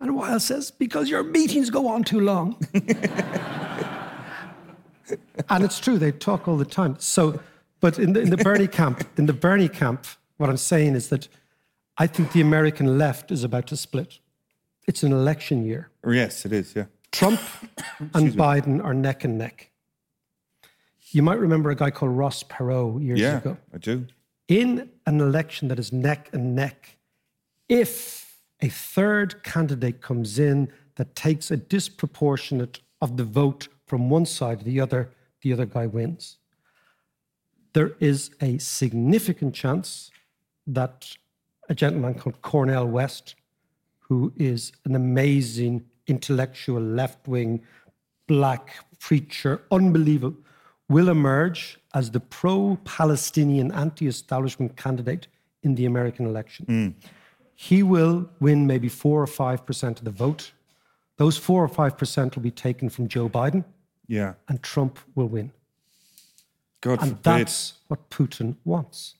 And 0.00 0.14
Wilde 0.16 0.42
says, 0.42 0.70
Because 0.70 1.08
your 1.08 1.22
meetings 1.22 1.70
go 1.70 1.88
on 1.88 2.04
too 2.04 2.20
long. 2.20 2.58
and 5.48 5.64
it's 5.64 5.78
true, 5.80 5.98
they 5.98 6.12
talk 6.12 6.46
all 6.48 6.56
the 6.56 6.64
time. 6.64 6.96
So, 6.98 7.40
but 7.80 7.98
in 7.98 8.12
the, 8.12 8.20
in 8.20 8.30
the 8.30 8.36
Bernie 8.36 8.66
camp, 8.80 9.04
in 9.16 9.26
the 9.26 9.32
Bernie 9.32 9.68
camp, 9.68 10.06
what 10.36 10.50
I'm 10.50 10.56
saying 10.56 10.94
is 10.94 11.08
that 11.08 11.28
I 11.96 12.06
think 12.06 12.32
the 12.32 12.40
American 12.40 12.98
left 12.98 13.30
is 13.30 13.44
about 13.44 13.66
to 13.68 13.76
split. 13.76 14.18
It's 14.86 15.02
an 15.02 15.12
election 15.12 15.64
year. 15.64 15.90
Yes, 16.06 16.44
it 16.44 16.52
is. 16.52 16.74
Yeah. 16.76 16.86
Trump 17.12 17.40
and 17.98 18.32
Biden 18.32 18.84
are 18.84 18.92
neck 18.92 19.24
and 19.24 19.38
neck. 19.38 19.70
You 21.10 21.22
might 21.22 21.38
remember 21.38 21.70
a 21.70 21.76
guy 21.76 21.90
called 21.90 22.10
Ross 22.16 22.42
Perot 22.42 23.02
years 23.02 23.20
Yeah, 23.20 23.38
ago. 23.38 23.56
I 23.72 23.78
do. 23.78 24.06
In 24.48 24.90
an 25.06 25.20
election 25.20 25.68
that 25.68 25.78
is 25.78 25.92
neck 25.92 26.28
and 26.32 26.54
neck, 26.54 26.98
if 27.68 28.42
a 28.60 28.68
third 28.68 29.42
candidate 29.42 30.02
comes 30.02 30.38
in 30.38 30.70
that 30.96 31.16
takes 31.16 31.50
a 31.50 31.56
disproportionate 31.56 32.80
of 33.00 33.16
the 33.16 33.24
vote 33.24 33.68
from 33.86 34.10
one 34.10 34.26
side 34.26 34.58
to 34.58 34.64
the 34.64 34.80
other, 34.80 35.10
the 35.42 35.52
other 35.52 35.66
guy 35.66 35.86
wins. 35.86 36.38
There 37.72 37.92
is 38.00 38.30
a 38.40 38.58
significant 38.58 39.54
chance 39.54 40.10
that 40.66 41.16
a 41.68 41.74
gentleman 41.74 42.14
called 42.14 42.40
Cornel 42.42 42.86
West, 42.86 43.34
who 43.98 44.32
is 44.36 44.72
an 44.84 44.94
amazing 44.94 45.84
intellectual 46.06 46.80
left 46.80 47.26
wing 47.26 47.62
black 48.26 48.74
preacher, 49.00 49.62
unbelievable, 49.70 50.36
will 50.88 51.08
emerge 51.08 51.78
as 51.94 52.10
the 52.10 52.20
pro 52.20 52.76
Palestinian 52.84 53.72
anti 53.72 54.06
establishment 54.06 54.76
candidate 54.76 55.28
in 55.62 55.74
the 55.76 55.86
American 55.86 56.26
election. 56.26 56.66
Hmm. 56.66 56.88
He 57.54 57.82
will 57.82 58.28
win 58.40 58.66
maybe 58.66 58.88
four 58.88 59.22
or 59.22 59.26
5% 59.26 59.98
of 59.98 60.04
the 60.04 60.10
vote. 60.10 60.52
Those 61.16 61.36
four 61.38 61.62
or 61.64 61.68
5% 61.68 62.34
will 62.34 62.42
be 62.42 62.50
taken 62.50 62.88
from 62.90 63.06
Joe 63.08 63.28
Biden, 63.28 63.64
Yeah. 64.08 64.34
and 64.48 64.60
Trump 64.62 64.98
will 65.14 65.28
win. 65.28 65.52
God 66.80 67.00
And 67.00 67.10
forbid. 67.10 67.22
that's 67.22 67.74
what 67.88 68.10
Putin 68.10 68.56
wants. 68.64 69.14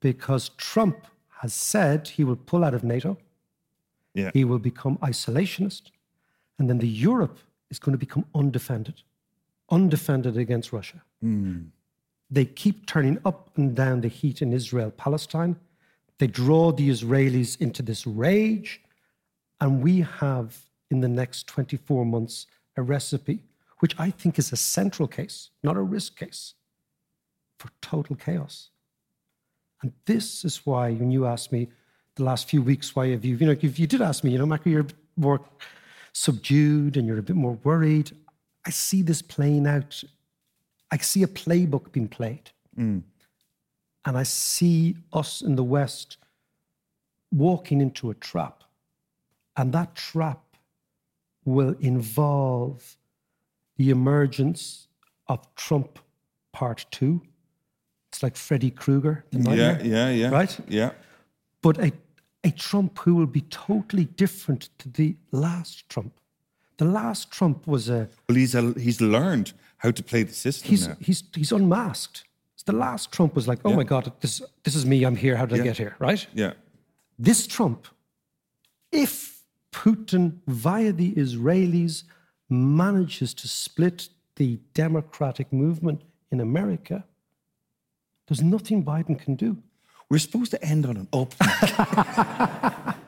Because 0.00 0.48
Trump 0.56 1.06
has 1.42 1.52
said 1.52 2.08
he 2.08 2.24
will 2.24 2.36
pull 2.36 2.64
out 2.64 2.74
of 2.74 2.82
NATO, 2.82 3.18
Yeah. 4.14 4.30
he 4.32 4.44
will 4.44 4.58
become 4.58 4.96
isolationist, 4.98 5.90
and 6.58 6.68
then 6.70 6.78
the 6.78 6.88
Europe 6.88 7.38
is 7.68 7.78
going 7.78 7.92
to 7.92 7.98
become 7.98 8.24
undefended, 8.34 9.02
undefended 9.70 10.36
against 10.38 10.72
Russia. 10.72 11.02
Hmm. 11.20 11.64
They 12.30 12.44
keep 12.44 12.86
turning 12.86 13.18
up 13.24 13.56
and 13.56 13.74
down 13.74 14.00
the 14.00 14.08
heat 14.08 14.42
in 14.42 14.52
Israel 14.52 14.90
Palestine. 14.90 15.56
They 16.18 16.26
draw 16.26 16.72
the 16.72 16.88
Israelis 16.88 17.60
into 17.60 17.82
this 17.82 18.06
rage. 18.06 18.80
And 19.60 19.82
we 19.82 20.00
have, 20.00 20.58
in 20.90 21.00
the 21.00 21.08
next 21.08 21.46
24 21.46 22.04
months, 22.04 22.46
a 22.76 22.82
recipe, 22.82 23.44
which 23.78 23.94
I 23.98 24.10
think 24.10 24.38
is 24.38 24.52
a 24.52 24.56
central 24.56 25.08
case, 25.08 25.50
not 25.62 25.76
a 25.76 25.82
risk 25.82 26.18
case, 26.18 26.54
for 27.58 27.70
total 27.80 28.16
chaos. 28.16 28.70
And 29.82 29.92
this 30.04 30.44
is 30.44 30.66
why, 30.66 30.92
when 30.92 31.10
you 31.10 31.26
asked 31.26 31.52
me 31.52 31.68
the 32.16 32.24
last 32.24 32.48
few 32.48 32.62
weeks, 32.62 32.96
why 32.96 33.08
have 33.08 33.24
you, 33.24 33.36
you 33.36 33.46
know, 33.46 33.56
if 33.60 33.78
you 33.78 33.86
did 33.86 34.00
ask 34.00 34.24
me, 34.24 34.32
you 34.32 34.38
know, 34.38 34.46
Mackie, 34.46 34.70
you're 34.70 34.86
more 35.16 35.40
subdued 36.12 36.96
and 36.96 37.06
you're 37.06 37.18
a 37.18 37.22
bit 37.22 37.36
more 37.36 37.58
worried. 37.62 38.10
I 38.64 38.70
see 38.70 39.02
this 39.02 39.22
playing 39.22 39.66
out. 39.66 40.02
I 40.90 40.98
see 40.98 41.22
a 41.22 41.26
playbook 41.26 41.92
being 41.92 42.08
played. 42.08 42.50
Mm. 42.78 43.02
And 44.04 44.16
I 44.16 44.22
see 44.22 44.96
us 45.12 45.42
in 45.42 45.56
the 45.56 45.64
West 45.64 46.16
walking 47.32 47.80
into 47.80 48.10
a 48.10 48.14
trap. 48.14 48.62
And 49.56 49.72
that 49.72 49.94
trap 49.94 50.42
will 51.44 51.74
involve 51.80 52.96
the 53.76 53.90
emergence 53.90 54.88
of 55.28 55.54
Trump 55.56 55.98
part 56.52 56.86
two. 56.90 57.20
It's 58.12 58.22
like 58.22 58.36
Freddy 58.36 58.70
Krueger, 58.70 59.24
Yeah, 59.32 59.82
yeah, 59.82 60.10
yeah. 60.10 60.30
right? 60.30 60.58
Yeah. 60.68 60.92
But 61.62 61.78
a, 61.78 61.92
a 62.44 62.50
Trump 62.52 62.98
who 63.00 63.14
will 63.16 63.26
be 63.26 63.42
totally 63.42 64.04
different 64.04 64.70
to 64.78 64.88
the 64.88 65.16
last 65.32 65.88
Trump. 65.88 66.12
The 66.78 66.84
last 66.84 67.30
Trump 67.30 67.66
was 67.66 67.88
a 67.88 68.08
Well, 68.28 68.36
he's 68.36 68.54
a, 68.54 68.72
he's 68.78 69.00
learned 69.00 69.52
how 69.78 69.90
to 69.90 70.02
play 70.02 70.22
the 70.24 70.32
system 70.34 70.70
he's 70.70 70.88
now. 70.88 70.96
he's 71.00 71.22
he's 71.34 71.52
unmasked. 71.52 72.24
The 72.64 72.72
last 72.72 73.12
Trump 73.12 73.36
was 73.36 73.46
like, 73.46 73.60
oh 73.64 73.70
Yeah. 73.70 73.76
my 73.76 73.84
God, 73.84 74.12
this 74.20 74.42
this 74.64 74.74
is 74.74 74.84
me. 74.84 75.04
I'm 75.04 75.14
here. 75.14 75.36
How 75.36 75.46
did 75.46 75.56
Yeah. 75.58 75.62
I 75.62 75.66
get 75.66 75.76
here? 75.78 75.94
Right? 76.00 76.26
Yeah. 76.34 76.54
This 77.16 77.46
Trump, 77.46 77.86
if 78.90 79.42
Putin 79.72 80.38
via 80.48 80.92
the 80.92 81.12
Israelis 81.14 82.02
manages 82.48 83.34
to 83.34 83.46
split 83.46 84.08
the 84.34 84.58
democratic 84.74 85.52
movement 85.52 86.02
in 86.32 86.40
America, 86.40 87.04
there's 88.26 88.42
nothing 88.42 88.84
Biden 88.84 89.16
can 89.16 89.36
do. 89.36 89.56
We're 90.10 90.18
supposed 90.18 90.50
to 90.50 90.58
end 90.64 90.86
on 90.86 90.96
an 90.96 91.08
up. 91.12 91.34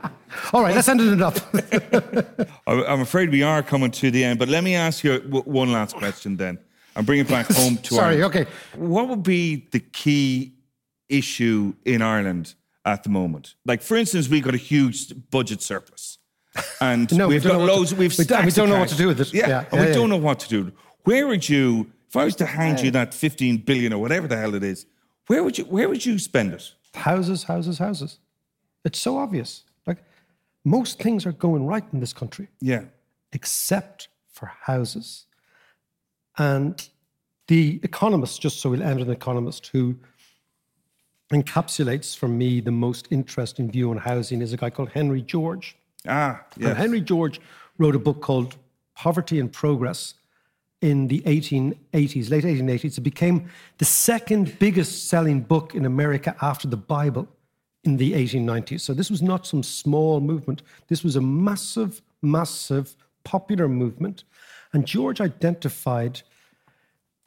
All 0.53 0.63
right, 0.63 0.75
let's 0.75 0.89
end 0.89 1.01
it 1.01 1.21
up. 1.21 1.37
I- 2.67 2.85
I'm 2.87 3.01
afraid 3.01 3.31
we 3.31 3.43
are 3.43 3.63
coming 3.63 3.91
to 3.93 4.11
the 4.11 4.25
end, 4.25 4.39
but 4.39 4.49
let 4.49 4.65
me 4.65 4.75
ask 4.75 5.05
you 5.05 5.19
one 5.45 5.73
last 5.73 5.95
question 5.97 6.37
then 6.37 6.59
and 6.97 7.07
bring 7.07 7.21
it 7.21 7.29
back 7.29 7.47
home 7.53 7.77
to 7.79 7.95
Sorry, 7.95 8.17
Ireland. 8.23 8.37
okay. 8.37 8.51
What 8.77 9.09
would 9.09 9.23
be 9.23 9.69
the 9.71 9.81
key 9.81 10.55
issue 11.09 11.75
in 11.85 12.01
Ireland 12.03 12.55
at 12.85 13.03
the 13.03 13.11
moment? 13.11 13.55
Like, 13.67 13.83
for 13.83 13.97
instance, 13.97 14.29
we've 14.29 14.43
got 14.45 14.55
a 14.55 14.59
huge 14.59 15.13
budget 15.31 15.61
surplus. 15.63 16.19
And 16.81 17.13
No, 17.17 17.29
we 17.29 17.35
we've 17.35 17.43
don't 17.43 17.53
got 17.53 17.61
what 17.61 17.67
to- 17.67 17.73
loads, 17.75 17.95
we've 17.95 18.17
we 18.19 18.25
don't- 18.25 18.45
we 18.47 18.51
don't 18.51 18.69
know 18.71 18.79
what 18.79 18.89
to 18.89 18.97
do 18.97 19.09
with 19.09 19.21
it. 19.21 19.35
Yeah, 19.35 19.49
Yeah, 19.49 19.65
yeah, 19.73 19.81
we 19.83 19.89
yeah. 19.89 19.95
don't 19.95 20.09
know 20.09 20.17
what 20.17 20.41
to 20.41 20.49
do. 20.49 20.73
Where 21.05 21.27
would 21.27 21.47
you, 21.49 21.91
if 22.09 22.17
I 22.17 22.25
was 22.25 22.37
to 22.37 22.47
hand 22.47 22.81
you 22.81 22.91
that 22.93 23.13
15 23.13 23.59
billion 23.59 23.93
or 23.93 23.99
whatever 24.01 24.27
the 24.27 24.37
hell 24.37 24.55
it 24.55 24.65
is, 24.65 24.87
where 25.27 25.45
would 25.45 25.59
you, 25.59 25.65
where 25.65 25.89
would 25.91 26.05
you 26.07 26.19
spend 26.19 26.55
it? 26.55 26.73
houses, 26.95 27.45
houses, 27.45 27.79
houses. 27.79 28.19
It's 28.85 28.99
so 28.99 29.19
obvious. 29.19 29.63
Most 30.69 31.01
things 31.03 31.27
are 31.27 31.33
going 31.33 31.67
right 31.67 31.85
in 31.93 32.01
this 32.01 32.13
country. 32.13 32.49
Yeah. 32.61 32.85
except 33.33 34.09
for 34.33 34.47
houses. 34.63 35.27
And 36.39 36.75
the 37.49 37.81
economist, 37.83 38.41
just 38.41 38.61
so 38.61 38.71
we'll 38.71 38.83
end 38.83 38.99
with 39.01 39.09
an 39.09 39.15
economist 39.15 39.67
who 39.73 39.97
encapsulates 41.33 42.17
for 42.17 42.29
me 42.29 42.61
the 42.61 42.71
most 42.71 43.09
interesting 43.11 43.71
view 43.71 43.91
on 43.91 43.99
housing 43.99 44.41
is 44.41 44.53
a 44.53 44.57
guy 44.57 44.71
called 44.71 44.91
Henry 44.91 45.23
George. 45.23 45.77
Ah, 46.07 46.45
And. 46.57 46.79
Henry 46.79 47.01
George 47.01 47.41
wrote 47.79 47.95
a 47.95 47.99
book 47.99 48.21
called 48.23 48.57
Poverty 48.95 49.39
and 49.41 49.53
Progress 49.53 50.15
in 50.81 51.09
the 51.09 51.21
1880s, 51.23 52.31
late 52.31 52.45
1880s. 52.45 52.99
It 52.99 53.01
became 53.03 53.51
the 53.79 53.85
second 53.85 54.59
biggest 54.59 55.09
selling 55.09 55.41
book 55.43 55.75
in 55.75 55.85
America 55.85 56.35
after 56.41 56.67
the 56.69 56.77
Bible 56.77 57.29
in 57.89 57.97
the 57.97 58.13
1890s. 58.13 58.83
So 58.83 58.93
this 58.93 59.11
was 59.11 59.23
not 59.23 59.47
some 59.47 59.63
small 59.63 60.21
movement. 60.21 60.63
This 60.89 61.03
was 61.03 61.17
a 61.17 61.21
massive, 61.21 62.03
massive 62.23 62.95
popular 63.25 63.69
movement. 63.69 64.25
And 64.73 64.87
George 64.87 65.21
identified 65.21 66.21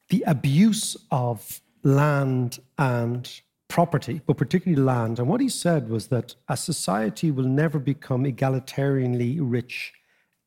the 0.10 0.24
abuse 0.28 0.96
of 1.10 1.62
land 1.84 2.60
and 2.78 3.42
property, 3.68 4.22
but 4.28 4.38
particularly 4.38 4.82
land. 4.82 5.18
And 5.18 5.28
what 5.28 5.42
he 5.42 5.50
said 5.50 5.90
was 5.90 6.08
that 6.08 6.36
a 6.48 6.56
society 6.56 7.32
will 7.32 7.46
never 7.46 7.80
become 7.80 8.26
egalitarianly 8.26 9.38
rich 9.42 9.94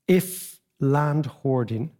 if 0.07 0.61
land 0.79 1.27
hoarding 1.27 1.91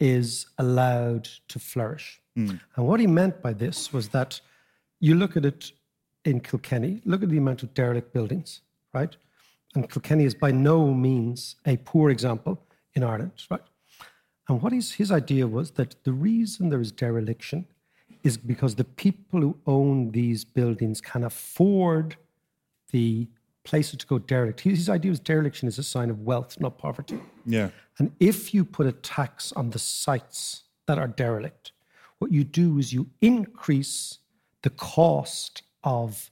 is 0.00 0.46
allowed 0.58 1.28
to 1.48 1.58
flourish. 1.58 2.20
Hmm. 2.36 2.56
And 2.76 2.86
what 2.86 3.00
he 3.00 3.06
meant 3.06 3.40
by 3.40 3.52
this 3.52 3.92
was 3.92 4.08
that 4.08 4.40
you 5.00 5.14
look 5.14 5.36
at 5.36 5.44
it 5.44 5.72
in 6.28 6.40
Kilkenny, 6.40 7.00
look 7.04 7.22
at 7.22 7.30
the 7.30 7.38
amount 7.38 7.62
of 7.62 7.74
derelict 7.74 8.12
buildings, 8.12 8.60
right? 8.92 9.16
And 9.74 9.90
Kilkenny 9.90 10.24
is 10.24 10.34
by 10.34 10.50
no 10.50 10.92
means 10.92 11.56
a 11.66 11.76
poor 11.78 12.10
example 12.10 12.62
in 12.94 13.02
Ireland, 13.02 13.32
right? 13.50 13.62
And 14.48 14.62
what 14.62 14.72
his, 14.72 14.92
his 14.92 15.10
idea 15.10 15.46
was 15.46 15.72
that 15.72 16.02
the 16.04 16.12
reason 16.12 16.70
there 16.70 16.80
is 16.80 16.92
dereliction 16.92 17.66
is 18.24 18.36
because 18.36 18.74
the 18.74 18.84
people 18.84 19.40
who 19.40 19.56
own 19.66 20.10
these 20.12 20.44
buildings 20.44 21.00
can 21.00 21.24
afford 21.24 22.16
the 22.92 23.28
places 23.64 23.98
to 23.98 24.06
go 24.06 24.18
derelict. 24.18 24.60
His, 24.60 24.78
his 24.78 24.88
idea 24.88 25.10
was 25.10 25.20
dereliction 25.20 25.68
is 25.68 25.78
a 25.78 25.82
sign 25.82 26.08
of 26.10 26.20
wealth, 26.20 26.58
not 26.58 26.78
poverty. 26.78 27.20
Yeah. 27.44 27.68
And 27.98 28.12
if 28.18 28.54
you 28.54 28.64
put 28.64 28.86
a 28.86 28.92
tax 28.92 29.52
on 29.52 29.70
the 29.70 29.78
sites 29.78 30.64
that 30.86 30.98
are 30.98 31.08
derelict, 31.08 31.72
what 32.18 32.32
you 32.32 32.44
do 32.44 32.78
is 32.78 32.92
you 32.92 33.08
increase 33.20 34.18
the 34.62 34.70
cost 34.70 35.62
of 35.84 36.30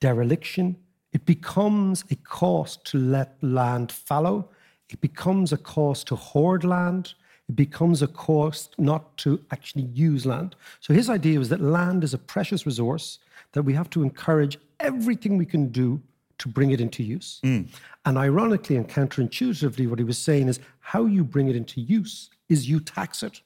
dereliction. 0.00 0.76
It 1.12 1.24
becomes 1.24 2.04
a 2.10 2.16
cost 2.16 2.84
to 2.86 2.98
let 2.98 3.36
land 3.42 3.90
fallow. 3.90 4.50
It 4.90 5.00
becomes 5.00 5.52
a 5.52 5.56
cost 5.56 6.08
to 6.08 6.16
hoard 6.16 6.64
land. 6.64 7.14
It 7.48 7.56
becomes 7.56 8.02
a 8.02 8.06
cost 8.06 8.74
not 8.78 9.16
to 9.18 9.40
actually 9.50 9.84
use 9.84 10.26
land. 10.26 10.56
So 10.80 10.92
his 10.92 11.08
idea 11.08 11.38
was 11.38 11.48
that 11.48 11.60
land 11.60 12.04
is 12.04 12.12
a 12.12 12.18
precious 12.18 12.66
resource 12.66 13.18
that 13.52 13.62
we 13.62 13.72
have 13.72 13.88
to 13.90 14.02
encourage 14.02 14.58
everything 14.80 15.38
we 15.38 15.46
can 15.46 15.68
do 15.68 16.02
to 16.38 16.48
bring 16.48 16.70
it 16.70 16.80
into 16.80 17.02
use. 17.02 17.40
Mm. 17.42 17.68
And 18.04 18.18
ironically 18.18 18.76
and 18.76 18.88
counterintuitively, 18.88 19.88
what 19.88 19.98
he 19.98 20.04
was 20.04 20.18
saying 20.18 20.48
is 20.48 20.60
how 20.80 21.06
you 21.06 21.24
bring 21.24 21.48
it 21.48 21.56
into 21.56 21.80
use 21.80 22.30
is 22.48 22.68
you 22.68 22.80
tax 22.80 23.22
it. 23.22 23.40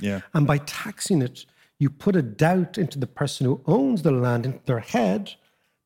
Yeah. 0.00 0.20
And 0.32 0.46
by 0.46 0.58
taxing 0.58 1.20
it, 1.20 1.44
you 1.82 1.90
put 1.90 2.14
a 2.14 2.22
doubt 2.22 2.78
into 2.78 2.96
the 3.00 3.08
person 3.08 3.44
who 3.44 3.60
owns 3.66 4.02
the 4.02 4.12
land 4.12 4.46
into 4.46 4.60
their 4.66 4.78
head 4.78 5.34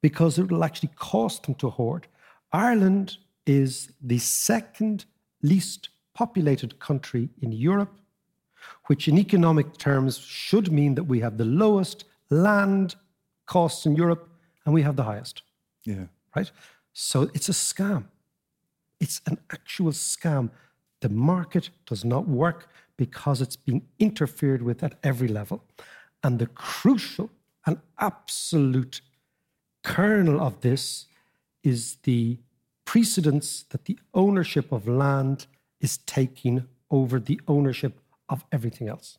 because 0.03 0.39
it 0.39 0.51
will 0.51 0.63
actually 0.63 0.91
cost 0.95 1.45
them 1.45 1.55
to 1.55 1.71
hoard. 1.71 2.07
Ireland 2.53 3.17
is 3.47 3.91
the 4.03 4.19
second 4.19 5.07
least 5.43 5.89
populated 6.13 6.79
country 6.81 7.31
in 7.41 7.51
Europe, 7.53 7.95
which 8.89 9.09
in 9.09 9.17
economic 9.17 9.79
terms 9.79 10.19
should 10.19 10.71
mean 10.71 10.97
that 10.97 11.05
we 11.05 11.21
have 11.21 11.39
the 11.39 11.47
lowest 11.65 12.05
land 12.29 12.97
costs 13.47 13.87
in 13.87 13.97
Europe 13.97 14.29
and 14.67 14.75
we 14.75 14.83
have 14.83 14.97
the 14.97 15.05
highest 15.05 15.43
Yeah. 15.85 16.07
right? 16.37 16.51
So 16.93 17.23
it's 17.35 17.49
a 17.49 17.59
scam. 17.69 18.05
It's 19.01 19.23
an 19.27 19.39
actual 19.51 19.93
scam. 19.93 20.51
The 21.01 21.09
market 21.09 21.71
does 21.87 22.05
not 22.05 22.29
work 22.29 22.69
because 22.97 23.41
it's 23.41 23.57
being 23.57 23.87
interfered 23.99 24.63
with 24.63 24.83
at 24.83 24.99
every 25.03 25.29
level. 25.29 25.65
And 26.23 26.39
the 26.39 26.47
crucial 26.47 27.31
and 27.67 27.79
absolute 27.99 29.01
kernel 29.83 30.41
of 30.41 30.61
this 30.61 31.07
is 31.63 31.97
the 32.05 32.39
precedence 32.85 33.65
that 33.71 33.85
the 33.85 33.99
ownership 34.15 34.73
of 34.73 34.89
land 34.89 35.47
is 35.81 35.99
taking 35.99 36.67
over 36.91 37.19
the 37.21 37.41
ownership 37.47 38.01
of 38.29 38.45
everything 38.51 38.89
else. 38.89 39.19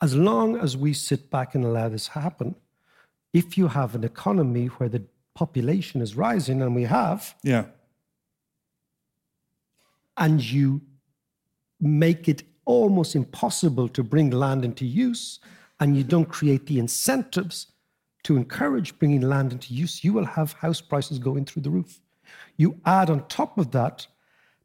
As 0.00 0.14
long 0.14 0.56
as 0.56 0.76
we 0.76 0.92
sit 0.92 1.30
back 1.30 1.54
and 1.54 1.64
allow 1.64 1.88
this 1.88 2.08
happen, 2.08 2.54
if 3.32 3.58
you 3.58 3.68
have 3.68 3.94
an 3.94 4.04
economy 4.04 4.66
where 4.66 4.88
the 4.88 5.02
population 5.34 6.00
is 6.00 6.16
rising, 6.16 6.60
and 6.60 6.74
we 6.74 6.84
have, 6.84 7.34
Yeah. 7.42 7.66
and 10.16 10.42
you 10.42 10.82
make 11.80 12.28
it 12.28 12.42
almost 12.64 13.16
impossible 13.16 13.88
to 13.88 14.02
bring 14.02 14.30
land 14.30 14.64
into 14.64 14.86
use, 14.86 15.40
and 15.80 15.96
you 15.96 16.04
don't 16.04 16.28
create 16.28 16.66
the 16.66 16.78
incentives 16.78 17.66
to 18.22 18.36
encourage 18.36 18.98
bringing 18.98 19.22
land 19.22 19.52
into 19.52 19.72
use, 19.74 20.04
you 20.04 20.12
will 20.12 20.26
have 20.26 20.52
house 20.52 20.80
prices 20.80 21.18
going 21.18 21.44
through 21.44 21.62
the 21.62 21.70
roof. 21.70 22.00
You 22.56 22.78
add 22.84 23.10
on 23.10 23.26
top 23.28 23.58
of 23.58 23.70
that 23.72 24.06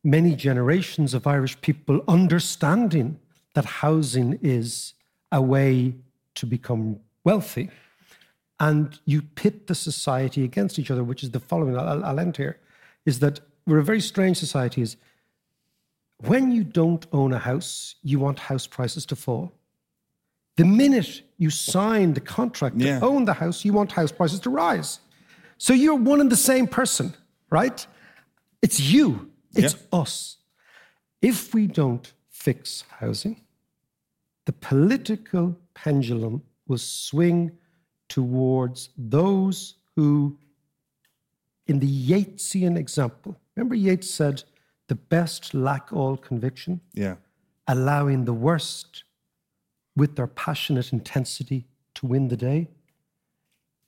many 0.04 0.36
generations 0.36 1.14
of 1.14 1.26
Irish 1.26 1.60
people 1.62 2.04
understanding 2.08 3.20
that 3.54 3.66
housing 3.66 4.38
is 4.42 4.94
a 5.32 5.42
way 5.42 5.96
to 6.36 6.46
become 6.46 7.00
wealthy. 7.24 7.70
And 8.60 9.00
you 9.06 9.22
pit 9.22 9.68
the 9.68 9.76
society 9.76 10.44
against 10.44 10.78
each 10.80 10.92
other, 10.92 11.04
which 11.04 11.24
is 11.24 11.32
the 11.32 11.40
following. 11.40 11.78
I'll, 11.78 12.06
I'll 12.06 12.20
end 12.20 12.38
here: 12.38 12.60
is 13.06 13.20
that 13.20 13.40
we're 13.66 13.80
a 13.80 13.84
very 13.84 14.00
strange 14.00 14.38
society. 14.38 14.82
Is 14.82 14.96
When 16.28 16.52
you 16.52 16.64
don't 16.64 17.06
own 17.12 17.34
a 17.34 17.40
house, 17.40 17.96
you 18.04 18.20
want 18.20 18.40
house 18.40 18.68
prices 18.68 19.06
to 19.08 19.16
fall. 19.16 19.52
The 20.56 20.66
minute 20.66 21.22
you 21.38 21.50
sign 21.50 22.14
the 22.14 22.22
contract 22.22 22.80
to 22.80 22.86
Yeah. 22.86 23.00
own 23.02 23.26
the 23.26 23.34
house, 23.34 23.66
you 23.66 23.74
want 23.74 23.92
house 23.92 24.12
prices 24.12 24.40
to 24.42 24.50
rise. 24.50 25.00
So 25.58 25.74
you're 25.74 25.96
one 25.96 26.22
and 26.22 26.32
the 26.32 26.38
same 26.38 26.68
person, 26.68 27.14
right? 27.50 27.86
It's 28.62 28.80
you, 28.80 29.32
it's 29.54 29.76
us. 29.92 30.38
If 31.22 31.54
we 31.54 31.68
don't 31.68 32.14
fix 32.30 32.84
housing, 33.00 33.42
the 34.46 34.54
political 34.54 35.58
pendulum 35.74 36.44
will 36.68 36.78
swing 36.78 37.52
towards 38.08 38.90
those 38.98 39.76
who, 39.96 40.38
in 41.68 41.80
the 41.80 42.10
Yeatsian 42.10 42.78
example, 42.78 43.36
remember 43.56 43.76
Yeats 43.76 44.10
said, 44.10 44.44
the 44.88 44.96
best 44.96 45.54
lack 45.54 45.92
all 45.92 46.18
conviction, 46.18 46.82
Yeah. 46.94 47.16
allowing 47.68 48.26
the 48.26 48.34
worst 48.34 49.04
with 49.96 50.16
their 50.16 50.28
passionate 50.28 50.92
intensity 50.94 51.68
to 51.96 52.06
win 52.06 52.28
the 52.28 52.38
day. 52.38 52.70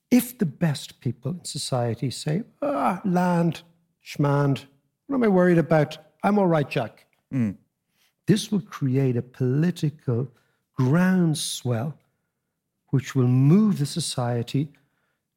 If 0.09 0.37
the 0.37 0.45
best 0.45 0.99
people 1.01 1.31
in 1.31 1.45
society 1.45 2.09
say, 2.11 2.43
ah, 2.61 3.01
land, 3.03 3.61
schmand, 4.03 4.65
what 5.07 5.15
am 5.17 5.23
I 5.23 5.27
worried 5.27 5.57
about? 5.57 5.97
I'm 6.23 6.39
all 6.39 6.47
right, 6.47 6.69
Jack. 6.69 7.05
This 8.25 8.51
will 8.51 8.61
create 8.61 9.15
a 9.17 9.21
political 9.21 10.29
groundswell 10.73 11.97
which 12.89 13.15
will 13.15 13.27
move 13.27 13.79
the 13.79 13.85
society 13.85 14.69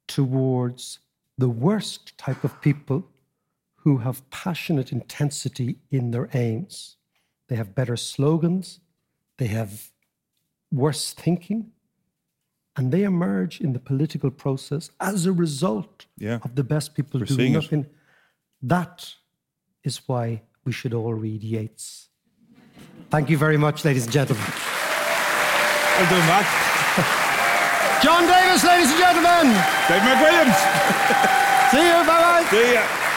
towards 0.07 0.99
the 1.37 1.49
worst 1.49 2.17
type 2.17 2.43
of 2.43 2.61
people 2.61 3.05
who 3.83 3.97
have 3.97 4.27
passionate 4.29 4.91
intensity 4.91 5.77
in 5.89 6.11
their 6.11 6.29
aims. 6.33 6.97
They 7.47 7.55
have 7.55 7.73
better 7.75 7.97
slogans, 7.97 8.79
they 9.37 9.47
have 9.47 9.91
worse 10.71 11.13
thinking, 11.13 11.71
and 12.77 12.91
they 12.91 13.03
emerge 13.03 13.59
in 13.59 13.73
the 13.73 13.79
political 13.79 14.31
process 14.31 14.91
as 14.99 15.25
a 15.25 15.31
result 15.33 16.05
Yeah. 16.17 16.39
of 16.43 16.55
the 16.55 16.63
best 16.63 16.95
people 16.95 17.19
We're 17.19 17.25
doing 17.25 17.37
seeing 17.39 17.53
it. 17.53 17.61
nothing. 17.61 17.85
That 18.61 19.15
is 19.83 20.07
why 20.07 20.43
we 20.63 20.71
should 20.71 20.93
all 20.93 21.13
read 21.13 21.43
Yeats. 21.43 22.07
Thank 23.09 23.29
you 23.29 23.37
very 23.37 23.57
much, 23.57 23.83
ladies 23.83 24.03
and 24.05 24.13
gentlemen. 24.13 24.45
Well 25.97 26.09
done, 26.09 26.27
Mac. 26.31 26.47
John 28.01 28.23
Davis, 28.25 28.63
ladies 28.63 28.89
and 28.91 28.99
gentlemen. 28.99 29.45
Dave 29.89 30.01
McWilliams. 30.07 30.59
See 31.71 31.85
you. 31.85 31.99
Bye 32.07 32.21
bye. 32.23 32.47
See 32.51 32.73
ya. 32.73 33.10